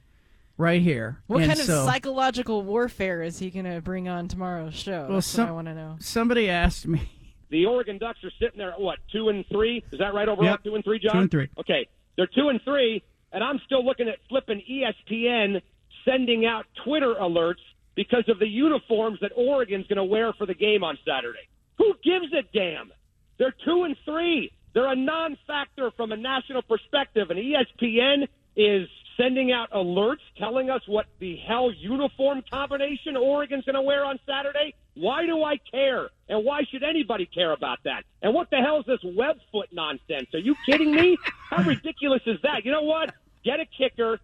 [0.57, 1.17] right here.
[1.27, 5.05] what And kind of psychological warfare is he going to bring on tomorrow's show?
[5.07, 5.95] Well, That's some- what I want to know.
[5.99, 7.01] Somebody asked me.
[7.49, 9.83] The Oregon Ducks are sitting there at what two and three?
[9.91, 10.45] Is that right overall?
[10.51, 10.63] Yep.
[10.63, 11.11] Two and three, John.
[11.13, 11.49] Two and three.
[11.59, 15.61] Okay, they're two and three, and I'm still looking at flipping ESPN
[16.03, 17.61] sending out Twitter alerts
[17.95, 21.47] because of the uniforms that Oregon's going to wear for the game on Saturday.
[21.77, 22.91] Who gives a damn?
[23.37, 24.51] They're two and three.
[24.73, 28.87] They're a non-factor from a national perspective, and ESPN is
[29.17, 34.19] sending out alerts telling us what the hell uniform combination Oregon's going to wear on
[34.25, 34.73] Saturday.
[34.95, 36.09] Why do I care?
[36.29, 38.03] And why should anybody care about that?
[38.21, 40.27] And what the hell is this webfoot nonsense?
[40.33, 41.17] Are you kidding me?
[41.49, 42.65] How ridiculous is that?
[42.65, 43.13] You know what?
[43.43, 44.19] Get a kicker,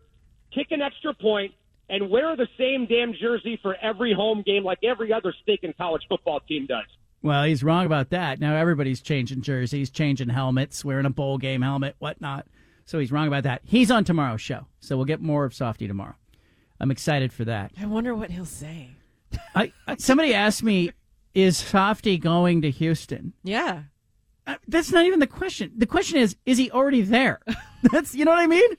[0.54, 1.54] kick an extra point,
[1.90, 6.04] and wear the same damn jersey for every home game like every other stinking college
[6.08, 6.86] football team does.
[7.22, 8.40] Well, he's wrong about that.
[8.40, 12.48] Now everybody's changing jerseys, changing helmets, wearing a bowl game helmet, whatnot.
[12.90, 13.62] So he's wrong about that.
[13.64, 16.16] He's on tomorrow's show, so we'll get more of Softy tomorrow.
[16.80, 17.72] I'm excited for that.
[17.80, 18.96] I wonder what he'll say.
[19.54, 20.90] I, somebody asked me,
[21.36, 23.84] "Is Softy going to Houston?" Yeah.
[24.48, 25.72] Uh, That's not even the question.
[25.78, 27.42] The question is, is he already there?
[27.92, 28.72] That's you know what I mean.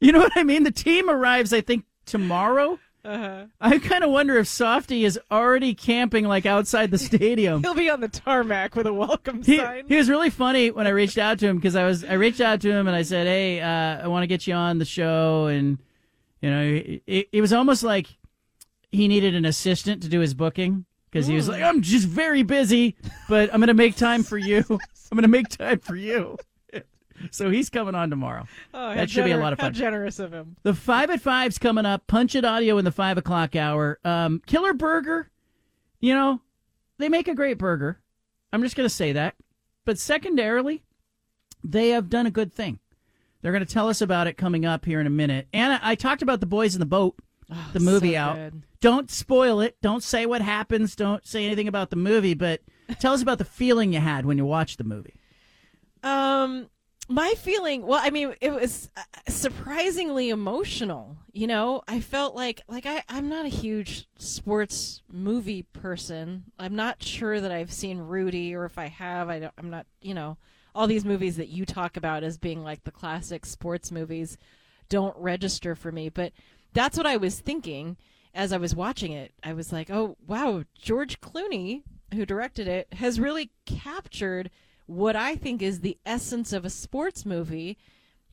[0.00, 0.62] You know what I mean.
[0.62, 2.78] The team arrives, I think, tomorrow.
[3.04, 3.46] Uh-huh.
[3.60, 7.62] I kind of wonder if Softy is already camping like outside the stadium.
[7.64, 9.86] He'll be on the tarmac with a welcome He, sign.
[9.88, 12.40] he was really funny when I reached out to him because I was I reached
[12.40, 14.84] out to him and I said, "Hey, uh, I want to get you on the
[14.84, 15.78] show," and
[16.42, 18.06] you know, it, it was almost like
[18.92, 22.42] he needed an assistant to do his booking because he was like, I'm just very
[22.42, 22.96] busy,
[23.28, 24.64] but I'm going to make time for you.
[24.68, 26.36] I'm going to make time for you.
[27.30, 28.46] so he's coming on tomorrow.
[28.72, 29.72] Oh, that should be a lot of fun.
[29.72, 30.56] How generous of him.
[30.62, 32.06] The five at five's coming up.
[32.06, 33.98] Punch it audio in the five o'clock hour.
[34.04, 35.30] Um, Killer Burger,
[36.00, 36.40] you know,
[36.98, 38.00] they make a great burger.
[38.52, 39.34] I'm just going to say that.
[39.84, 40.82] But secondarily,
[41.64, 42.78] they have done a good thing.
[43.42, 45.48] They're going to tell us about it coming up here in a minute.
[45.52, 47.16] And I, I talked about the boys in the boat,
[47.72, 48.36] the movie so out.
[48.36, 48.62] good.
[48.80, 49.76] Don't spoil it.
[49.82, 50.94] Don't say what happens.
[50.96, 52.34] Don't say anything about the movie.
[52.34, 52.60] But
[52.98, 55.14] tell us about the feeling you had when you watched the movie.
[56.02, 56.70] Um,
[57.10, 61.16] my feeling, well, I mean, it was uh, surprisingly emotional.
[61.32, 66.44] You know, I felt like like I I'm not a huge sports movie person.
[66.58, 69.86] I'm not sure that I've seen Rudy, or if I have, I don't, I'm not.
[70.00, 70.38] You know,
[70.72, 74.38] all these movies that you talk about as being like the classic sports movies
[74.88, 76.08] don't register for me.
[76.10, 76.32] But
[76.74, 77.96] that's what I was thinking
[78.34, 79.34] as I was watching it.
[79.42, 81.82] I was like, oh wow, George Clooney,
[82.14, 84.48] who directed it, has really captured
[84.90, 87.78] what I think is the essence of a sports movie.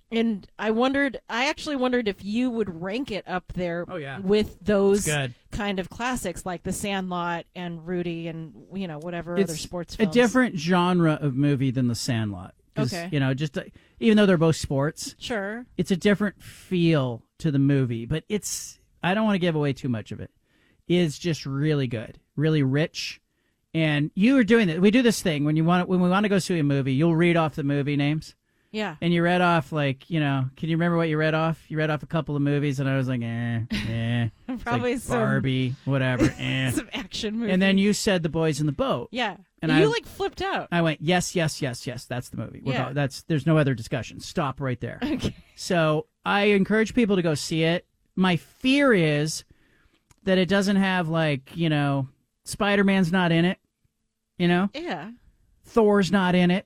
[0.09, 4.19] And I wondered, I actually wondered if you would rank it up there Oh, yeah.
[4.19, 5.09] with those
[5.51, 9.95] kind of classics like The Sandlot and Rudy and, you know, whatever other sports.
[9.99, 12.53] it's a different genre of movie than The Sandlot.
[12.77, 13.09] Okay.
[13.11, 13.63] You know, just uh,
[13.99, 15.65] even though they're both sports, Sure.
[15.77, 18.05] it's a different feel to the movie.
[18.05, 20.31] But it's I don't want to give away too much of it.
[20.87, 23.19] It's just really good, really rich.
[23.77, 24.81] And you were doing it.
[24.81, 26.93] We do this thing when you want when we want to go see a movie.
[26.93, 28.33] You'll read off the movie names.
[28.71, 28.95] Yeah.
[29.01, 30.45] And you read off like you know.
[30.57, 31.63] Can you remember what you read off?
[31.69, 34.29] You read off a couple of movies, and I was like, eh, eh.
[34.59, 36.25] Probably like some- Barbie, whatever.
[36.37, 36.71] eh.
[36.71, 37.51] Some action movie.
[37.51, 39.09] And then you said the boys in the boat.
[39.11, 39.37] Yeah.
[39.61, 40.67] And you I- like flipped out.
[40.71, 42.05] I went, yes, yes, yes, yes.
[42.05, 42.61] That's the movie.
[42.63, 42.87] We're Yeah.
[42.89, 44.19] go- that's there's no other discussion.
[44.19, 44.99] Stop right there.
[45.17, 45.35] Okay.
[45.55, 47.85] So I encourage people to go see it.
[48.15, 49.43] My fear is
[50.23, 52.07] that it doesn't have like you know
[52.43, 53.57] Spider Man's not in it.
[54.37, 55.11] You know, Yeah.
[55.65, 56.65] Thor's not in it.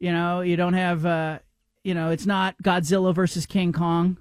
[0.00, 1.38] You know, you don't have uh,
[1.84, 4.18] you know, it's not Godzilla versus King Kong.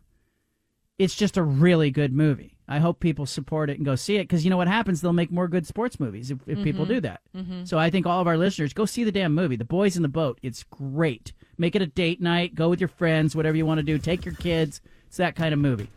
[0.98, 2.58] It's just a really good movie.
[2.68, 5.00] I hope people support it and go see it because you know what happens?
[5.00, 6.90] They'll make more good sports movies if, if people Mhm.
[6.90, 7.22] do that.
[7.36, 7.68] Mhm.
[7.68, 10.02] So I think all of our listeners go see the damn movie, The Boys in
[10.02, 10.40] the Boat.
[10.42, 11.34] It's great.
[11.58, 12.56] Make it a date night.
[12.56, 13.98] Go with your friends, whatever you want to do.
[14.00, 14.82] Take your kids.
[15.08, 15.90] It's that kind of movie.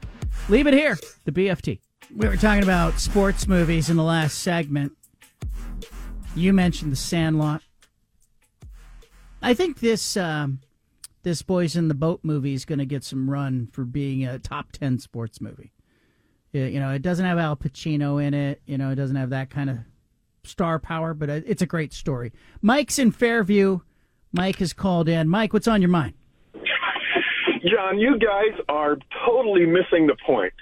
[0.49, 1.81] Leave it here, the BFT.
[2.15, 4.93] We were talking about sports movies in the last segment.
[6.36, 7.62] You mentioned The Sandlot.
[9.43, 10.61] I think this um,
[11.23, 14.39] this Boys in the Boat movie is going to get some run for being a
[14.39, 15.73] top ten sports movie.
[16.52, 18.61] Yeah, You know, it doesn't have Al Pacino in it.
[18.66, 19.78] You know, it doesn't have that kind of
[20.44, 22.32] star power, but it's a great story.
[22.62, 23.81] Mike's in Fairview.
[24.32, 25.28] Mike has called in.
[25.28, 26.15] Mike, what's on your mind?
[26.55, 28.97] John, you guys are
[29.27, 30.52] totally missing the point.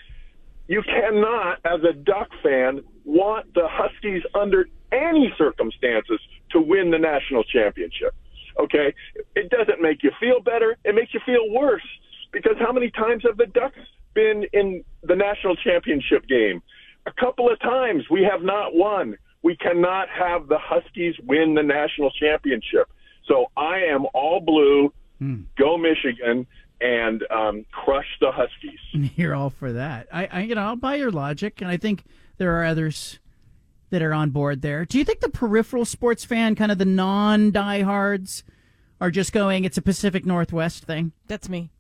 [0.66, 6.20] You cannot, as a Duck fan, want the Huskies under any circumstances
[6.51, 8.14] to win the national championship.
[8.60, 8.94] Okay?
[9.35, 11.86] It doesn't make you feel better, it makes you feel worse.
[12.32, 13.78] Because how many times have the Ducks
[14.14, 16.62] been in the national championship game?
[17.06, 18.05] A couple of times.
[18.10, 19.16] We have not won.
[19.43, 22.90] We cannot have the Huskies win the national championship.
[23.26, 24.93] So I am all blue.
[25.56, 26.47] Go Michigan
[26.80, 29.12] and um, crush the Huskies.
[29.16, 30.09] You're all for that.
[30.12, 32.05] I, I, you know, I'll buy your logic, and I think
[32.39, 33.19] there are others
[33.90, 34.85] that are on board there.
[34.85, 38.44] Do you think the peripheral sports fan, kind of the non-diehards,
[39.01, 39.65] are just going?
[39.65, 41.12] It's a Pacific Northwest thing.
[41.27, 41.70] That's me.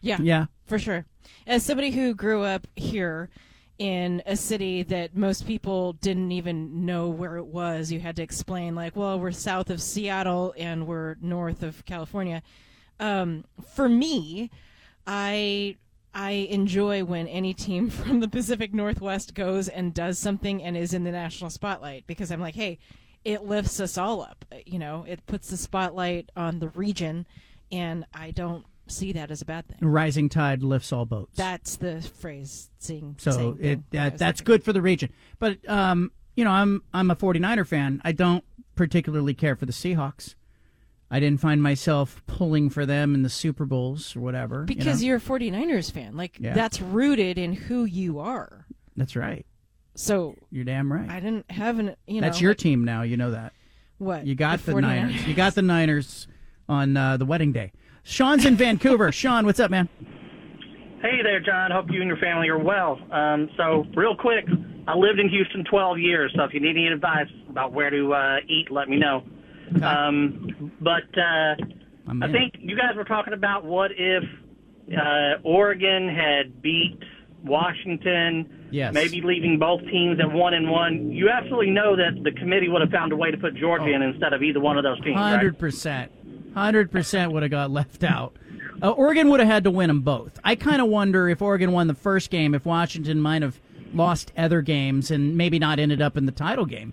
[0.00, 0.18] Yeah.
[0.20, 0.46] Yeah.
[0.66, 1.06] For sure.
[1.46, 3.30] As somebody who grew up here
[3.78, 8.22] in a city that most people didn't even know where it was, you had to
[8.22, 12.42] explain, like, well, we're south of Seattle and we're north of California.
[13.00, 13.44] Um,
[13.74, 14.50] for me,
[15.06, 15.76] I.
[16.16, 20.94] I enjoy when any team from the Pacific Northwest goes and does something and is
[20.94, 22.78] in the national spotlight because I'm like, hey,
[23.22, 24.44] it lifts us all up.
[24.64, 27.26] You know, it puts the spotlight on the region,
[27.70, 29.78] and I don't see that as a bad thing.
[29.82, 31.36] Rising tide lifts all boats.
[31.36, 32.70] That's the phrase.
[32.78, 35.12] Seeing, So it that that, that's good for the region.
[35.38, 38.00] But um, you know, I'm I'm a 49er fan.
[38.04, 38.44] I don't
[38.74, 40.34] particularly care for the Seahawks.
[41.10, 44.60] I didn't find myself pulling for them in the Super Bowls or whatever.
[44.60, 45.06] you because know?
[45.08, 46.16] you are a 49ers fan.
[46.16, 46.52] Like Yeah.
[46.54, 48.66] that's rooted in who you are.
[48.96, 49.46] that's right.
[49.94, 51.08] So You're damn right.
[51.08, 53.02] I didn't have an you know that's your like- team now.
[53.02, 53.52] You know that.
[53.98, 54.82] What You got the the, 49ers?
[54.82, 55.26] Niners.
[55.26, 56.28] You got the Niners
[56.68, 57.72] on uh, the wedding day.
[58.02, 59.10] Sean's in Vancouver.
[59.20, 59.88] Sean, what's up, man?
[61.00, 61.70] Hey there, John.
[61.70, 62.98] Hope you and your family are well.
[63.12, 64.44] Um, so, real quick,
[64.88, 68.12] I lived in Houston 12 years, so if you need any advice about where to
[68.12, 69.22] uh, eat, let me know.
[69.82, 71.56] Um, but uh,
[72.08, 72.32] I in.
[72.32, 74.22] think you guys were talking about what if
[74.96, 76.98] uh, Oregon had beat
[77.44, 78.92] Washington, Yes.
[78.94, 82.80] maybe leaving both teams at one and one, you absolutely know that the committee would
[82.80, 85.16] have found a way to put Georgia in instead of either one of those teams.
[85.16, 86.10] Hundred percent,
[86.54, 88.36] hundred percent would have got left out.
[88.82, 90.38] Uh, Oregon would have had to win them both.
[90.44, 93.60] I kind of wonder if Oregon won the first game, if Washington might have
[93.94, 96.92] lost other games and maybe not ended up in the title game.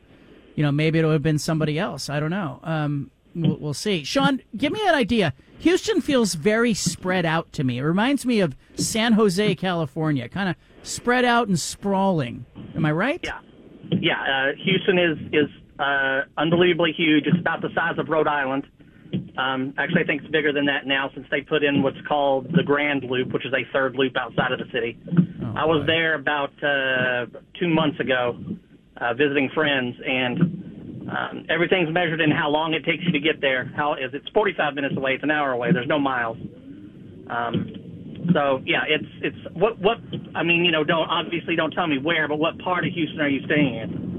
[0.56, 2.10] You know, maybe it would have been somebody else.
[2.10, 2.60] I don't know.
[2.64, 4.04] Um, we'll, we'll see.
[4.04, 5.34] Sean, give me an idea.
[5.60, 7.78] Houston feels very spread out to me.
[7.78, 12.46] It reminds me of San Jose, California, kind of spread out and sprawling.
[12.76, 13.20] Am I right?
[13.24, 13.40] Yeah.
[13.92, 15.50] Yeah, uh, Houston is is
[15.80, 17.26] uh, unbelievably huge.
[17.28, 18.66] It's about the size of Rhode Island.
[19.38, 22.52] Um, actually, I think it's bigger than that now since they put in what's called
[22.52, 24.98] the Grand Loop, which is a third loop outside of the city.
[25.56, 27.28] I was there about uh,
[27.60, 28.38] two months ago
[28.98, 33.42] uh, visiting friends, and um, everything's measured in how long it takes you to get
[33.42, 33.72] there.
[33.76, 35.14] How is it's 45 minutes away?
[35.14, 35.72] It's an hour away.
[35.72, 36.38] There's no miles.
[37.30, 37.84] Um,
[38.34, 39.98] so yeah, it's it's what what
[40.34, 40.64] I mean.
[40.64, 43.46] You know, don't obviously don't tell me where, but what part of Houston are you
[43.46, 44.14] staying in?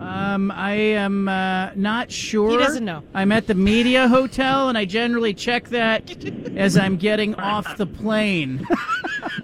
[0.00, 2.50] Um, I am uh, not sure.
[2.50, 3.02] He doesn't know.
[3.14, 6.24] I'm at the media hotel, and I generally check that
[6.56, 8.66] as I'm getting off the plane.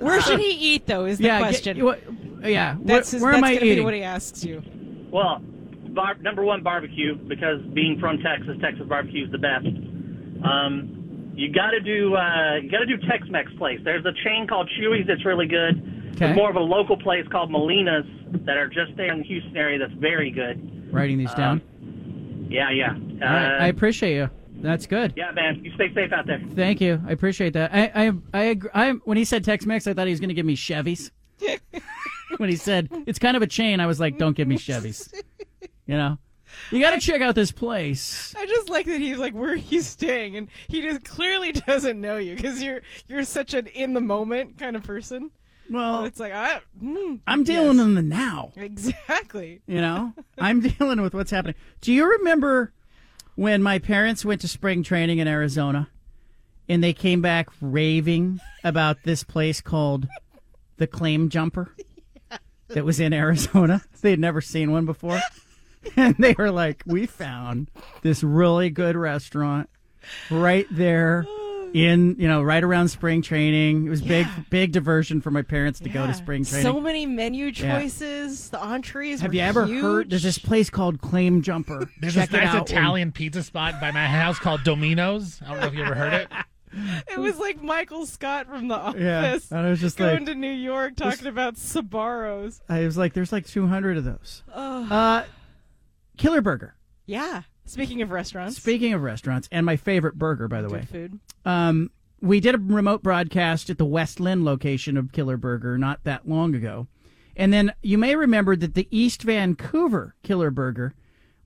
[0.01, 1.07] Where should he eat, though?
[1.07, 1.77] Is the yeah, question.
[1.77, 2.01] Get, what,
[2.45, 2.77] yeah.
[2.81, 4.63] that's where, his, where that's am I gonna be what he asks you.
[5.11, 5.41] Well,
[5.91, 9.67] bar- number one, barbecue, because being from Texas, Texas barbecue is the best.
[10.45, 13.81] Um, you got to do uh, you got to do Tex-Mex place.
[13.85, 16.11] There's a chain called Chuy's that's really good.
[16.11, 16.19] Okay.
[16.19, 18.05] There's more of a local place called Molina's
[18.45, 20.93] that are just there in the Houston area that's very good.
[20.93, 21.63] Writing these down.
[22.51, 22.91] Yeah, yeah.
[22.91, 24.29] Uh, All right, I appreciate you.
[24.57, 25.15] That's good.
[25.17, 25.65] yeah, man.
[25.65, 26.43] You stay safe out there.
[26.55, 27.01] Thank you.
[27.07, 27.73] I appreciate that.
[27.73, 28.57] I, I, I.
[28.75, 31.11] I when he said Tex-Mex, I thought he was going to give me Chevys.
[32.41, 35.13] when he said it's kind of a chain, I was like, "Don't give me Chevys."
[35.87, 36.19] You know,
[36.71, 38.35] you got to check out this place.
[38.39, 42.01] I just like that he's like, "Where are you staying?" and he just clearly doesn't
[42.01, 45.31] know you because you're you're such an in the moment kind of person.
[45.69, 47.85] Well, it's like I, mm, I'm dealing yes.
[47.85, 48.53] in the now.
[48.57, 49.61] Exactly.
[49.67, 51.57] You know, I'm dealing with what's happening.
[51.83, 52.73] Do you remember
[53.35, 55.91] when my parents went to spring training in Arizona
[56.71, 60.09] and they came back raving about this place called
[60.79, 61.75] the Claim Jumper
[62.75, 63.83] that was in Arizona?
[64.01, 65.21] They had never seen one before.
[65.97, 67.71] And they were like, we found
[68.03, 69.71] this really good restaurant
[70.31, 71.71] right there oh.
[71.73, 73.87] in, you know, right around spring training.
[73.87, 76.65] It was big, big diversion for my parents to go to spring training.
[76.65, 77.81] So many menu Yeah.
[77.81, 78.51] choices.
[78.51, 79.23] The entrees.
[79.23, 79.83] Have were you ever huge.
[79.83, 80.11] heard?
[80.11, 81.91] There's this place called Claim Jumper.
[81.99, 85.41] There's Check this it nice out when- Italian pizza spot by my house called Domino's.
[85.47, 86.29] I don't know if you ever heard it.
[86.73, 89.01] It was like Michael Scott from The Office.
[89.01, 92.61] Yeah, and I was just going like- to New York talking about Sbarros.
[92.69, 94.43] I was like, there's like 200 of those.
[94.53, 95.25] Uh,
[96.17, 96.75] Killer Burger.
[97.07, 97.43] yeah.
[97.67, 100.85] Speaking of restaurants, Speaking of restaurants, and my favorite burger, by the good way.
[100.87, 101.21] food.
[101.45, 101.91] Um,
[102.21, 106.29] we did a remote broadcast at the West Linn location of Killer Burger not that
[106.29, 106.89] long ago.
[107.37, 110.95] And then you may remember that the East Vancouver Killer Burger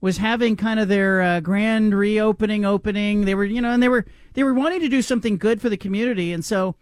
[0.05, 3.25] was having kind of their uh, grand reopening opening.
[3.25, 5.67] They were, you know, and they were they were wanting to do something good for
[5.67, 6.75] the community, and so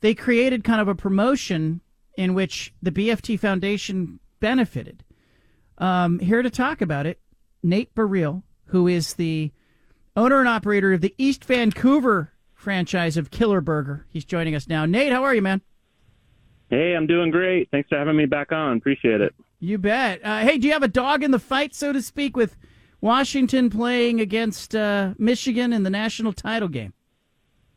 [0.00, 1.80] they created kind of a promotion
[2.18, 5.04] in which the BFT Foundation benefited.
[5.78, 7.20] Um, here to talk about it,
[7.62, 9.52] Nate Baril, who is the
[10.16, 14.06] owner and operator of the East Vancouver franchise of Killer Burger.
[14.10, 14.86] He's joining us now.
[14.86, 15.60] Nate, how are you, man?
[16.68, 17.70] Hey, I'm doing great.
[17.70, 18.78] Thanks for having me back on.
[18.78, 19.32] Appreciate it.
[19.66, 20.24] You bet.
[20.24, 22.56] Uh, hey, do you have a dog in the fight, so to speak, with
[23.00, 26.92] Washington playing against uh, Michigan in the national title game?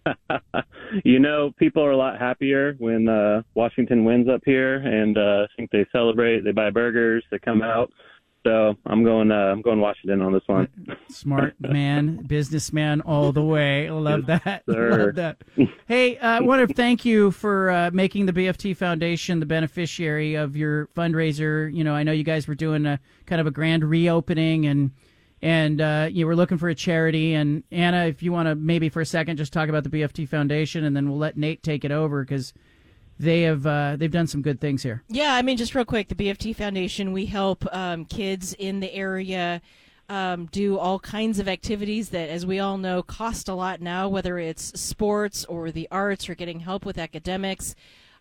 [1.03, 5.45] you know, people are a lot happier when uh, Washington wins up here, and uh,
[5.45, 6.43] I think they celebrate.
[6.43, 7.23] They buy burgers.
[7.31, 7.91] They come out.
[8.49, 9.31] So I'm going.
[9.31, 10.67] Uh, I'm going Washington on this one.
[11.09, 13.91] Smart man, businessman all the way.
[13.91, 14.63] Love that.
[14.69, 15.05] sir.
[15.05, 15.37] Love that.
[15.87, 20.33] Hey, uh, I want to thank you for uh, making the BFT Foundation the beneficiary
[20.33, 21.71] of your fundraiser.
[21.71, 24.93] You know, I know you guys were doing a kind of a grand reopening and
[25.43, 27.35] and uh, you were looking for a charity.
[27.35, 30.27] And Anna, if you want to maybe for a second just talk about the BFT
[30.27, 32.55] Foundation, and then we'll let Nate take it over because
[33.19, 35.03] they have uh, they've done some good things here.
[35.09, 38.93] Yeah, I mean, just real quick, the BFT Foundation, we help um, kids in the
[38.93, 39.61] area
[40.07, 44.07] um, do all kinds of activities that, as we all know, cost a lot now,
[44.07, 47.75] whether it's sports or the arts or getting help with academics.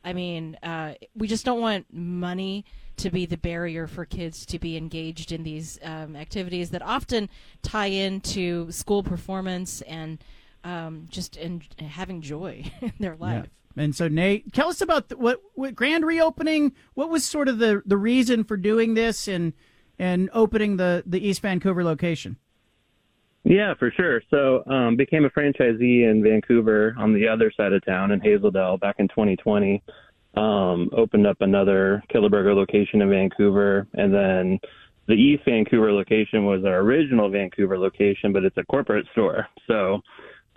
[0.05, 2.65] I mean, uh, we just don't want money
[2.97, 7.29] to be the barrier for kids to be engaged in these um, activities that often
[7.63, 10.19] tie into school performance and
[10.65, 13.49] um, just in having joy in their life.
[13.79, 16.73] And so, Nate, tell us about the, what what grand reopening.
[16.95, 19.53] What was sort of the, the reason for doing this and
[19.99, 22.37] and opening the the East Vancouver location?
[23.45, 24.21] Yeah, for sure.
[24.31, 28.51] So, um, became a franchisee in Vancouver on the other side of town in Hazel
[28.51, 29.83] Dell back in 2020.
[30.37, 34.59] um, opened up another Killer Burger location in Vancouver, and then
[35.07, 39.47] the East Vancouver location was our original Vancouver location, but it's a corporate store.
[39.67, 40.01] So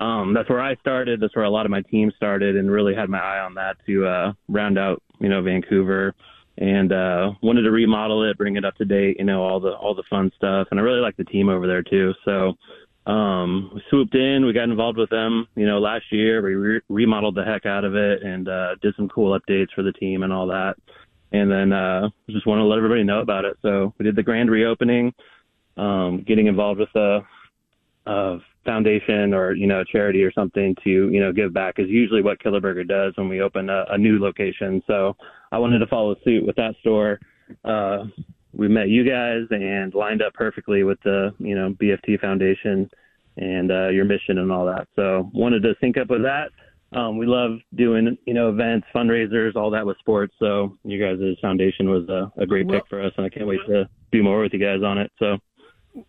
[0.02, 1.20] um, that's where I started.
[1.22, 3.78] That's where a lot of my team started, and really had my eye on that
[3.86, 6.16] to uh, round out, you know, Vancouver,
[6.58, 9.74] and uh, wanted to remodel it, bring it up to date, you know, all the
[9.74, 12.14] all the fun stuff, and I really like the team over there too.
[12.26, 12.58] So
[13.06, 16.42] um, we swooped in, we got involved with them, you know, last year.
[16.42, 19.84] We re- remodeled the heck out of it and uh, did some cool updates for
[19.84, 20.76] the team and all that.
[21.32, 23.58] And then uh, just want to let everybody know about it.
[23.62, 25.14] So we did the grand reopening,
[25.78, 27.22] um, getting involved with a,
[28.06, 31.90] a foundation or you know a charity or something to you know give back is
[31.90, 34.82] usually what Killer Burger does when we open a, a new location.
[34.88, 35.16] So
[35.52, 37.20] I wanted to follow suit with that store.
[37.66, 38.06] Uh,
[38.54, 42.90] we met you guys and lined up perfectly with the you know BFT Foundation
[43.38, 44.88] and uh, your mission and all that.
[44.96, 46.50] So wanted to sync up with that.
[46.94, 50.34] Um, we love doing you know events, fundraisers, all that with sports.
[50.40, 53.48] So you guys' foundation was a, a great Well- pick for us, and I can't
[53.48, 55.12] wait to do more with you guys on it.
[55.18, 55.38] So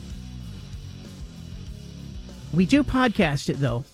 [2.52, 3.86] We do podcast it, though,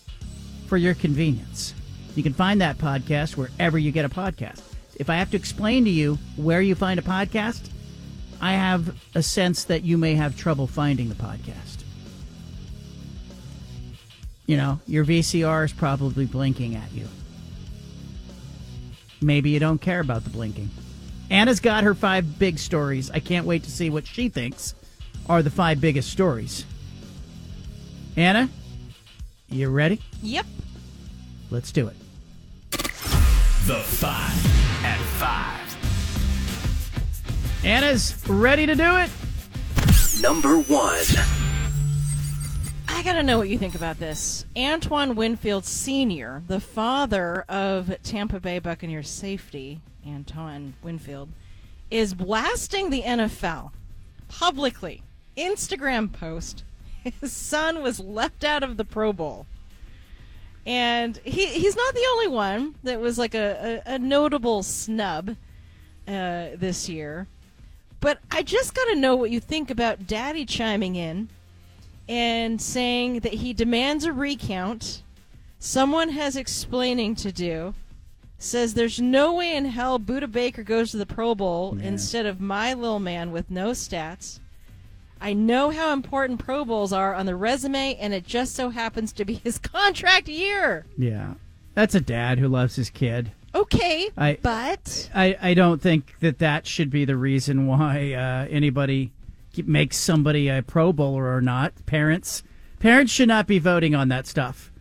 [0.68, 1.74] for your convenience.
[2.16, 4.62] You can find that podcast wherever you get a podcast.
[4.96, 7.70] If I have to explain to you where you find a podcast,
[8.40, 11.84] I have a sense that you may have trouble finding the podcast.
[14.46, 17.08] You know, your VCR is probably blinking at you.
[19.22, 20.70] Maybe you don't care about the blinking.
[21.30, 23.12] Anna's got her five big stories.
[23.12, 24.76] I can't wait to see what she thinks
[25.28, 26.66] are the five biggest stories.
[28.16, 28.50] Anna,
[29.50, 30.02] you ready?
[30.22, 30.46] Yep.
[31.50, 31.96] Let's do it.
[32.72, 35.67] The Five at Five.
[37.64, 39.10] Anna's ready to do it.
[40.22, 41.04] Number one.
[42.88, 44.46] I gotta know what you think about this.
[44.56, 51.30] Antoine Winfield Sr., the father of Tampa Bay Buccaneers safety, Antoine Winfield,
[51.92, 53.72] is blasting the NFL
[54.28, 55.04] publicly.
[55.38, 56.64] Instagram post.
[57.22, 59.46] His son was left out of the Pro Bowl.
[60.66, 65.30] And he, he's not the only one that was like a, a, a notable snub
[66.08, 67.28] uh, this year.
[68.00, 71.30] But I just got to know what you think about Daddy chiming in
[72.08, 75.02] and saying that he demands a recount.
[75.60, 77.74] Someone has explaining to do.
[78.40, 81.88] Says there's no way in hell Budda Baker goes to the Pro Bowl Yeah.
[81.88, 84.40] instead of my little man with no stats.
[85.20, 89.12] I know how important Pro Bowls are on the resume, and it just so happens
[89.14, 90.86] to be his contract year.
[90.96, 91.34] Yeah.
[91.74, 93.32] That's a dad who loves his kid.
[93.56, 98.48] Okay, I- but I, I don't think that that should be the reason why uh,
[98.50, 99.12] anybody
[99.66, 101.74] makes somebody a Pro Bowler or not.
[101.88, 102.44] Parents,
[102.80, 104.72] parents should not be voting on that stuff.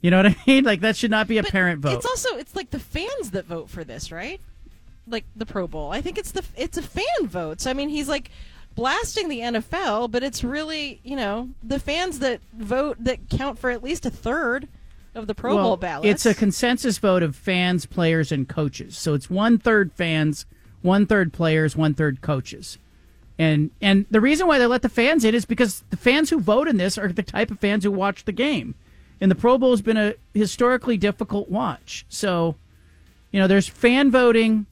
[0.00, 0.64] You know what I mean?
[0.64, 1.92] Like that should not be a parent vote.
[1.92, 4.40] It's also it's like the fans that vote for this, right?
[5.06, 5.92] Like the Pro Bowl.
[5.92, 7.60] I think it's the it's a fan vote.
[7.60, 8.30] So I mean, he's like
[8.74, 13.70] blasting the NFL, but it's really you know the fans that vote that count for
[13.70, 14.66] at least a third
[15.16, 16.06] of the Pro well, Bowl ballots.
[16.06, 18.96] It's a consensus vote of fans, players, and coaches.
[18.96, 20.46] So it's one third fans,
[20.82, 22.78] one third players, one third coaches.
[23.38, 26.40] And and the reason why they let the fans in is because the fans who
[26.40, 28.74] vote in this are the type of fans who watch the game.
[29.20, 32.04] And the Pro Bowl has been a historically difficult watch.
[32.08, 32.56] So,
[33.30, 34.66] you know, there's fan voting,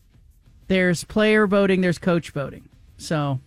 [0.69, 2.69] there's player voting, there's coach voting.
[2.99, 3.41] So,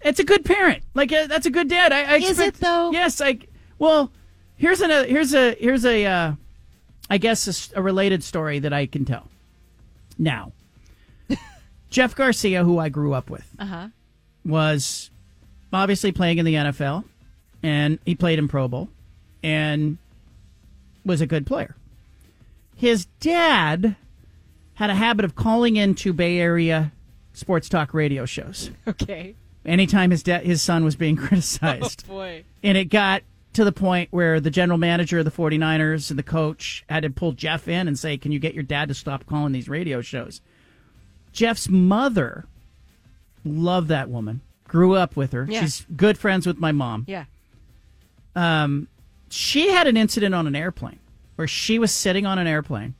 [0.00, 0.82] it's a good parent.
[0.94, 1.92] Like uh, that's a good dad.
[1.92, 2.90] I, I Is it, though?
[2.92, 3.20] Yes.
[3.20, 3.48] Like,
[3.78, 4.12] well,
[4.60, 6.32] here's a here's a here's a uh,
[7.08, 9.26] I guess a a related story that I can tell.
[10.18, 10.52] Now,
[11.90, 13.88] Jeff Garcia, who I grew up with, Uh huh.
[14.44, 15.10] was
[15.72, 17.04] obviously playing in the NFL,
[17.62, 18.88] and he played in Pro Bowl,
[19.42, 19.98] and
[21.04, 21.74] was a good player.
[22.76, 23.96] His dad
[24.74, 26.92] had a habit of calling into Bay Area
[27.32, 29.34] sports talk radio shows Okay.
[29.64, 32.04] anytime his dad his son was being criticized.
[32.08, 32.44] Oh boy.
[32.62, 33.22] And it got
[33.52, 37.10] to the point where the general manager of the 49ers and the coach had to
[37.10, 40.00] pull Jeff in and say, Can you get your dad to stop calling these radio
[40.00, 40.40] shows?
[41.32, 42.46] Jeff's mother
[43.44, 45.46] loved that woman, grew up with her.
[45.48, 45.60] Yeah.
[45.60, 47.04] She's good friends with my mom.
[47.08, 47.24] Yeah.
[48.34, 48.88] Um,
[49.28, 50.98] she had an incident on an airplane
[51.36, 52.94] where she was sitting on an airplane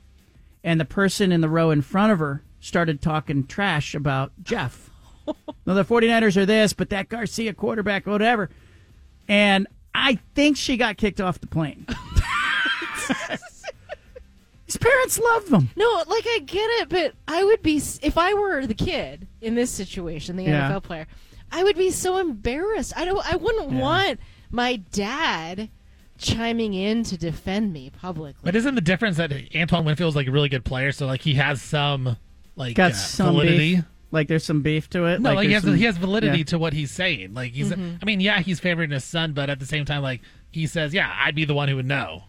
[0.63, 4.89] and the person in the row in front of her started talking trash about Jeff.
[5.25, 8.49] well, the 49ers are this, but that Garcia quarterback, whatever.
[9.27, 11.85] And I think she got kicked off the plane.
[14.65, 15.69] His parents love them.
[15.75, 19.55] No, like I get it, but I would be if I were the kid in
[19.55, 20.69] this situation, the Yeah.
[20.71, 21.07] NFL player.
[21.51, 22.93] I would be so embarrassed.
[22.95, 23.19] I don't.
[23.33, 23.79] I wouldn't Yeah.
[23.79, 24.19] want
[24.49, 25.69] my dad
[26.17, 28.39] chiming in to defend me publicly.
[28.43, 31.33] But isn't the difference that Antoine Winfield's like a really good player, so like he
[31.33, 32.15] has some
[32.55, 33.83] like Got uh, some validity.
[34.11, 34.13] Beef.
[34.13, 35.21] Like there's some beef to it.
[35.21, 36.43] No, like, he has some- he has validity yeah.
[36.45, 37.33] to what he's saying.
[37.33, 37.97] Like he's, Mhm.
[38.01, 40.21] I mean, yeah, he's favoring his son, but at the same time, like
[40.51, 42.23] he says, yeah, I'd be the one who would know.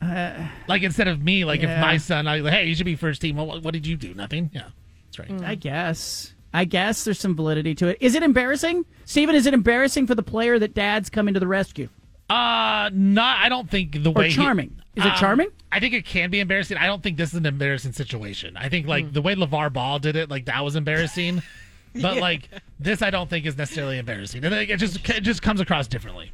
[0.00, 1.74] Uh, Like instead of me, like Yeah.
[1.76, 3.36] if my son, I like, hey, you should be first team.
[3.36, 4.14] Well, what, what did you do?
[4.14, 4.50] Nothing.
[4.52, 4.64] Yeah,
[5.06, 5.42] that's right.
[5.42, 6.34] I guess.
[6.54, 7.98] I guess there's some validity to it.
[8.00, 9.34] Is it embarrassing, Stephen?
[9.34, 11.88] Is it embarrassing for the player that dad's coming to the rescue?
[12.28, 13.38] Uh, not.
[13.38, 14.74] I don't think the Or way he- charming.
[14.96, 15.48] Is it Um, charming?
[15.70, 16.76] I think it can be embarrassing.
[16.76, 18.56] I don't think this is an embarrassing situation.
[18.56, 21.42] I think like the way LeVar Ball did it, like that was embarrassing.
[21.94, 22.20] But Yeah.
[22.20, 22.48] like
[22.78, 24.44] this, I don't think is necessarily embarrassing.
[24.44, 26.30] I think it just it just comes across differently.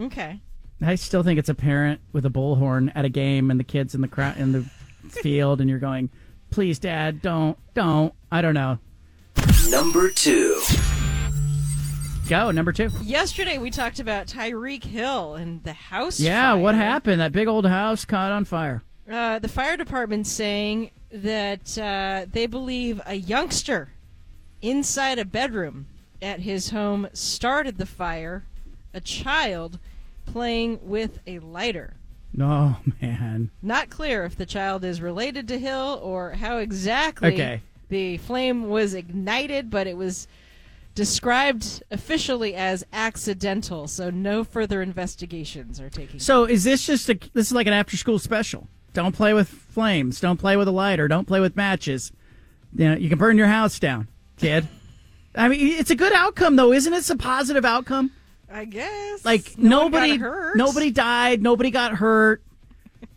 [0.00, 0.40] Okay.
[0.80, 3.94] I still think it's a parent with a bullhorn at a game and the kids
[3.94, 4.62] in the crowd in the
[5.10, 6.08] field, and you're going,
[6.50, 8.78] "Please, Dad, don't, don't." I don't know.
[9.70, 10.58] Number two.
[12.28, 12.88] Go number two.
[13.02, 16.18] Yesterday we talked about Tyreek Hill and the house.
[16.20, 17.20] Yeah, what happened?
[17.20, 18.82] That big old house caught on fire.
[19.10, 23.90] Uh, the fire department saying that uh, they believe a youngster
[24.62, 25.86] inside a bedroom
[26.22, 28.44] at his home started the fire.
[28.94, 29.78] A child
[30.24, 31.94] playing with a lighter.
[32.40, 33.50] Oh man.
[33.60, 37.60] Not clear if the child is related to Hill or how exactly Okay.
[37.88, 40.28] the flame was ignited, but it was
[40.94, 46.24] described officially as accidental, so no further investigations are taking place.
[46.24, 47.18] So is this just a?
[47.32, 48.68] This is like an after-school special.
[48.92, 50.20] Don't play with flames.
[50.20, 51.08] Don't play with a lighter.
[51.08, 52.12] Don't play with matches.
[52.74, 54.68] You know, you can burn your house down, kid.
[55.34, 56.96] I mean, it's a good outcome, though, isn't it?
[56.98, 58.10] It's a positive outcome.
[58.50, 59.24] I guess.
[59.24, 60.56] Like No nobody, hurt.
[60.56, 61.42] nobody died.
[61.42, 62.42] Nobody got hurt.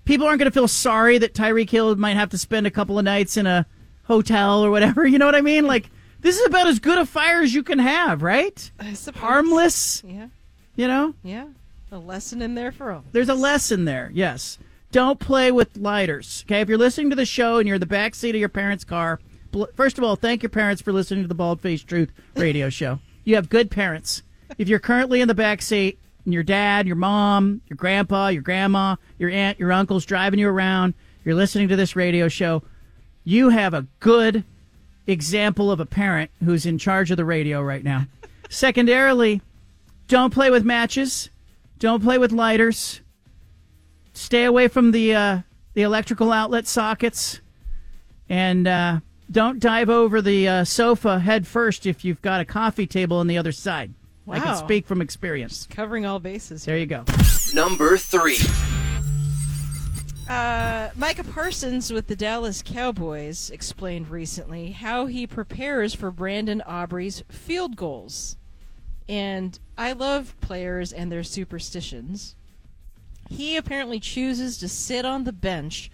[0.06, 2.97] People aren't going to feel sorry that Tyreek Hill might have to spend a couple
[2.97, 3.65] of nights in a
[4.03, 5.06] hotel or whatever.
[5.07, 5.68] You know what I mean?
[5.68, 5.89] Like
[6.26, 8.72] this is about as good a fire as you can have, right?
[9.15, 10.03] Harmless.
[10.06, 10.27] Yeah.
[10.76, 11.45] You know, Yeah.
[11.91, 13.06] A lesson in there for all.
[13.14, 14.11] there's a lesson there.
[14.14, 14.57] Yes.
[14.91, 16.43] Don't play with lighters.
[16.47, 16.60] Okay.
[16.61, 18.84] If you're listening to the show and you're in the back seat of your parents'
[18.84, 19.19] car,
[19.52, 22.69] bl- first of all, thank your parents for listening to the Bald Faced Truth radio
[22.69, 22.99] show.
[23.23, 24.23] You have good parents.
[24.57, 28.41] If you're currently in the back seat and your dad, your mom, your grandpa, your
[28.41, 30.93] grandma, your aunt, your uncle's driving you around,
[31.23, 32.61] you're listening to this radio show,
[33.23, 34.43] you have a good
[35.07, 38.07] example of a parent who's in charge of the radio right now.
[38.49, 39.41] Secondarily,
[40.07, 41.30] don't play with matches.
[41.80, 43.02] Don't play with lighters.
[44.14, 45.40] Stay away from the uh,
[45.73, 47.41] the electrical outlet sockets,
[48.30, 48.99] and uh,
[49.30, 53.27] don't dive over the uh, sofa head first if you've got a coffee table on
[53.27, 53.94] the other side.
[54.27, 55.68] I can speak from experience.
[55.69, 56.65] Covering all bases.
[56.65, 57.03] There you go.
[57.53, 58.38] Number three.
[60.27, 67.23] Uh, Micah Parsons with the Dallas Cowboys explained recently how he prepares for Brandon Aubrey's
[67.30, 68.38] field goals.
[69.07, 72.35] And I love players and their superstitions.
[73.30, 75.91] He apparently chooses to sit on the bench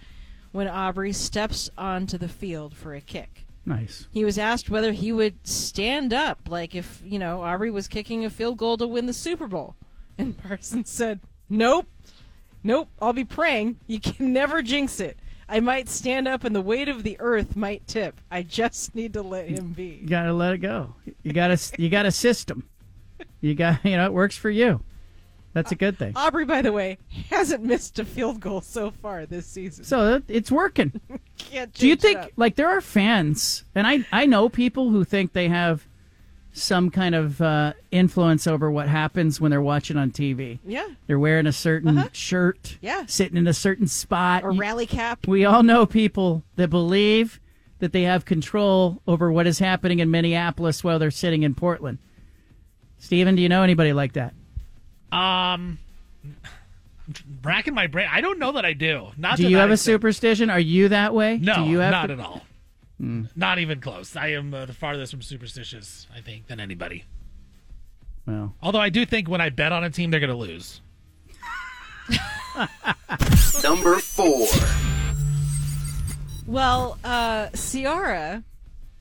[0.50, 3.46] when Aubrey steps onto the field for a kick.
[3.66, 4.06] Nice.
[4.12, 8.24] He was asked whether he would stand up, like if, you know, Aubrey was kicking
[8.24, 9.76] a field goal to win the Super Bowl.
[10.16, 11.86] And Parsons said, Nope.
[12.64, 12.88] Nope.
[13.00, 13.78] I'll be praying.
[13.86, 15.18] You can never jinx it.
[15.48, 18.20] I might stand up and the weight of the earth might tip.
[18.30, 19.98] I just need to let him be.
[20.02, 20.94] You gotta let it go.
[21.22, 22.68] You gotta you got a system.
[23.40, 24.80] You got you know it works for you.
[25.52, 26.14] That's a good thing.
[26.16, 26.96] Aubrey, by the way,
[27.28, 29.84] hasn't missed a field goal so far this season.
[29.84, 30.98] So it's working.
[31.36, 35.34] Can't Do you think like there are fans, and I I know people who think
[35.34, 35.86] they have
[36.52, 40.58] some kind of uh, influence over what happens when they're watching on TV.
[40.64, 40.86] Yeah.
[41.06, 42.76] They're wearing a certain shirt.
[42.80, 43.06] Yeah.
[43.06, 44.44] Sitting in a certain spot.
[44.44, 45.26] Or rally cap.
[45.26, 47.40] We all know people that believe
[47.78, 51.98] that they have control over what is happening in Minneapolis while they're sitting in Portland.
[52.98, 54.34] Steven, do you know anybody like that?
[55.10, 55.78] Um,
[56.22, 56.34] I'm
[57.42, 58.08] racking my brain.
[58.10, 59.08] I don't know that I do.
[59.16, 59.94] Not do you have a extent.
[59.94, 60.50] superstition?
[60.50, 61.38] Are you that way?
[61.38, 62.42] No, do you have not to- at all.
[63.02, 63.24] Hmm.
[63.34, 64.14] Not even close.
[64.14, 67.04] I am uh, the farthest from superstitious, I think, than anybody.
[68.26, 70.80] Well, Although I do think when I bet on a team, they're going to lose.
[73.64, 74.46] Number four.
[76.46, 78.44] Well, uh, Ciara,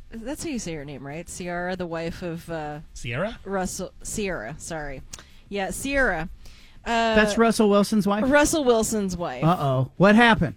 [0.10, 1.28] that's how you say her name, right?
[1.28, 3.38] Ciara, the wife of uh, Sierra?
[3.46, 3.94] Russell.
[4.02, 5.04] Sierra, sorry.
[5.48, 6.28] Yeah, Sierra.
[6.84, 8.24] Uh, That's Russell Wilson's wife.
[8.26, 9.44] Russell Wilson's wife.
[9.44, 9.92] Uh oh.
[9.98, 10.56] What happened?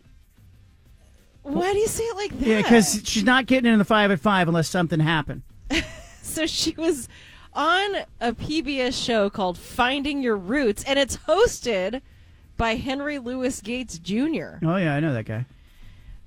[1.44, 2.46] Why do you say it like that?
[2.46, 5.42] Yeah, because she's not getting in the five at five unless something happened.
[6.22, 7.08] so she was
[7.52, 12.00] on a PBS show called Finding Your Roots, and it's hosted
[12.56, 14.56] by Henry Louis Gates Jr.
[14.62, 15.44] Oh yeah, I know that guy.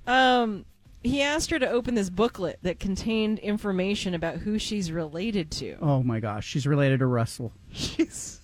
[0.06, 0.64] Um,
[1.02, 5.76] he asked her to open this booklet that contained information about who she's related to.
[5.82, 7.52] Oh my gosh, she's related to Russell.
[7.72, 8.40] She's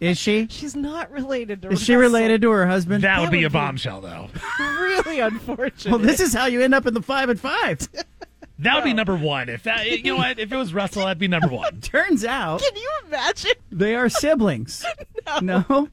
[0.00, 0.46] Is she?
[0.50, 1.70] she's not related to.
[1.70, 3.04] Is she related to her husband?
[3.04, 4.28] That would be a bombshell, though.
[4.60, 5.90] really unfortunate.
[5.90, 7.88] Well, this is how you end up in the five and five.
[8.60, 8.94] That would be oh.
[8.94, 9.48] number one.
[9.48, 10.38] If that, you know what?
[10.38, 11.80] If it was Russell, that'd be number one.
[11.80, 13.52] Turns out Can you imagine?
[13.70, 14.84] they are siblings.
[15.40, 15.64] No.
[15.68, 15.88] no?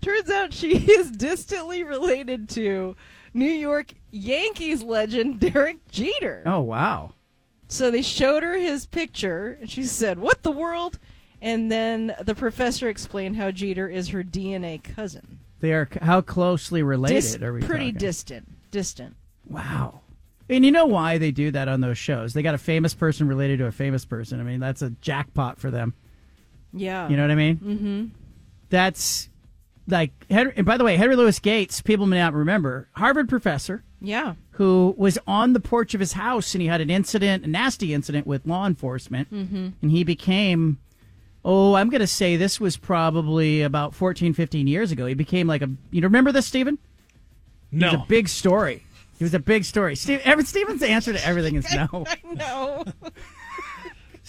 [0.00, 2.94] Turns out she is distantly related to
[3.32, 6.42] New York Yankees legend Derek Jeter.
[6.46, 7.14] Oh wow.
[7.66, 10.98] So they showed her his picture, and she said, "What the world?"
[11.44, 15.38] And then the professor explained how Jeter is her DNA cousin.
[15.60, 17.98] They are how closely related Dis- are we pretty talking?
[17.98, 18.48] distant.
[18.70, 19.14] Distant.
[19.48, 20.00] Wow.
[20.48, 22.32] And you know why they do that on those shows?
[22.34, 24.40] They got a famous person related to a famous person.
[24.40, 25.94] I mean, that's a jackpot for them.
[26.72, 27.08] Yeah.
[27.08, 27.56] You know what I mean?
[27.58, 28.04] Mm-hmm.
[28.70, 29.28] That's
[29.86, 33.84] like Henry, and by the way, Henry Louis Gates, people may not remember, Harvard professor
[34.00, 34.34] Yeah.
[34.52, 37.92] who was on the porch of his house and he had an incident, a nasty
[37.94, 39.32] incident with law enforcement.
[39.32, 39.74] Mhm.
[39.82, 40.78] And he became,
[41.44, 45.06] oh, I'm going to say this was probably about 14, 15 years ago.
[45.06, 46.78] He became like a, you remember this, Stephen?
[47.70, 47.88] No.
[47.88, 48.84] It was a big story.
[49.18, 49.96] It was a big story.
[49.96, 52.04] Steve, every, Stephen's answer to everything is no.
[52.06, 52.84] I know.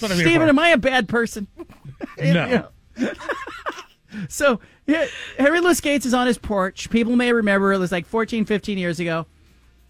[0.01, 1.47] I'm here Stephen, am I a bad person?
[2.19, 2.67] No.
[4.29, 5.05] so yeah,
[5.37, 6.89] Henry Louis Gates is on his porch.
[6.89, 9.25] People may remember it was like 14, 15 years ago.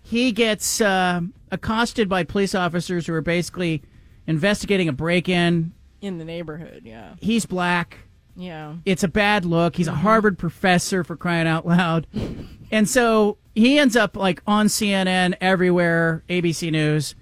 [0.02, 1.22] He gets uh,
[1.52, 3.82] accosted by police officers who are basically
[4.28, 5.54] investigating a break-in.
[5.54, 5.74] In
[6.18, 7.16] the neighborhood, yeah.
[7.20, 7.98] He's black.
[8.36, 8.76] Yeah.
[8.86, 9.76] It's a bad look.
[9.78, 12.06] He's a Harvard professor for crying out loud.
[12.72, 17.16] and so he ends up like on CNN everywhere, ABC News.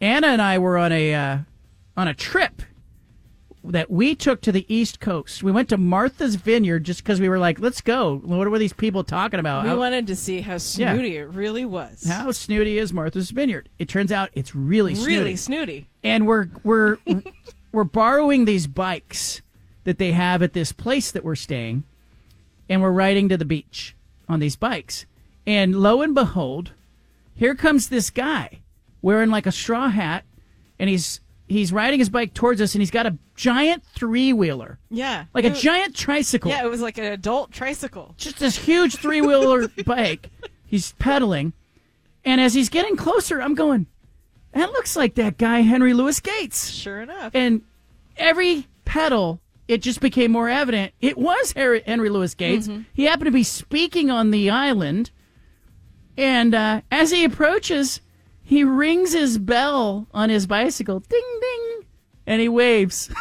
[0.00, 1.38] Anna and I were on a uh,
[1.96, 2.62] on a trip
[3.62, 5.42] that we took to the East Coast.
[5.42, 8.16] We went to Martha's Vineyard just because we were like, let's go.
[8.24, 9.64] What were these people talking about?
[9.64, 12.04] we How- wanted to see how snooty it really was.
[12.04, 13.68] how snooty is Martha's Vineyard?
[13.78, 15.16] It turns out it's really snooty.
[15.16, 15.88] Really snooty.
[16.02, 16.96] And we're we're
[17.72, 19.42] we're borrowing these bikes
[19.84, 21.84] that they have at this place that we're staying,
[22.68, 23.96] and we're riding to the beach
[24.28, 25.06] on these bikes.
[25.46, 26.72] And lo and behold,
[27.34, 28.60] here comes this guy
[29.02, 30.24] wearing like a straw hat,
[30.78, 34.78] and he's he's riding his bike towards us, and he's got a giant three wheeler,
[34.90, 35.24] Yeah.
[35.34, 38.14] like a giant tricycle Yeah, it was like an adult tricycle.
[38.18, 40.28] just this huge three wheeler bike.
[40.66, 41.52] He's pedaling,
[42.24, 43.86] and as he's getting closer, I'm going.
[44.52, 46.70] That looks like that guy Henry Louis Gates.
[46.70, 47.34] Sure enough.
[47.34, 47.62] And
[48.16, 50.92] every pedal, it just became more evident.
[51.00, 52.66] It was Harry, Henry Louis Gates.
[52.68, 52.86] Mhm.
[52.92, 55.10] He happened to be speaking on the island,
[56.16, 58.00] and uh, as he approaches,
[58.42, 61.86] he rings his bell on his bicycle, ding ding,
[62.26, 63.10] and he waves.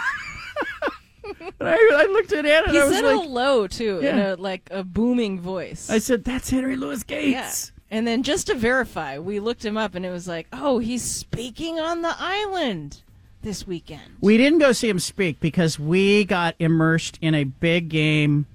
[1.61, 4.35] I, I looked at Anna and He I was said like, hello too, in a
[4.35, 5.89] like a booming voice.
[5.89, 7.97] I said, "That's Henry Louis Gates." Yeah.
[7.97, 11.03] And then just to verify, we looked him up, and it was like, oh, he's
[11.03, 13.01] speaking on the island
[13.41, 14.01] this weekend.
[14.21, 18.45] We didn't go see him speak because we got immersed in a big game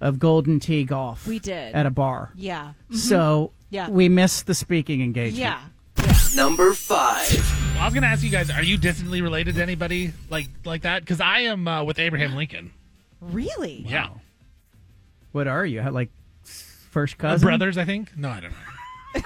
[0.00, 1.26] of Golden Tee golf.
[1.26, 1.74] We did.
[1.74, 2.30] at a bar.
[2.34, 2.72] Yeah.
[2.90, 2.96] Mhm.
[2.96, 3.88] So Yeah.
[3.90, 5.38] we missed the speaking engagement.
[5.38, 5.60] Yeah.
[6.34, 7.28] Number five.
[7.74, 10.48] Well, I was going to ask you guys: Are you distantly related to anybody like
[10.64, 11.02] like that?
[11.02, 12.70] Because I am uh, with Abraham Lincoln.
[13.20, 13.84] Really?
[13.86, 14.08] Yeah,
[15.32, 15.82] What are you?
[15.90, 16.08] Like
[16.44, 17.46] first cousin?
[17.46, 17.76] brothers.
[17.76, 18.16] I think.
[18.16, 18.56] No, I don't know.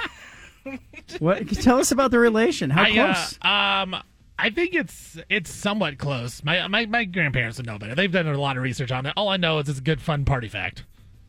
[1.19, 1.48] What?
[1.48, 2.70] Tell us about the relation.
[2.70, 3.39] How I, uh, close?
[3.43, 4.02] um,
[4.39, 6.43] I think it's it's somewhat close.
[6.43, 7.94] My my my grandparents would know better.
[7.94, 9.12] They've done a lot of research on it.
[9.16, 10.85] All I know is it's a good fun party fact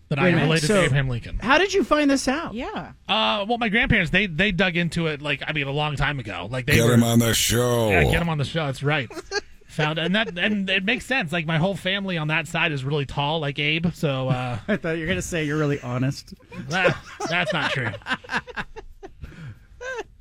[0.10, 1.40] that Wait a I am related so- to Abraham Lincoln.
[1.40, 2.53] How did you find this out?
[2.53, 2.94] Yeah.
[3.07, 6.19] Uh, well, my grandparents they they dug into it like I mean a long time
[6.19, 6.48] ago.
[6.49, 7.90] Like they Get were, him on the show.
[7.90, 8.65] Yeah, get him on the show.
[8.65, 9.11] That's right.
[9.76, 11.32] Found and that and it makes sense.
[11.32, 13.88] Like my whole family on that side is really tall, like Abe.
[13.94, 16.34] So uh, I thought you were gonna say you're really honest.
[16.70, 16.98] that,
[17.30, 17.92] that's not true.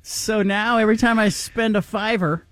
[0.01, 2.45] So now every time I spend a fiver,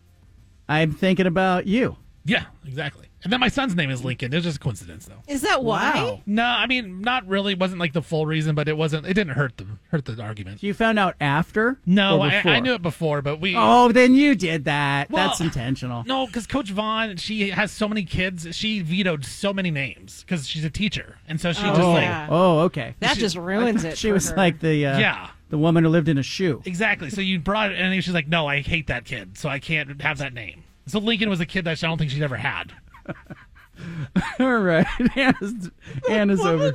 [0.68, 1.98] I'm thinking about you.
[2.26, 3.08] Yeah, exactly.
[3.24, 4.34] And then my son's name is Lincoln.
[4.34, 5.22] It was just a coincidence, though.
[5.28, 6.22] Is that why?
[6.26, 7.54] No, I mean, not really.
[7.54, 9.06] It wasn't like the full reason, but it wasn't.
[9.06, 10.62] It didn't hurt the hurt the argument.
[10.62, 11.80] You found out after?
[11.86, 12.42] No, I.
[12.46, 13.56] I knew it before, but we.
[13.58, 15.10] Oh, then you did that.
[15.10, 16.04] Well, That's intentional.
[16.06, 18.48] No, because Coach Vaughn, she has so many kids.
[18.56, 22.28] She vetoed so many names because she's a teacher, and so she oh, just like
[22.30, 22.96] oh, okay.
[23.00, 24.36] That just ruins it She for was her.
[24.36, 25.30] like the uh, Yeah.
[25.50, 26.62] the woman who lived in a shoe.
[26.66, 27.10] exactly.
[27.10, 30.02] So you brought it, and she's like, "No, I hate that kid, so I can't
[30.02, 32.74] have that name." So Lincoln was a kid that I don't think she'd ever had.
[34.40, 34.86] All right,
[35.18, 35.72] Anna's,
[36.10, 36.72] Anna's over.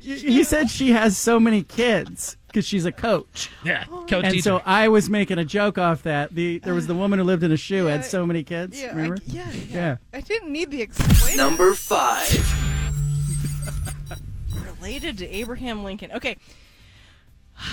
[0.00, 3.50] He said she has so many kids because she's a coach.
[3.64, 4.06] Yeah, Oh.
[4.08, 4.42] coach and teacher.
[4.42, 6.34] so I was making a joke off that.
[6.34, 8.80] The there was the woman who lived in a shoe had so many kids.
[8.80, 9.50] Yeah, I- yeah, yeah.
[9.70, 9.96] yeah.
[10.12, 11.36] I didn't need the explanation.
[11.36, 12.30] Number five.
[14.80, 16.12] related to Abraham Lincoln.
[16.12, 16.36] Okay.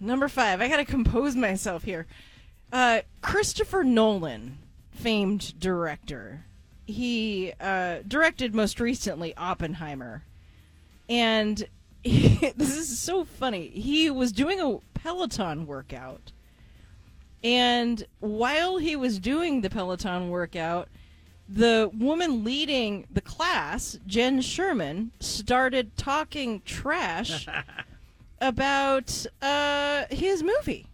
[0.00, 0.60] Number five.
[0.60, 2.06] I got to compose myself here.
[2.72, 4.58] Uh, Christopher Nolan,
[4.90, 6.46] famed director.
[6.86, 10.24] He uh, directed most recently Oppenheimer.
[11.08, 11.66] And
[12.04, 13.68] this is so funny.
[13.68, 16.32] He was doing a Peloton workout.
[17.42, 20.88] And while he was doing the Peloton workout,
[21.48, 27.46] the woman leading the class, Jenn Sherman, started talking trash
[28.40, 30.86] about uh, his movie.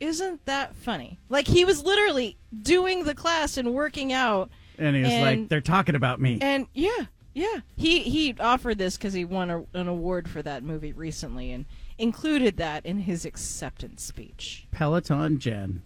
[0.00, 1.18] Isn't that funny?
[1.28, 5.60] Like he was literally doing the class and working out, And he was like, "They're
[5.60, 9.88] talking about me." and yeah, yeah, he he offered this because he won a, an
[9.88, 11.64] award for that movie recently and
[11.98, 14.66] included that in his acceptance speech.
[14.72, 15.82] Peloton Jenn,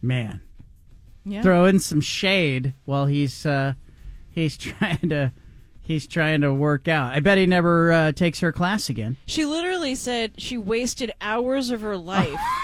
[0.00, 0.40] man,
[1.24, 1.42] Yeah.
[1.42, 3.74] throwing some shade while he's uh,
[4.30, 5.32] he's trying to
[5.80, 7.12] he's trying to work out.
[7.12, 9.16] I bet he never uh, takes her class again.
[9.26, 12.38] She literally said she wasted hours of her life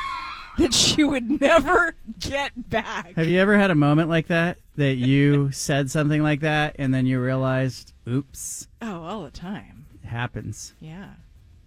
[0.58, 3.14] that she would never get back.
[3.16, 6.92] Have you ever had a moment like that that you said something like that and
[6.92, 9.86] then you realized, oops, Oh, all the time.
[10.02, 10.74] it happens.
[10.80, 11.10] Yeah.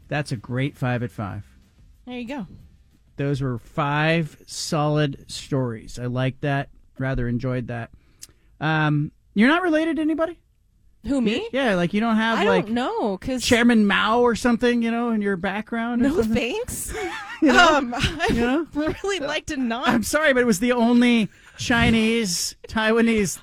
[0.08, 1.46] That's a great five at five.
[2.06, 2.48] There you go.
[3.18, 5.98] Those were five solid stories.
[6.00, 6.70] I liked that.
[6.98, 7.92] Rather enjoyed that.
[8.60, 10.40] Um, you're not related to anybody?
[11.08, 11.48] Who me?
[11.52, 14.92] Yeah, like you don't have I like don't know because Chairman Mao or something, you
[14.92, 16.02] know, in your background.
[16.04, 16.34] No something?
[16.34, 16.94] thanks.
[17.42, 17.76] You know?
[17.78, 18.68] um, I You know?
[18.76, 19.88] really like to not.
[19.88, 23.40] I'm sorry, but it was the only Chinese Taiwanese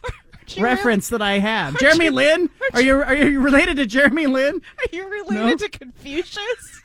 [0.60, 1.76] reference that I have.
[1.80, 2.50] Jeremy you- Lin?
[2.74, 4.62] Are you are you related to Jeremy Lin?
[4.78, 5.56] Are you related No?
[5.56, 6.82] to Confucius?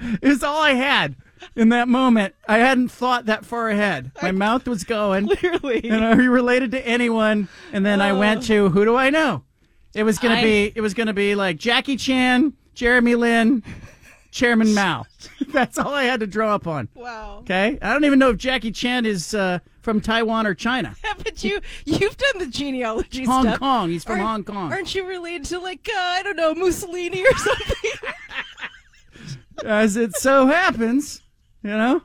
[0.00, 1.14] It was all I had
[1.54, 2.34] in that moment.
[2.48, 4.10] I hadn't thought that far ahead.
[4.20, 5.28] My mouth was going.
[5.28, 5.88] Clearly.
[5.88, 7.46] And are you related to anyone?
[7.72, 9.44] And then I went to who do I know?
[9.94, 13.62] It was gonna I- be it was gonna be like Jackie Chan, Jeremy Lin,
[14.30, 15.04] Chairman Mao.
[15.48, 16.88] That's all I had to draw up on.
[16.94, 17.38] Wow.
[17.40, 17.78] Okay?
[17.82, 20.94] I don't even know if Jackie Chan is uh, from Taiwan or China.
[21.04, 23.58] Yeah, but you you've done the genealogy Hong stuff.
[23.58, 23.90] Kong.
[23.90, 24.72] He's from Aren't- Hong Kong.
[24.72, 27.76] Aren't you related to like uh, I don't know Mussolini or something?
[29.64, 31.22] As it so happens,
[31.62, 32.02] you know.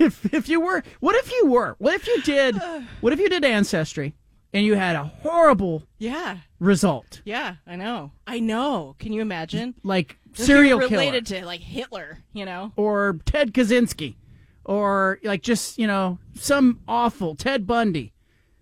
[0.00, 1.76] If if you were what if you were?
[1.78, 2.56] What if you did
[3.00, 4.14] what if you did ancestry
[4.56, 6.38] and you had a horrible yeah.
[6.58, 7.20] result?
[7.24, 8.12] Yeah, I know.
[8.26, 8.96] I know.
[8.98, 9.74] Can you imagine?
[9.82, 11.00] Like If serial were killer.
[11.00, 12.72] related to like Hitler, you know?
[12.76, 14.16] or Ted Kaczynski,
[14.64, 18.12] or like just you know some awful Ted Bundy,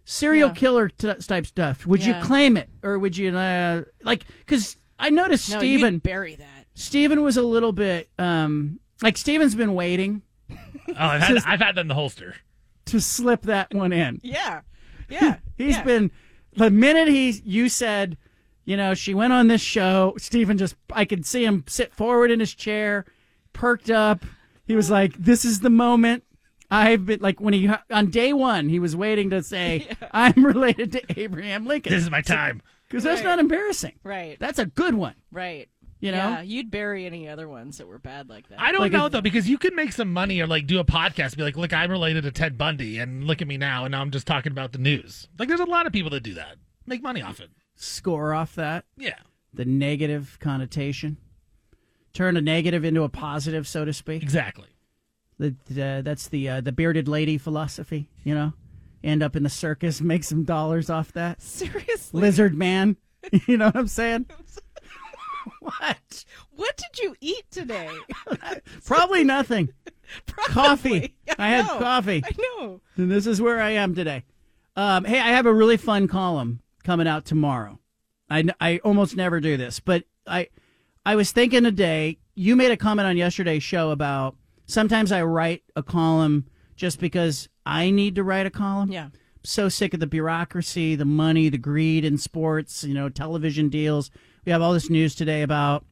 [0.05, 0.55] serial Yeah.
[0.55, 1.87] killer t- type stuff.
[1.87, 2.19] Would Yeah.
[2.21, 4.25] you claim it, or would you uh, like?
[4.41, 6.67] Because I noticed No, Steven you'd bury that.
[6.75, 11.77] Stephen was a little bit um like Stephen's been waiting Oh, I've had, I've had
[11.77, 12.35] that in the holster.
[12.87, 14.21] to slip that one in.
[14.23, 14.61] Yeah.
[15.09, 15.37] Yeah.
[15.57, 15.85] He's yeah.
[15.85, 16.11] been
[16.57, 18.17] the minute he you said,
[18.65, 20.15] you know, she went on this show.
[20.19, 23.05] Stephen just I could see him sit forward in his chair,
[23.53, 24.25] perked up.
[24.67, 26.25] He was like, "This is the moment."
[26.71, 30.93] I've been like when he on day one he was waiting to say, "I'm related
[30.93, 32.63] to Abraham Lincoln." This is my time.
[32.89, 33.29] because that's Right.
[33.31, 33.95] not embarrassing.
[34.03, 34.39] Right.
[34.41, 35.15] That's a good one.
[35.31, 35.69] Right.
[36.05, 36.17] You know?
[36.19, 38.61] Yeah, you'd bury any other ones that were bad like that.
[38.61, 40.79] I don't Like know if- though because you could make some money or like do
[40.79, 43.57] a podcast, and be like, look, I'm related to Ted Bundy, and look at me
[43.57, 45.29] now, and now I'm just talking about the news.
[45.39, 46.57] Like, there's a lot of people that do that,
[46.87, 47.51] make money off it.
[47.77, 49.19] Score off that Yeah,
[49.53, 51.17] the negative connotation,
[52.13, 54.23] turn a negative into a positive, so to speak.
[54.23, 54.69] exactly.
[55.39, 58.53] The, the, that's the uh, the bearded lady philosophy, you know.
[59.03, 61.41] end up in the circus, make some dollars off that.
[61.43, 62.21] Seriously.
[62.21, 62.97] Lizard man.
[63.47, 64.27] You know what I'm saying?
[65.61, 66.25] what?
[66.51, 67.91] What did you eat today?
[68.85, 69.71] Probably nothing.
[70.47, 71.15] Coffee.
[71.29, 71.79] I I had know.
[71.79, 72.23] coffee.
[72.25, 72.81] I know.
[72.97, 74.25] And this is where I am today.
[74.77, 77.81] Um, hey, I have a really fun column coming out tomorrow.
[78.29, 80.49] I, I almost never do this, but I
[81.07, 82.19] I was thinking today.
[82.35, 86.47] You made a comment on yesterday's show about sometimes I write a column
[86.77, 88.91] just because I need to write a column.
[88.91, 89.09] Yeah.
[89.45, 92.83] So sick of the bureaucracy, the money, the greed in sports.
[92.85, 94.11] You know, television deals.
[94.45, 95.85] We have all this news today about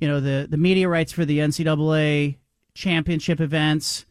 [0.00, 2.36] you know the the media rights for the NCAA
[2.74, 4.04] championship events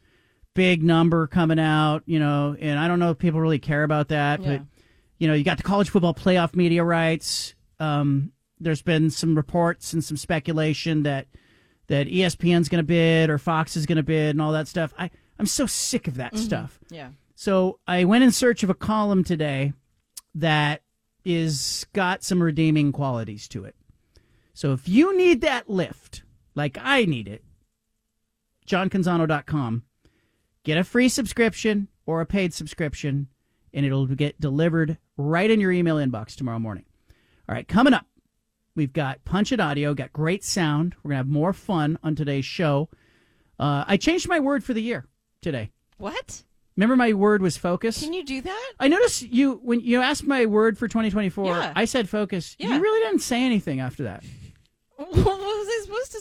[0.56, 4.10] big number coming out, you know, and I don't know if people really care about
[4.10, 4.58] that, Yeah.
[4.58, 4.66] but
[5.18, 7.56] you know, you got the college football playoff media rights.
[7.80, 11.28] Um, there's been some reports and some speculation that
[11.88, 14.94] that ESPN's going to bid or Fox is going to bid and all that stuff.
[14.98, 15.10] I
[15.40, 16.38] I'm so sick of that Mhm.
[16.40, 16.80] stuff.
[16.92, 17.10] Yeah.
[17.36, 19.74] So I went in search of a column today
[20.36, 20.82] that
[21.26, 23.76] is got some redeeming qualities to it.
[24.54, 26.24] So if you need that lift,
[26.56, 27.44] like I need it,
[28.68, 29.84] johncanzano.com,
[30.64, 33.28] get a free subscription or a paid subscription,
[33.74, 36.86] and it'll get delivered right in your email inbox tomorrow morning.
[37.50, 38.06] All right, coming up,
[38.76, 40.96] we've got Punch It Audio, got great sound.
[41.04, 42.90] We're going to have more fun on today's show.
[43.60, 45.06] Uh, I changed my word for the year
[45.42, 45.72] today.
[45.98, 46.44] What?
[46.76, 48.00] Remember, my word was focus.
[48.00, 48.72] Can you do that?
[48.80, 51.46] I noticed you when you asked my word for 2024.
[51.46, 51.74] Yeah.
[51.76, 52.56] I said focus.
[52.58, 52.76] Yeah.
[52.76, 54.24] You really didn't say anything after that.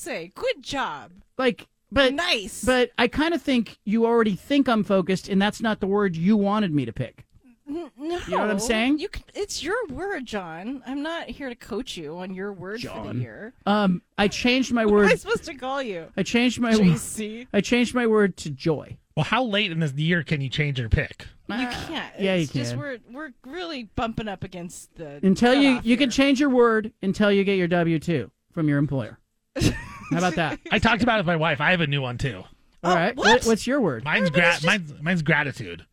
[0.02, 0.54] What was I supposed to say?
[0.54, 1.10] Good job.
[1.38, 2.64] Like, but nice.
[2.64, 6.16] But I kind of think you already think I'm focused, and that's not the word
[6.16, 7.24] you wanted me to pick.
[7.66, 7.88] No.
[7.96, 8.98] You know what I'm saying?
[8.98, 10.82] You can, it's your word, John.
[10.86, 13.54] I'm not here to coach you on your word for the year.
[13.66, 15.04] Um, I changed my What word.
[15.06, 16.06] am I supposed to call you?
[16.16, 17.46] I changed my JC.
[17.52, 18.98] I changed my word to joy.
[19.16, 21.26] Well, how late in this year can you change your pick?
[21.48, 22.14] You can't.
[22.18, 25.96] yeah, you it's Just we're we're really bumping up against the Until you cutoff you
[25.98, 29.18] can change your word until you get your W two from your employer.
[30.12, 30.60] How about that?
[30.70, 31.60] I talked about it with my wife.
[31.60, 32.44] I have a new one too.
[32.84, 33.16] All oh, right.
[33.16, 33.44] What?
[33.44, 34.04] what's your word?
[34.04, 35.86] Mine's gra- mine's, mine's gratitude.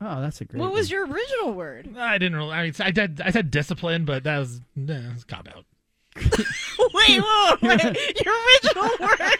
[0.00, 0.60] Oh, that's a great.
[0.60, 1.96] What was your original word?
[1.96, 2.52] I didn't really.
[2.52, 3.20] I, mean, I did.
[3.20, 5.64] I said discipline, but that was, nah, that was cop out.
[6.18, 7.82] wait, whoa, wait.
[8.24, 9.38] Your original word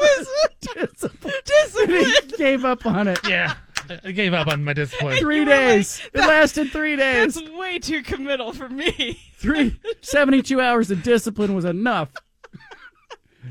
[0.00, 0.28] was
[0.60, 1.34] discipline.
[1.44, 2.12] discipline.
[2.38, 3.20] gave up on it.
[3.28, 3.54] Yeah,
[3.88, 5.16] I- I gave up on my discipline.
[5.18, 6.00] Three days.
[6.12, 7.34] it lasted three days.
[7.34, 9.20] That's way too committal for me.
[9.34, 12.10] Three 72 hours of discipline was enough.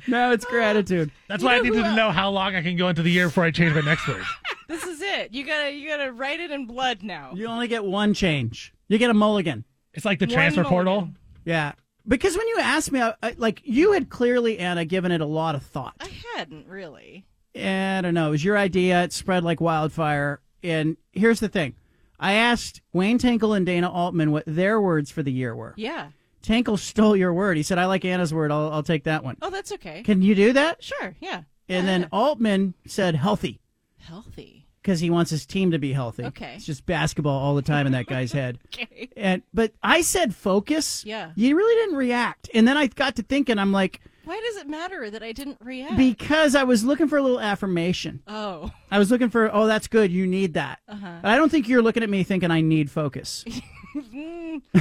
[0.07, 1.11] Now it's gratitude.
[1.27, 2.90] That's You why I know needed who to el- know how long I can go
[2.90, 4.23] into the year before I change my next word.
[4.68, 5.32] This is it.
[5.32, 7.34] You gotta you gotta write it in blood now.
[7.36, 8.73] You only get one change.
[8.88, 9.64] You get a mulligan.
[9.94, 10.94] It's like the One transfer portal.
[10.95, 11.18] mulligan.
[11.45, 11.73] Yeah.
[12.07, 15.26] Because when you asked me, I, I, like you had clearly, Anna, given it a
[15.27, 15.94] lot of thought.
[15.99, 17.26] I hadn't really.
[17.53, 18.27] Eh, I don't know.
[18.30, 19.03] It was your idea.
[19.03, 20.41] It spread like wildfire.
[20.64, 21.76] And here's the thing.
[22.19, 25.76] I asked Wayne Tinkle and Dana Altman what their words for the year were.
[25.77, 26.07] Yeah.
[26.46, 27.58] Tinkle stole your word.
[27.58, 28.52] He said, I like Anna's word.
[28.52, 29.36] I'll, I'll take that one.
[29.42, 30.04] Oh, that's okay.
[30.04, 30.84] Can you do that?
[30.84, 31.16] Sure.
[31.20, 31.42] Yeah.
[31.68, 33.60] And then Altman said healthy
[33.98, 34.68] Healthy.
[34.82, 36.26] because he wants his team to be healthy.
[36.26, 36.54] Okay.
[36.56, 38.60] It's just basketball all the time in that guy's head.
[38.68, 39.10] Okay.
[39.18, 41.04] And but I said focus.
[41.06, 41.32] Yeah.
[41.36, 42.50] You really didn't react.
[42.54, 45.58] And then I got to thinking, I'm like, Why does it matter that I didn't
[45.62, 45.98] react?
[45.98, 48.22] because I was looking for a little affirmation.
[48.28, 48.70] oh.
[48.92, 50.12] I was looking for, oh, that's good.
[50.12, 50.80] You need that.
[50.88, 51.20] Uh-huh.
[51.24, 53.44] But I don't think you're looking at me thinking I need focus.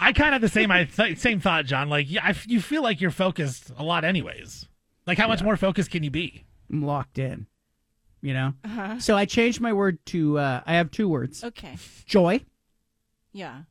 [0.00, 1.88] I kind of have the same I th- same thought, John.
[1.88, 4.66] Like, yeah, I f- you feel like you're focused a lot, anyways.
[5.06, 6.44] Like, how much more focused can you be?
[6.70, 7.46] I'm locked in.
[8.22, 8.54] You know?
[8.64, 8.98] Uh-huh.
[8.98, 11.76] So I changed my word to, uh, I have two words Okay.
[12.06, 12.40] joy
[13.32, 13.62] Yeah.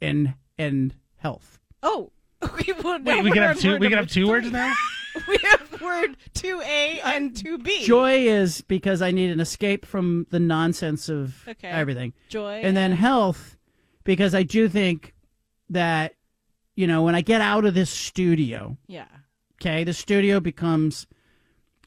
[0.00, 1.58] and, and health.
[1.82, 2.12] Oh.
[2.42, 3.76] Okay, well, Wait, we we're can have two.
[3.76, 4.72] We can have two words now.
[5.28, 7.84] We have word two A and two B.
[7.84, 11.68] Joy is because I need an escape from the nonsense of Okay.
[11.68, 12.14] everything.
[12.30, 13.58] Joy And then health
[14.04, 15.14] because I do think
[15.70, 16.14] that,
[16.74, 19.06] you know, when I get out of this studio, Yeah.
[19.60, 21.06] okay, the studio becomes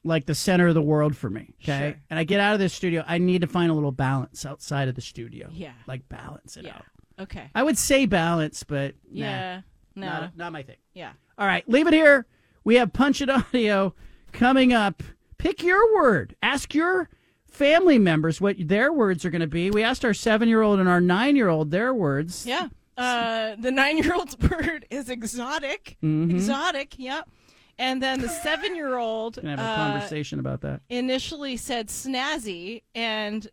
[0.05, 1.53] like the center of the world for me.
[1.63, 1.91] Okay.
[1.91, 2.01] Sure.
[2.09, 4.87] And I get out of this studio, I need to find a little balance outside
[4.89, 5.49] of the studio.
[5.53, 5.71] Yeah.
[5.87, 6.75] Like balance it Yeah.
[6.75, 6.85] out.
[7.19, 7.49] Okay.
[7.55, 9.61] I would say balance, but nah, Yeah.
[9.95, 10.07] No.
[10.07, 10.77] not, not my thing.
[10.93, 11.13] yeah.
[11.37, 12.25] All right, leave it here.
[12.63, 13.95] We have Punch It Audio
[14.33, 15.01] coming up.
[15.37, 16.35] Pick your word.
[16.43, 17.09] Ask your
[17.53, 19.71] family members what their words are going to be.
[19.71, 22.45] We asked our seven year old and our nine year old their words.
[22.45, 22.67] Yeah.
[22.95, 25.97] Uh, the nine-year-old's word is exotic.
[26.03, 26.29] Mhm.
[26.29, 26.93] Exotic.
[26.99, 27.27] yep.
[27.79, 30.81] And then the seven-year-old Gonna have a uh, conversation about that.
[30.89, 33.47] initially said snazzy, and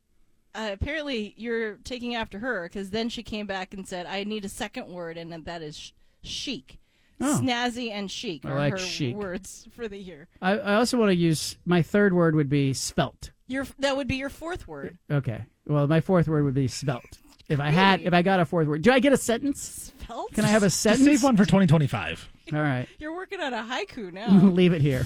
[0.55, 4.45] uh, apparently you're taking after her because then she came back and said, "I need
[4.45, 6.79] a second word, and that is sh- chic."
[7.21, 7.41] Oh.
[7.43, 9.15] Snazzy and chic I are like her chic.
[9.15, 10.29] words for the year.
[10.41, 13.31] I, I also want to use my third word would be svelte.
[13.47, 14.97] Your that would be your fourth word.
[15.11, 15.45] Okay.
[15.67, 17.19] Well, my fourth word would be svelte.
[17.49, 19.93] If I had, if I got a fourth word, do I get a sentence?
[20.07, 20.33] Svelte?
[20.33, 21.05] Can I have a Just sentence?
[21.05, 22.29] save one for 2025.
[22.53, 22.87] All right.
[22.99, 24.29] You're working on a haiku now.
[24.49, 25.05] Leave it here.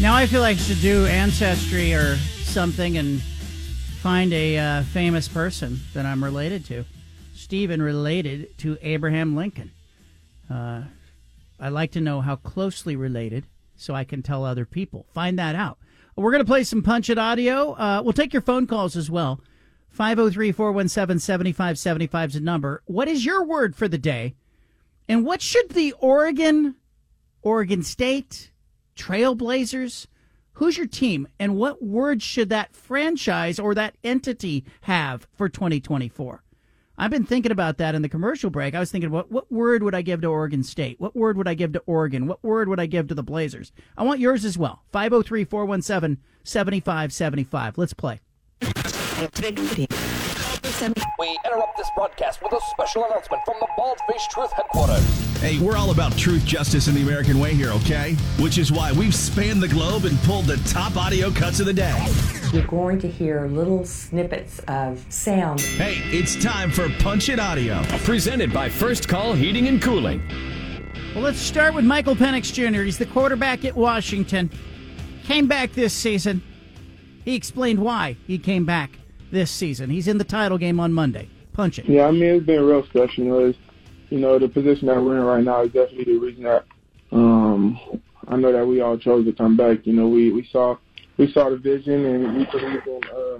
[0.00, 5.28] Now I feel like I should do ancestry or something and find a uh, famous
[5.28, 6.84] person that I'm related to.
[7.34, 9.70] Stephen related to Abraham Lincoln.
[10.50, 10.82] Uh,
[11.60, 13.46] I like to know how closely related
[13.76, 15.06] so I can tell other people.
[15.12, 15.78] Find that out.
[16.16, 17.72] We're going to play some Punch It audio.
[17.72, 19.40] Uh, we'll take your phone calls as well.
[19.90, 22.82] 503 417 7575 is the number.
[22.86, 24.34] What is your word for the day?
[25.08, 26.74] And what should the Oregon,
[27.42, 28.50] Oregon State,
[28.96, 30.06] Trailblazers,
[30.54, 31.28] who's your team?
[31.38, 36.42] And what word should that franchise or that entity have for 2024?
[36.98, 38.74] I've been thinking about that in the commercial break.
[38.74, 40.98] I was thinking about what word would I give to Oregon State?
[41.00, 42.26] What word would I give to Oregon?
[42.26, 43.70] What word would I give to the Blazers?
[43.96, 44.82] I want yours as well.
[44.92, 47.78] 503 417 7575.
[47.78, 48.20] Let's play.
[50.80, 55.02] We interrupt this broadcast with a special announcement from the Bald Face Truth headquarters.
[55.38, 58.14] Hey, we're all about truth, justice, and the American way here, okay?
[58.38, 61.72] Which is why we've spanned the globe and pulled the top audio cuts of the
[61.72, 62.06] day.
[62.52, 65.60] You're going to hear little snippets of sound.
[65.60, 67.82] Hey, it's time for Punch It Audio.
[68.04, 70.22] Presented by First Call Heating and Cooling.
[71.12, 72.82] Well, let's start with Michael Penix Jr.
[72.82, 74.48] He's the quarterback at Washington.
[75.24, 76.40] Came back this season.
[77.24, 78.92] He explained why he came back
[79.30, 79.90] this season.
[79.90, 81.28] He's in the title game on Monday.
[81.52, 81.86] Punch it.
[81.86, 83.24] Yeah, I mean it's been real special.
[83.24, 83.58] You know, it's,
[84.10, 86.64] you know the position that we're in right now is definitely the reason that
[87.12, 87.78] um,
[88.28, 89.86] I know that we all chose to come back.
[89.86, 90.76] You know, we we saw
[91.16, 93.38] we saw the vision and we believe in uh,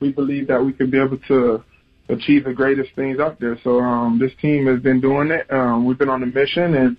[0.00, 1.64] we believe that we could be able to
[2.08, 3.58] achieve the greatest things out there.
[3.64, 5.50] So um, this team has been doing it.
[5.52, 6.96] Um, we've been on a mission and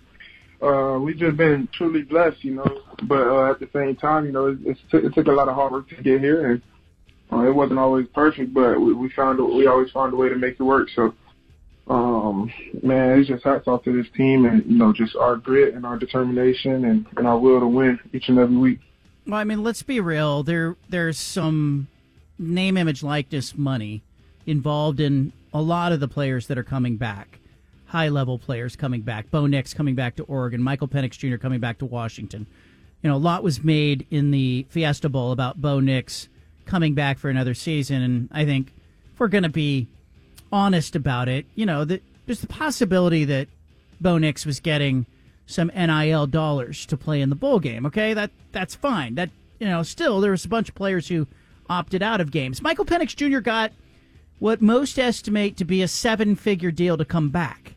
[0.62, 2.44] uh, we've just been truly blessed.
[2.44, 5.28] You know, but uh, at the same time, you know, it, it's t- it took
[5.28, 6.62] a lot of hard work to get here and.
[7.32, 10.30] Uh, it wasn't always perfect, but we, we found a, we always found a way
[10.30, 10.90] to make it work.
[10.96, 11.14] So,
[11.88, 12.52] um,
[12.84, 15.86] man, it's just hats off to this team and you know just our grit and
[15.86, 18.80] our determination and, and our will to win each and every week.
[19.28, 20.44] Well, I mean, let's be real.
[20.44, 21.88] There, there's some
[22.38, 24.04] name, image, likeness money
[24.46, 27.40] involved in a lot of the players that are coming back.
[27.88, 29.32] High level players coming back.
[29.32, 30.62] Bo Nix coming back to Oregon.
[30.62, 31.38] Michael Penix Jr.
[31.38, 32.46] coming back to Washington.
[33.02, 36.28] You know, a lot was made in the Fiesta Bowl about Bo Nix
[36.66, 38.02] coming back for another season.
[38.02, 38.74] And I think
[39.14, 39.88] if we're going to be
[40.52, 43.48] honest about it, you know, that there's the possibility that
[44.02, 45.06] Bo Nix was getting
[45.46, 47.86] some NIL dollars to play in the bowl game.
[47.86, 49.16] Okay, that that's fine.
[49.16, 49.30] That
[49.60, 51.28] you know, still there was a bunch of players who
[51.70, 52.62] opted out of games.
[52.62, 53.40] Michael Penix Jr.
[53.40, 53.72] got
[54.40, 57.76] what most estimate to be a seven-figure deal to come back.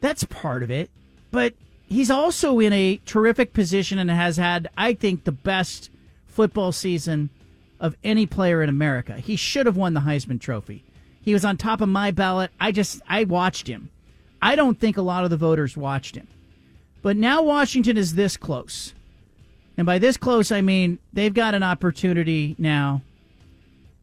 [0.00, 0.90] That's part of it,
[1.30, 1.54] but
[1.86, 5.90] he's also in a terrific position and has had, I think, the best
[6.26, 7.28] football season
[7.80, 9.14] of any player in America.
[9.14, 10.84] He should have won the Heisman Trophy.
[11.22, 12.50] He was on top of my ballot.
[12.60, 13.90] I just I watched him.
[14.40, 16.28] I don't think a lot of the voters watched him.
[17.02, 18.94] But now Washington is this close.
[19.76, 23.02] And by this close I mean they've got an opportunity now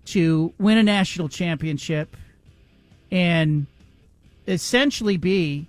[0.05, 2.15] to win a national championship
[3.11, 3.67] and
[4.47, 5.67] essentially be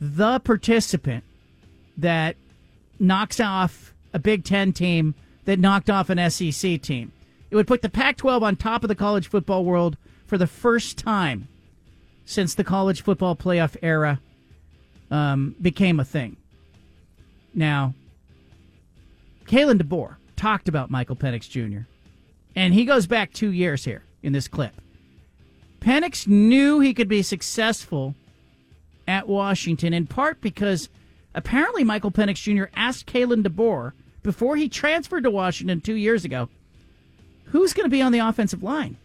[0.00, 1.22] the participant
[1.96, 2.36] that
[2.98, 7.12] knocks off a Big 10 team that knocked off an SEC team.
[7.50, 9.96] It would put the Pac 12 on top of the college football world
[10.26, 11.48] for the first time
[12.24, 14.20] since the college football playoff era
[15.10, 16.36] um, became a thing.
[17.54, 17.94] Now,
[19.46, 21.86] Kalen DeBoer talked about Michael Penix Jr.,
[22.56, 24.80] and he goes back two years here in this clip.
[25.80, 28.14] Penix knew he could be successful
[29.06, 30.88] at Washington in part because
[31.34, 32.70] apparently Michael Penix Jr.
[32.74, 33.92] asked Kalen DeBoer
[34.24, 36.48] before he transferred to Washington two years ago,
[37.44, 38.96] who's going to be on the offensive line?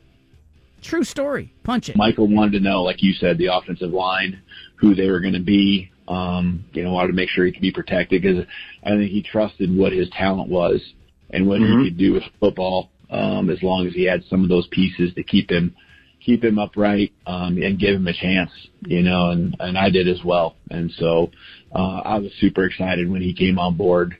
[0.81, 1.51] True story.
[1.63, 1.97] Punch it.
[1.97, 4.41] Michael wanted to know, like you said, the offensive line,
[4.77, 5.91] who they were going to be.
[6.07, 8.45] Um, you know, wanted to make sure he could be protected because
[8.83, 10.81] I think he trusted what his talent was
[11.29, 11.83] and what Mhm.
[11.83, 12.89] he could do with football.
[13.11, 15.75] Um, as long as he had some of those pieces to keep him,
[16.19, 18.51] keep him upright, um, and give him a chance,
[18.87, 20.55] you know, and, and I did as well.
[20.71, 21.29] And so,
[21.73, 24.15] uh, I was super excited when he came on board,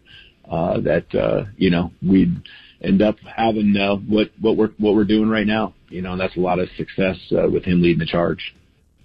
[0.50, 2.42] uh, that, uh, you know, we'd
[2.82, 6.22] end up having, uh, what, what we're, what we're doing right now, you know, and
[6.22, 8.56] that's a lot of success, uh, with him leading the charge.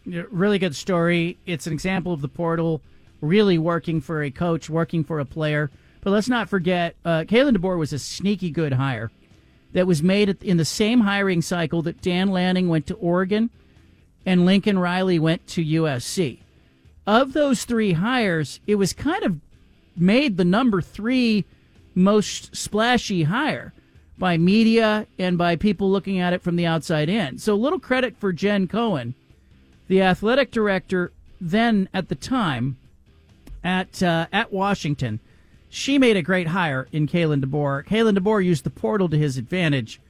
[0.04, 1.38] Yeah, Really good story.
[1.46, 2.80] It's an example of the portal
[3.20, 5.70] really working for a coach, working for a player.
[6.02, 9.10] But let's not forget, uh, Kalen DeBoer was a sneaky good hire
[9.72, 13.50] that was made in the same hiring cycle that Dan Lanning went to Oregon
[14.26, 16.38] and Lincoln Riley went to USC.
[17.06, 19.40] Of those three hires, it was kind of
[19.96, 21.44] made the number three
[21.94, 23.72] most splashy hire.
[24.16, 27.38] by media and by people looking at it from the outside in.
[27.38, 29.14] So, a little credit for Jen Cohen,
[29.88, 32.76] the athletic director then at the time
[33.62, 35.20] at uh, at Washington.
[35.68, 37.84] She made a great hire in Kalen DeBoer.
[37.84, 40.00] Kalen DeBoer used the portal to his advantage.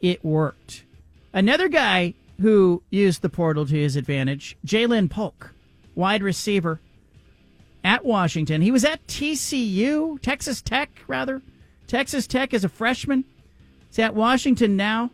[0.00, 0.84] It worked.
[1.32, 5.52] Another guy who used the portal to his advantage, Ja'Lynn Polk,
[5.96, 6.78] wide receiver
[7.84, 8.62] at Washington.
[8.62, 11.42] He was at TCU, Texas Tech, rather.
[11.86, 13.24] Texas Tech as a freshman.
[13.88, 15.10] He's at Washington now.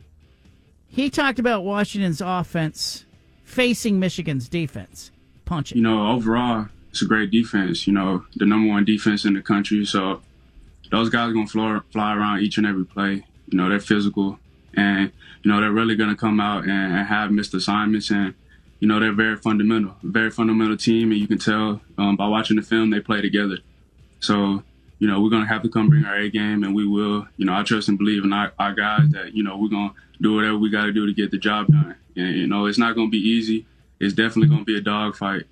[0.87, 3.05] He talked about Washington's offense
[3.45, 5.11] facing Michigan's defense.
[5.45, 5.77] Punch it.
[5.77, 7.87] You know, overall, it's a great defense.
[7.87, 9.85] You know, the number one defense in the country.
[9.85, 10.23] So
[10.91, 13.25] those guys are gonna fly, fly around each and every play.
[13.49, 14.39] You know, they're physical,
[14.75, 15.11] and
[15.43, 18.35] you know they're really gonna come out and, and have missed assignments and
[18.81, 22.57] you know, they're very fundamental, very fundamental team, and you can tell um, by watching
[22.57, 23.59] the film they play together.
[24.21, 24.63] So,
[24.99, 27.27] you know, we're gonna have to come bring our A game, and we will.
[27.37, 29.93] You know, I trust and believe in our, our guys that you know we're gonna
[30.21, 31.95] do whatever we got to do to get the job done.
[32.17, 33.67] And you know, it's not gonna be easy.
[34.01, 35.45] It's definitely gonna be a dogfight.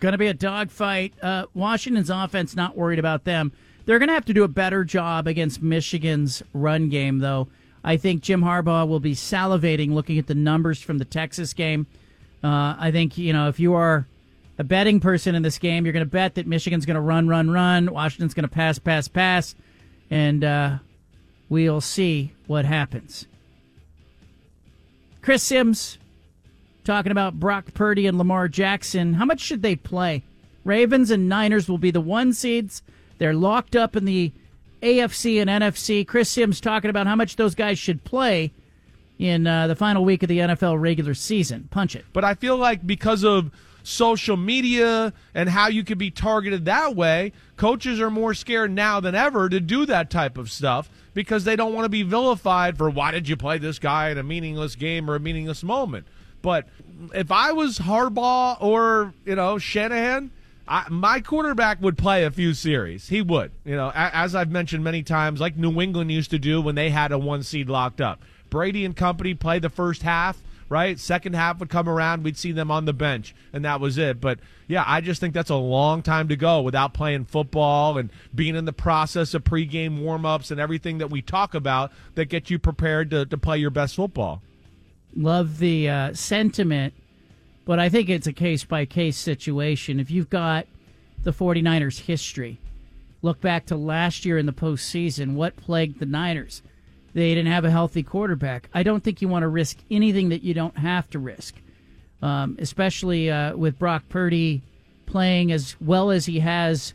[0.00, 1.14] Going to be a dogfight.
[1.22, 3.52] Uh, Washington's offense not worried about them.
[3.86, 7.48] They're going to have to do a better job against Michigan's run game, though.
[7.82, 11.86] I think Jim Harbaugh will be salivating looking at the numbers from the Texas game.
[12.44, 14.06] Uh, I think you know if you are
[14.58, 17.26] a betting person in this game, you're going to bet that Michigan's going to run,
[17.26, 17.90] run, run.
[17.90, 19.54] Washington's going to pass, pass, pass,
[20.10, 20.78] and uh,
[21.48, 23.26] we'll see what happens.
[25.22, 25.98] Chris Sims
[26.84, 29.14] talking about Brock Purdy and Lamar Jackson.
[29.14, 30.22] How much should they play?
[30.64, 32.82] Ravens and Niners will be the one seeds.
[33.16, 34.32] They're locked up in the
[34.82, 36.06] AFC and NFC.
[36.06, 38.52] Chris Sims talking about how much those guys should play
[39.24, 41.66] in uh, the final week of the NFL regular season.
[41.70, 42.04] Punch it.
[42.12, 43.50] But I feel like because of
[43.82, 49.00] social media and how you can be targeted that way, coaches are more scared now
[49.00, 52.76] than ever to do that type of stuff because they don't want to be vilified
[52.76, 56.06] for why did you play this guy in a meaningless game or a meaningless moment.
[56.42, 56.68] But
[57.14, 60.32] if I was Harbaugh or, you know, Shanahan,
[60.68, 63.08] I, my quarterback would play a few series.
[63.08, 63.52] He would.
[63.64, 66.90] You know, as I've mentioned many times, like New England used to do when they
[66.90, 68.22] had a one seed locked up.
[68.54, 70.96] Brady and company play the first half, right?
[70.96, 74.20] Second half would come around, we'd see them on the bench, and that was it.
[74.20, 78.10] But yeah, I just think that's a long time to go without playing football and
[78.32, 82.48] being in the process of pregame warm-ups and everything that we talk about that get
[82.48, 84.40] you prepared to, to play your best football.
[85.16, 86.94] Love the uh, sentiment,
[87.64, 89.98] but I think it's a case by case situation.
[89.98, 90.68] If you've got
[91.24, 92.60] the 49ers history,
[93.20, 96.62] look back to last year in the postseason, what plagued the Niners?
[97.14, 98.68] They didn't have a healthy quarterback.
[98.74, 101.54] I don't think you want to risk anything that you don't have to risk,
[102.20, 104.62] um, especially uh, with Brock Purdy
[105.06, 106.92] playing as well as he has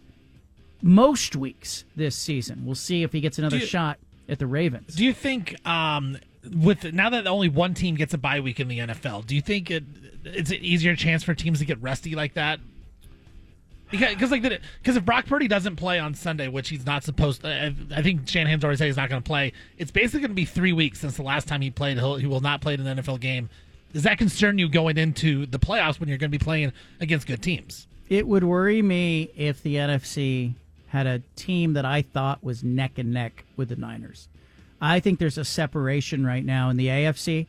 [0.81, 2.65] most weeks this season.
[2.65, 3.97] We'll see if he gets another you, shot
[4.27, 4.95] at the Ravens.
[4.95, 6.17] Do you think, um,
[6.53, 9.41] with now that only one team gets a bye week in the NFL, do you
[9.41, 9.85] think it,
[10.25, 12.59] it's an easier chance for teams to get rusty like that
[13.91, 17.73] because like because if Brock Purdy doesn't play on Sunday, which he's not supposed, to,
[17.95, 19.53] I think Shanahan's already said he's not going to play.
[19.77, 21.97] It's basically going to be three weeks since the last time he played.
[21.97, 23.49] He'll, he will not play in an NFL game.
[23.93, 27.25] Does that concern you going into the playoffs when you're going to be playing against
[27.25, 27.87] good teams?
[28.07, 30.53] It would worry me if the NFC
[30.87, 34.27] had a team that I thought was neck and neck with the Niners.
[34.81, 37.47] I think there's a separation right now in the AFC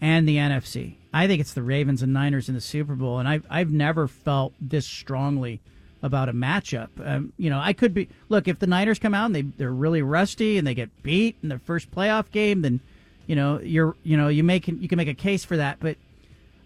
[0.00, 0.96] and the NFC.
[1.14, 4.08] I think it's the Ravens and Niners in the Super Bowl, and I've I've never
[4.08, 5.60] felt this strongly
[6.02, 6.88] about a matchup.
[7.02, 9.72] Um, you know, I could be look if the Niners come out and they they're
[9.72, 12.80] really rusty and they get beat in their first playoff game, then
[13.28, 15.78] you know you're you know you make you can make a case for that.
[15.78, 15.98] But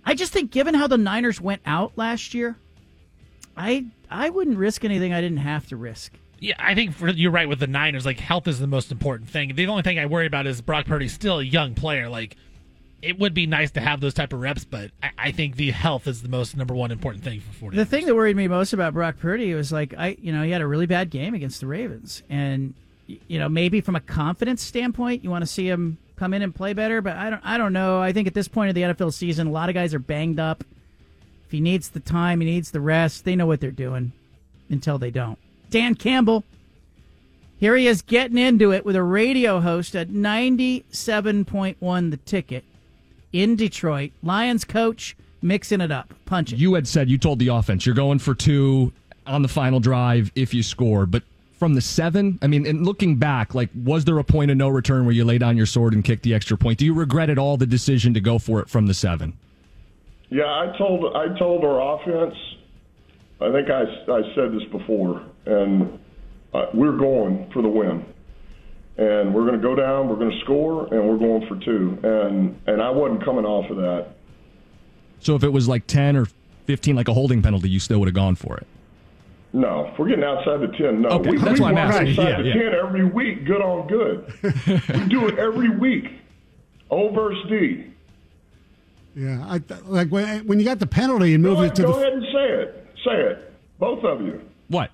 [0.07, 2.57] I just think given how the Niners went out last year,
[3.55, 6.15] I I wouldn't risk anything I didn't have to risk.
[6.41, 8.07] Yeah, I think for, you're right with the Niners.
[8.07, 9.55] Like health is the most important thing.
[9.55, 12.09] The only thing I worry about is Brock Purdy's still a young player.
[12.09, 12.37] Like
[13.01, 15.71] it would be nice to have those type of reps, but I, I, think the
[15.71, 17.77] health is the most number one important thing for 40.
[17.77, 20.51] The thing that worried me most about Brock Purdy was like I, you know, he
[20.51, 22.75] had a really bad game against the Ravens, and
[23.07, 26.55] you know maybe from a confidence standpoint, you want to see him come in and
[26.55, 28.01] play better, but I don't, I don't know.
[28.01, 30.41] I think at this point of the NFL season, a lot of guys are banged
[30.41, 30.65] up.
[31.47, 33.25] If he needs the time, he needs the rest.
[33.25, 34.13] They know what they're doing
[34.69, 35.39] until they don't.
[35.71, 36.45] Dan Campbell.
[37.59, 42.65] Here he is getting into it with a radio host at 97.1 The Ticket
[43.33, 44.13] in Detroit.
[44.23, 46.59] Lions coach mixing it up, punching.
[46.59, 48.93] You had said you told the offense you're going for two
[49.27, 51.23] on the final drive if you score, but
[51.59, 54.69] from the seven, I mean, and looking back, like, was there a point of no
[54.69, 56.79] return where you lay down your sword and kicked the extra point?
[56.79, 59.37] Do you regret at all the decision to go for it from the seven?
[60.31, 62.37] Yeah, I told I told our offense.
[63.41, 63.83] I think I,
[64.13, 65.99] I said this before, and
[66.55, 68.05] uh, we're going for the win.
[68.99, 71.99] And we're going to go down, we're going to score, and we're going for two.
[72.03, 74.09] And and I wasn't coming off of that.
[75.21, 76.27] So if it was like 10 or
[76.67, 78.67] 15, like a holding penalty, you still would have gone for it.
[79.53, 81.01] No, if we're getting outside the ten.
[81.03, 82.09] No, Okay, we, that's we why I'm asking.
[82.11, 82.55] outside Yeah, the yeah.
[82.71, 84.31] ten every week, good on good.
[84.43, 86.05] we do it every week.
[86.91, 87.85] O versus D.
[89.17, 91.83] Yeah, I like when, when you got the penalty and Go, move ahead, it to
[91.83, 91.99] go the.
[91.99, 92.87] ahead and say it.
[93.05, 94.41] Say it, both of you.
[94.69, 94.91] What?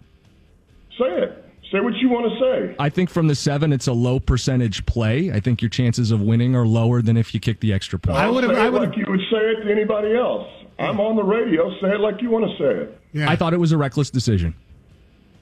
[0.99, 1.44] Say it.
[1.73, 2.77] Say what you want to say.
[2.79, 5.33] I think from the seven, it's a low percentage play.
[5.33, 8.19] I think your chances of winning are lower than if you kick the extra point.
[8.19, 10.47] I'll say it like you would say it to anybody else.
[10.79, 11.71] I'm on the radio.
[11.81, 13.01] Say it like you want to say it.
[13.13, 13.31] Yeah.
[13.31, 14.55] I thought it was a reckless decision.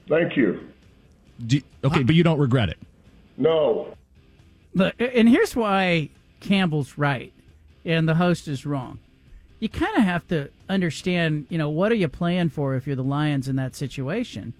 [0.07, 0.67] Thank you.
[1.45, 2.77] Do, okay, but you don't regret it.
[3.37, 3.95] No.
[4.73, 6.09] Look, and here's why
[6.39, 7.33] Campbell's right
[7.85, 8.99] and the host is wrong.
[9.59, 12.95] You kind of have to understand, you know, what are you playing for if you're
[12.95, 14.53] the Lions in that situation?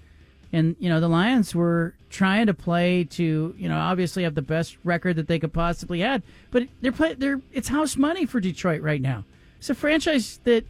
[0.54, 4.44] And, you know, the Lions were trying to play to, you know, obviously have the
[4.44, 6.22] best record that they could possibly had,
[6.52, 9.26] but they're play, they're it's house money for Detroit right now.
[9.58, 10.66] It's a franchise that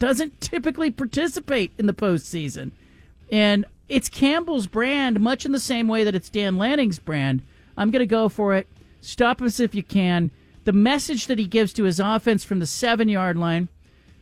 [0.00, 2.72] doesn't typically participate in the postseason.
[3.30, 7.42] And it's Campbell's brand, much in the same way that it's Dan Lanning's brand.
[7.76, 8.66] I'm going to go for it.
[9.00, 10.32] Stop us if you can.
[10.64, 13.68] The message that he gives to his offense from the seven yard line,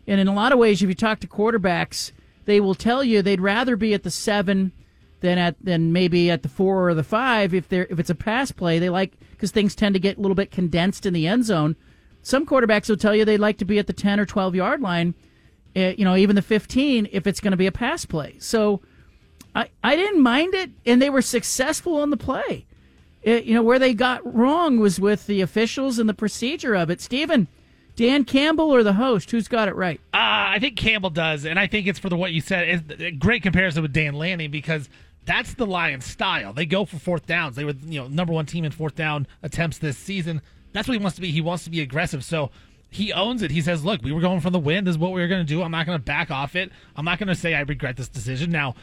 [0.07, 2.13] and in a lot of ways, if you talk to quarterbacks,
[2.45, 4.73] they will tell you they'd rather be at the seven
[5.21, 8.15] than at than maybe at the four or the five if they're if it's a
[8.15, 8.79] pass play.
[8.79, 11.77] They like because things tend to get a little bit condensed in the end zone.
[12.23, 14.81] Some quarterbacks will tell you they'd like to be at the ten or twelve yard
[14.81, 15.15] line,
[15.75, 18.37] eh, you know, even the fifteen if it's going to be a pass play.
[18.39, 18.81] So
[19.55, 22.67] I I didn't mind it, and they were successful on the play.
[23.23, 26.91] It, you know where they got wrong was with the officials and the procedure of
[26.91, 27.01] it.
[27.01, 27.49] Stephen,
[27.97, 30.01] Dan Campbell or the host, who's got it right?
[30.15, 32.69] Uh, I think Campbell does, and I think it's for the what you said.
[32.69, 34.89] It's a great comparison with Dan Lanning because
[35.29, 36.55] that's the Lions' style.
[36.55, 37.55] They go for fourth downs.
[37.55, 40.41] They were you know number one team in fourth down attempts this season.
[40.73, 41.31] That's what he wants to be.
[41.31, 42.25] He wants to be aggressive.
[42.25, 42.51] So
[42.91, 43.51] he owns it.
[43.51, 44.85] He says, "Look, we were going for the win.
[44.85, 45.63] This is what we were going to do.
[45.63, 46.73] I'm not going to back off it.
[46.97, 48.75] I'm not going to say I regret this decision." Now,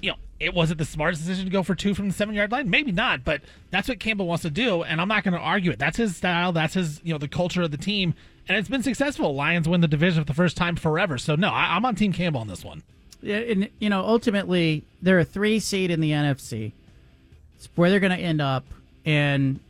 [0.00, 2.50] you know, it wasn't the smartest decision to go for two from the seven yard
[2.50, 2.68] line.
[2.68, 5.70] Maybe not, but that's what Campbell wants to do, and I'm not going to argue
[5.70, 5.78] it.
[5.78, 6.50] That's his style.
[6.50, 8.14] That's his, you know, the culture of the team,
[8.48, 9.32] and it's been successful.
[9.32, 11.18] Lions win the division for the first time forever.
[11.18, 12.82] So no, I, I'm on Team Campbell on this one.
[13.22, 16.72] And you know, ultimately, they're a three seed in the NFC.
[17.56, 18.64] It's where they're going to end up,
[19.04, 19.60] and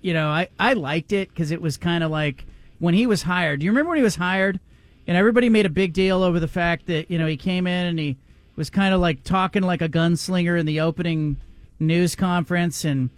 [0.00, 2.44] you know, I I liked it because it was kind of like
[2.78, 3.60] when he was hired.
[3.60, 4.60] Do you remember when he was hired?
[5.04, 7.86] And everybody made a big deal over the fact that you know he came in
[7.86, 8.16] and he
[8.54, 11.36] was kind of like talking like a gunslinger in the opening
[11.80, 13.10] news conference, and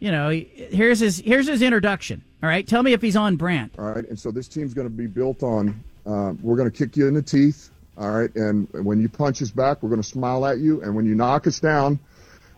[0.00, 2.22] you know, here's his here's his introduction.
[2.42, 3.70] All right, tell me if he's on brand.
[3.78, 5.82] All right, and so this team's going to be built on.
[6.04, 7.70] Uh, we're going to kick you in the teeth.
[7.96, 10.96] All right, and when you punch us back, we're going to smile at you, and
[10.96, 12.00] when you knock us down,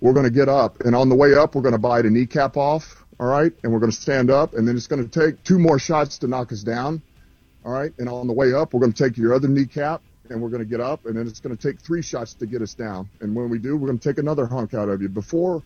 [0.00, 0.80] we're going to get up.
[0.80, 3.04] And on the way up, we're going to bite a kneecap off.
[3.18, 5.58] All right, and we're going to stand up, and then it's going to take two
[5.58, 7.00] more shots to knock us down.
[7.64, 10.40] All right, and on the way up, we're going to take your other kneecap, and
[10.40, 12.60] we're going to get up, and then it's going to take three shots to get
[12.62, 13.08] us down.
[13.20, 15.08] And when we do, we're going to take another hunk out of you.
[15.08, 15.62] Before,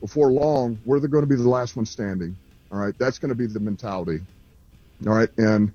[0.00, 2.36] before long, we're going to be the last one standing.
[2.70, 4.20] All right, that's going to be the mentality.
[5.06, 5.72] All right, and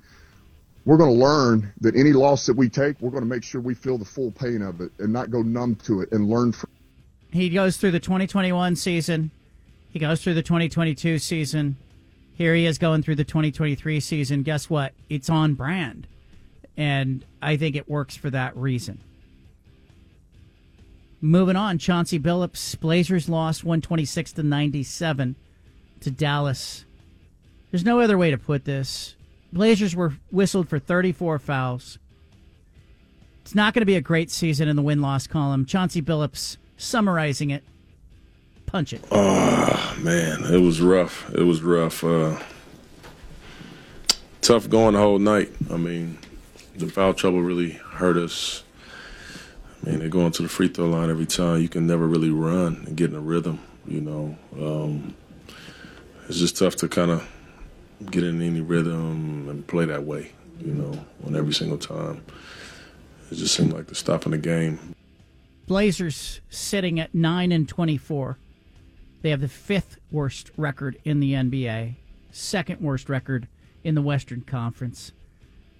[0.85, 3.61] we're going to learn that any loss that we take, we're going to make sure
[3.61, 6.51] we feel the full pain of it and not go numb to it and learn
[6.51, 6.69] from.
[7.31, 9.31] He goes through the 2021 season.
[9.91, 11.77] He goes through the 2022 season.
[12.35, 14.43] Here he is going through the 2023 season.
[14.43, 14.93] Guess what?
[15.09, 16.07] It's on brand.
[16.75, 18.99] And I think it works for that reason.
[21.21, 25.35] Moving on, Chauncey Billups, Blazers lost 126 to 97
[26.01, 26.83] to Dallas.
[27.71, 29.15] There's no other way to put this.
[29.53, 31.99] Blazers were whistled for 34 fouls.
[33.41, 35.65] It's not going to be a great season in the win loss column.
[35.65, 37.63] Chauncey Billups summarizing it.
[38.65, 39.03] Punch it.
[39.11, 41.29] Oh man, it was rough.
[41.35, 42.03] It was rough.
[42.03, 42.39] Uh,
[44.41, 45.51] tough going the whole night.
[45.69, 46.17] I mean,
[46.75, 48.63] the foul trouble really hurt us.
[49.85, 51.61] I mean, they're going to the free throw line every time.
[51.61, 53.59] You can never really run and get in a rhythm.
[53.85, 55.13] You know, um,
[56.27, 57.29] it's just tough to kind of
[58.09, 60.31] get in any rhythm and play that way.
[60.59, 62.23] You know, on every single time.
[63.31, 64.95] It just seemed like the stop in the game.
[65.67, 68.37] Blazers sitting at 9 and 24.
[69.21, 71.95] They have the fifth worst record in the NBA,
[72.31, 73.47] second worst record
[73.83, 75.11] in the Western Conference.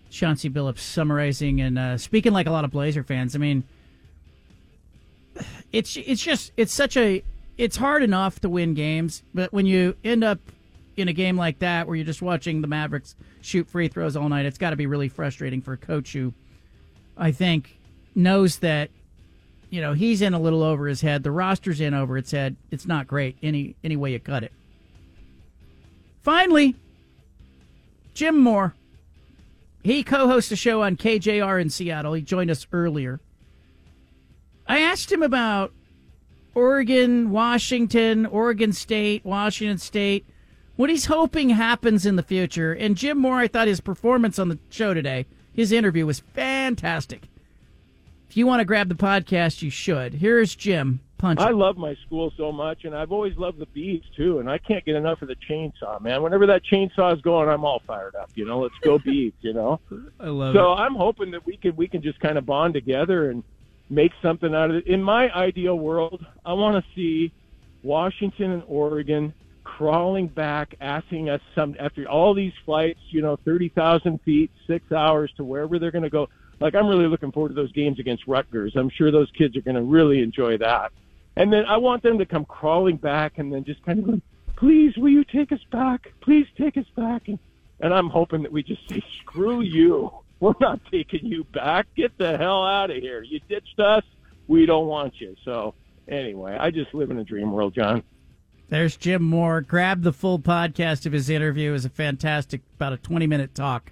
[0.10, 3.36] Chauncey Billups summarizing and uh, speaking like a lot of Blazer fans.
[3.36, 3.64] I mean,
[5.72, 7.24] it's it's just it's such a
[7.58, 10.40] it's hard enough to win games, but when you end up
[10.96, 14.30] in a game like that where you're just watching the Mavericks shoot free throws all
[14.30, 16.34] night, it's got to be really frustrating for a coach who
[17.18, 17.78] I think
[18.16, 18.90] knows that
[19.74, 21.24] you know, he's in a little over his head.
[21.24, 22.58] The roster's in over its head.
[22.70, 24.54] It's not great any any way you cut it.
[26.22, 26.76] Finally,
[28.14, 28.76] Jim Moore.
[29.84, 32.14] He co-hosts a show on KJR in Seattle.
[32.14, 33.20] He joined us earlier.
[34.68, 35.74] I asked him about
[36.54, 40.28] Oregon, Washington, Oregon State, Washington State,
[40.76, 42.74] what he's hoping happens in the future.
[42.74, 47.24] And Jim Moore, I thought his performance on the show today, his interview was fantastic.
[48.30, 50.16] If you want to grab the podcast, you should.
[50.16, 51.40] Here's Jim Punch.
[51.40, 54.40] I love my school so much, and I've always loved the Beavs too.
[54.40, 56.24] And I can't get enough of the chainsaw, man.
[56.24, 58.32] Whenever that chainsaw is going, I'm all fired up.
[58.34, 59.34] You know, let's go Beavs.
[59.42, 59.80] You know.
[60.20, 60.78] I love so it.
[60.78, 63.44] I'm hoping that we can we can just kind of bond together and
[63.92, 64.88] make something out of it.
[64.88, 67.32] In my ideal world, I want to see
[67.84, 69.34] Washington and Oregon
[69.78, 74.92] crawling back, asking us some after all these flights, you know, thirty thousand feet, six
[74.92, 76.30] hours to wherever they're going to go.
[76.60, 78.74] Like I'm really looking forward to those games against Rutgers.
[78.76, 80.92] I'm sure those kids are going to really enjoy that.
[81.36, 84.22] And then I want them to come crawling back and then just kind of go,
[84.56, 86.14] please, will you take us back?
[86.22, 87.28] Please take us back.
[87.28, 87.40] And,
[87.80, 90.12] and I'm hoping that we just say, screw you.
[90.40, 91.88] We're not taking you back.
[91.96, 93.24] Get the hell out of here.
[93.24, 94.04] You ditched us.
[94.48, 95.36] We don't want you.
[95.44, 95.74] So
[96.08, 98.04] anyway, I just live in a dream world, John.
[98.74, 99.62] There's Jim Moore.
[99.62, 101.70] Grab the full podcast of his interview.
[101.70, 103.92] It was a fantastic, about a 20 minute talk.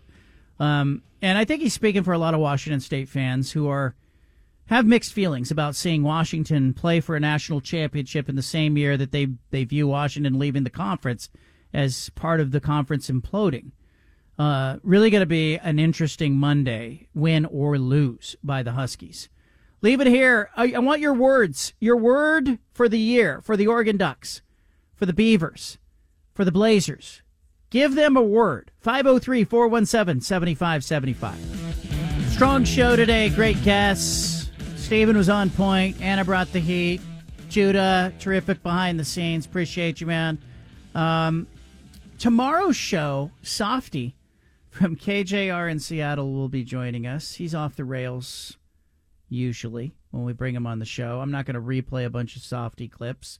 [0.60, 3.94] Um, and I think he's speaking for a lot of Washington State fans who are
[4.70, 8.98] have mixed feelings about seeing Washington play for a national championship in the same year
[8.98, 11.30] that they they view Washington leaving the conference
[11.72, 13.74] as part of the conference imploding.
[14.40, 19.30] Uh, really going to be an interesting Monday, win or lose by the Huskies.
[19.84, 20.49] Leave it here.
[20.58, 21.74] I, I want your words.
[21.80, 24.41] Your word for the year for the Oregon Ducks,
[25.02, 25.80] for the Beavers,
[26.36, 27.23] for the Blazers.
[27.72, 28.69] Give them a word.
[28.82, 32.32] 503 417 7575.
[32.32, 33.30] Strong show today.
[33.30, 34.52] Great guests.
[34.76, 35.99] Steven was on point.
[36.02, 37.02] Anna brought the heat.
[37.49, 39.48] Judah, terrific behind the scenes.
[39.48, 40.38] Appreciate you, man.
[40.94, 41.48] Um,
[42.19, 44.15] tomorrow's show, Softy
[44.69, 47.34] from KJR in Seattle will be joining us.
[47.34, 48.56] He's off the rails
[49.30, 51.22] usually when we bring him on the show.
[51.22, 53.40] I'm not going to replay a bunch of Softy clips.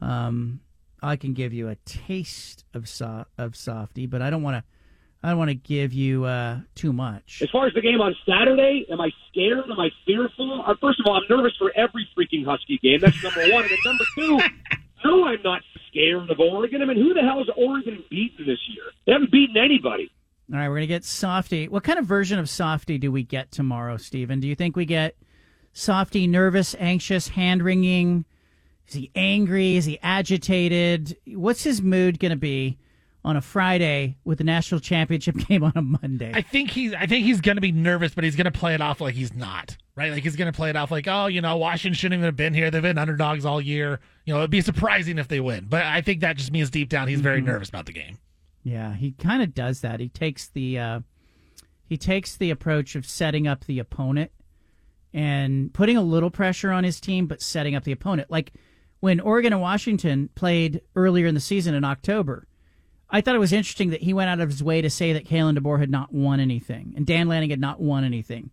[0.00, 0.58] Um,
[1.02, 4.64] I can give you a taste of so- of Softy, but I don't want to.
[5.20, 7.40] I don't want to give you uh, too much.
[7.42, 9.64] As far as the game on Saturday, am I scared?
[9.68, 10.62] Am I fearful?
[10.64, 13.00] Uh, first of all, I'm nervous for every freaking Husky game.
[13.00, 13.64] That's number one.
[13.64, 14.38] And number two,
[15.04, 16.82] no, I'm not scared of Oregon.
[16.82, 18.84] I mean, who the hell has Oregon beaten this year?
[19.06, 20.08] They haven't beaten anybody.
[20.52, 21.66] All right, we're gonna get Softy.
[21.66, 24.38] What kind of version of Softy do we get tomorrow, Stephen?
[24.38, 25.16] Do you think we get
[25.72, 28.24] Softy nervous, anxious, hand wringing?
[28.88, 29.76] Is he angry?
[29.76, 31.16] Is he agitated?
[31.26, 32.78] What's his mood going to be
[33.24, 36.32] on a Friday with the national championship game on a Monday?
[36.34, 38.74] I think he's I think he's going to be nervous, but he's going to play
[38.74, 39.76] it off like he's not.
[39.94, 40.12] Right?
[40.12, 42.36] Like he's going to play it off like, "Oh, you know, Washington shouldn't even have
[42.36, 42.70] been here.
[42.70, 43.98] They've been underdogs all year.
[44.24, 46.88] You know, it'd be surprising if they win." But I think that just means deep
[46.88, 47.46] down he's very Mhm.
[47.46, 48.18] nervous about the game.
[48.62, 49.98] Yeah, he kind of does that.
[50.00, 51.00] He takes the uh,
[51.84, 54.30] he takes the approach of setting up the opponent
[55.12, 58.30] and putting a little pressure on his team, but setting up the opponent.
[58.30, 58.52] Like
[59.00, 62.46] when Oregon and Washington played earlier in the season in October,
[63.10, 65.24] I thought it was interesting that he went out of his way to say that
[65.24, 68.50] Kalen DeBoer had not won anything and Dan Lanning had not won anything.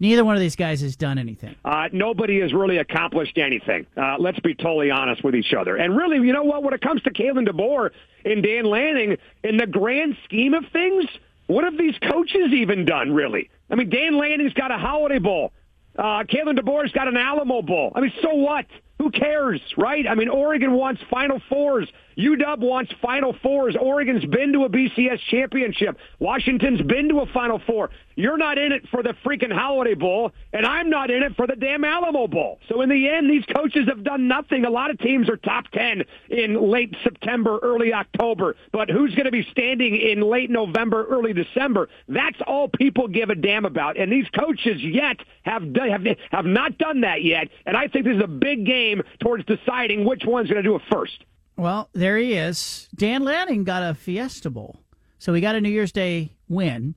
[0.00, 1.54] Neither one of these guys has done anything.
[1.64, 3.86] Uh, nobody has really accomplished anything.
[3.96, 5.76] Uh, let's be totally honest with each other.
[5.76, 6.64] And really, you know what?
[6.64, 7.90] When it comes to Kalen DeBoer
[8.24, 11.04] and Dan Lanning, in the grand scheme of things,
[11.46, 13.48] what have these coaches even done, really?
[13.70, 15.52] I mean, Dan Lanning's got a Holiday Bowl.
[15.96, 17.92] Uh, Kalen DeBoer's got an Alamo Bowl.
[17.94, 18.66] I mean, so what?
[19.02, 20.06] Who cares, right?
[20.08, 21.88] I mean, Oregon wants Final Fours.
[22.16, 23.76] UW wants Final Fours.
[23.80, 25.96] Oregon's been to a BCS championship.
[26.18, 27.90] Washington's been to a Final Four.
[28.14, 31.46] You're not in it for the freaking Holiday Bowl, and I'm not in it for
[31.46, 32.58] the damn Alamo Bowl.
[32.68, 34.64] So in the end, these coaches have done nothing.
[34.64, 38.56] A lot of teams are top 10 in late September, early October.
[38.70, 41.88] But who's going to be standing in late November, early December?
[42.08, 43.96] That's all people give a damn about.
[43.96, 47.48] And these coaches yet have done, have, have not done that yet.
[47.64, 50.76] And I think this is a big game towards deciding which one's going to do
[50.76, 51.24] it first.
[51.56, 52.88] Well, there he is.
[52.94, 54.80] Dan Lanning got a Fiesta Bowl,
[55.18, 56.94] so he got a New Year's Day win.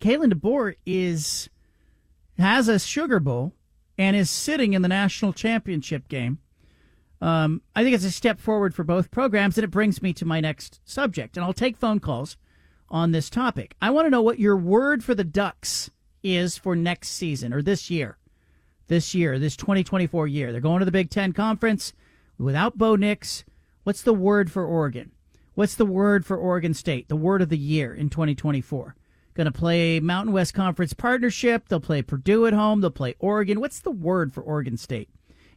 [0.00, 1.48] Kalen DeBoer is
[2.38, 3.52] has a Sugar Bowl
[3.96, 6.38] and is sitting in the national championship game.
[7.20, 10.24] Um, I think it's a step forward for both programs, and it brings me to
[10.24, 11.36] my next subject.
[11.36, 12.36] And I'll take phone calls
[12.88, 13.74] on this topic.
[13.82, 15.90] I want to know what your word for the Ducks
[16.22, 18.18] is for next season or this year.
[18.86, 20.52] This year, this 2024 year.
[20.52, 21.92] They're going to the Big Ten Conference
[22.38, 23.44] without Bo Nix.
[23.88, 25.12] What's the word for Oregon?
[25.54, 27.08] What's the word for Oregon State?
[27.08, 28.94] The word of the year in 2024?
[29.32, 31.66] Going to play Mountain West Conference partnership.
[31.70, 32.82] They'll play Purdue at home.
[32.82, 33.60] They'll play Oregon.
[33.60, 35.08] What's the word for Oregon State?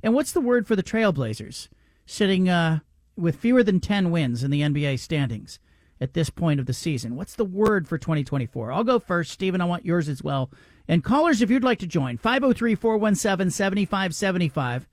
[0.02, 1.68] And what's the word for the Trailblazers?
[2.06, 2.80] Sitting uh,
[3.18, 5.60] with fewer than 10 wins in the NBA standings
[6.00, 7.18] at this point of the season.
[7.18, 8.72] What's the word for 2024?
[8.72, 9.32] I'll go first.
[9.32, 10.50] Stephen, I want yours as well.
[10.88, 14.88] And callers, if you'd like to join, 503 417 7575.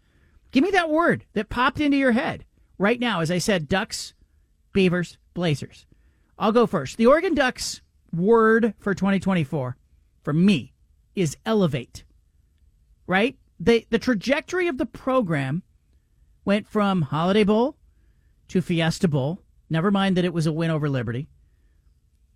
[0.51, 2.45] Give me that word that popped into your head
[2.79, 3.21] right now.
[3.21, 4.15] As I said, Ducks,
[4.73, 5.87] Beavers, Blazers.
[6.39, 6.97] I'll go first.
[6.97, 7.83] The Oregon Ducks
[8.13, 9.77] word for 2024
[10.23, 10.73] for me
[11.15, 12.05] is elevate.
[13.07, 13.37] Right?
[13.61, 15.63] The the trajectory of the program
[16.45, 17.77] went from Holiday Bowl
[18.49, 19.41] to Fiesta Bowl.
[19.69, 21.29] Never mind that it was a win over Liberty.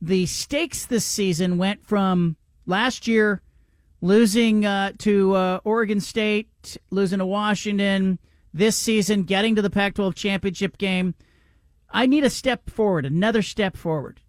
[0.01, 2.37] The stakes this season went from
[2.67, 3.41] last year
[4.03, 8.19] losing uh, to uh, Oregon State, losing to Washington,
[8.53, 11.15] this season getting to the Pac 12 championship game.
[11.91, 14.21] I need a step forward, another step forward.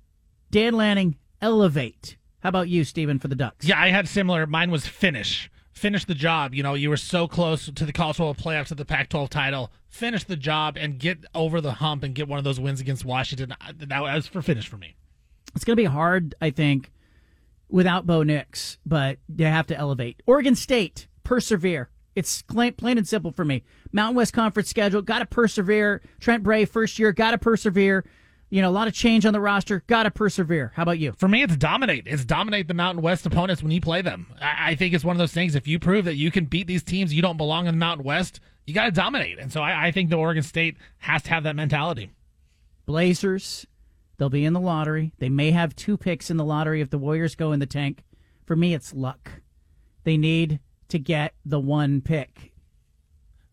[0.52, 2.18] Dan Lanning, elevate.
[2.40, 3.66] How about you, Stephen, for the Ducks?
[3.66, 4.46] Yeah, I had similar.
[4.46, 5.50] Mine was finish.
[5.72, 6.54] Finish the job.
[6.54, 9.72] You know, you were so close to the college football playoffs to the Pac-12 title.
[9.88, 13.06] Finish the job and get over the hump and get one of those wins against
[13.06, 13.56] Washington.
[13.78, 14.96] That was for finish for me.
[15.56, 16.92] It's going to be hard, I think,
[17.70, 20.22] without Bo Nix, but you have to elevate.
[20.28, 21.90] Oregon State, persevere.
[22.16, 23.64] It's plain and simple for me.
[23.94, 26.02] Mountain West Conference schedule, got to persevere.
[26.20, 28.04] Trent Bray, first year, got to persevere.
[28.50, 30.74] You know, a lot of change on the roster, got to persevere.
[30.76, 31.14] How about you?
[31.14, 32.04] For me, it's dominate.
[32.06, 34.28] It's dominate the Mountain West opponents when you play them.
[34.42, 35.56] I, I think it's one of those things.
[35.56, 38.06] If you prove that you can beat these teams, you don't belong in the Mountain
[38.06, 39.40] West, you got to dominate.
[39.40, 42.12] And so I, I think the Oregon State has to have that mentality.
[42.86, 43.66] Blazers,
[44.18, 45.14] they'll be in the lottery.
[45.20, 48.04] They may have two picks in the lottery if the Warriors go in the tank.
[48.46, 49.32] For me, it's luck.
[50.04, 50.60] They need
[50.90, 52.53] to get the one pick.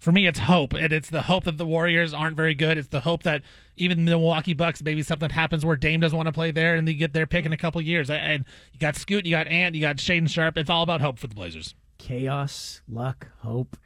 [0.00, 2.78] For me, it's hope, and it's the hope that the Warriors aren't very good.
[2.78, 3.42] It's the hope that
[3.76, 6.88] even the Milwaukee Bucks, maybe something happens where Dame doesn't want to play there, and
[6.88, 8.08] they get their pick in a couple years.
[8.08, 10.56] And you got Scoot, you got Ant, you got Shaedon Sharpe.
[10.56, 11.74] It's all about hope for the Blazers.
[11.98, 13.76] Chaos, luck, hope.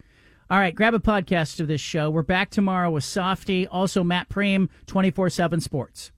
[0.48, 2.10] All right, grab a podcast of this show.
[2.10, 6.12] We're back tomorrow with Softy, also Matt Prehm, 24 7 Sports.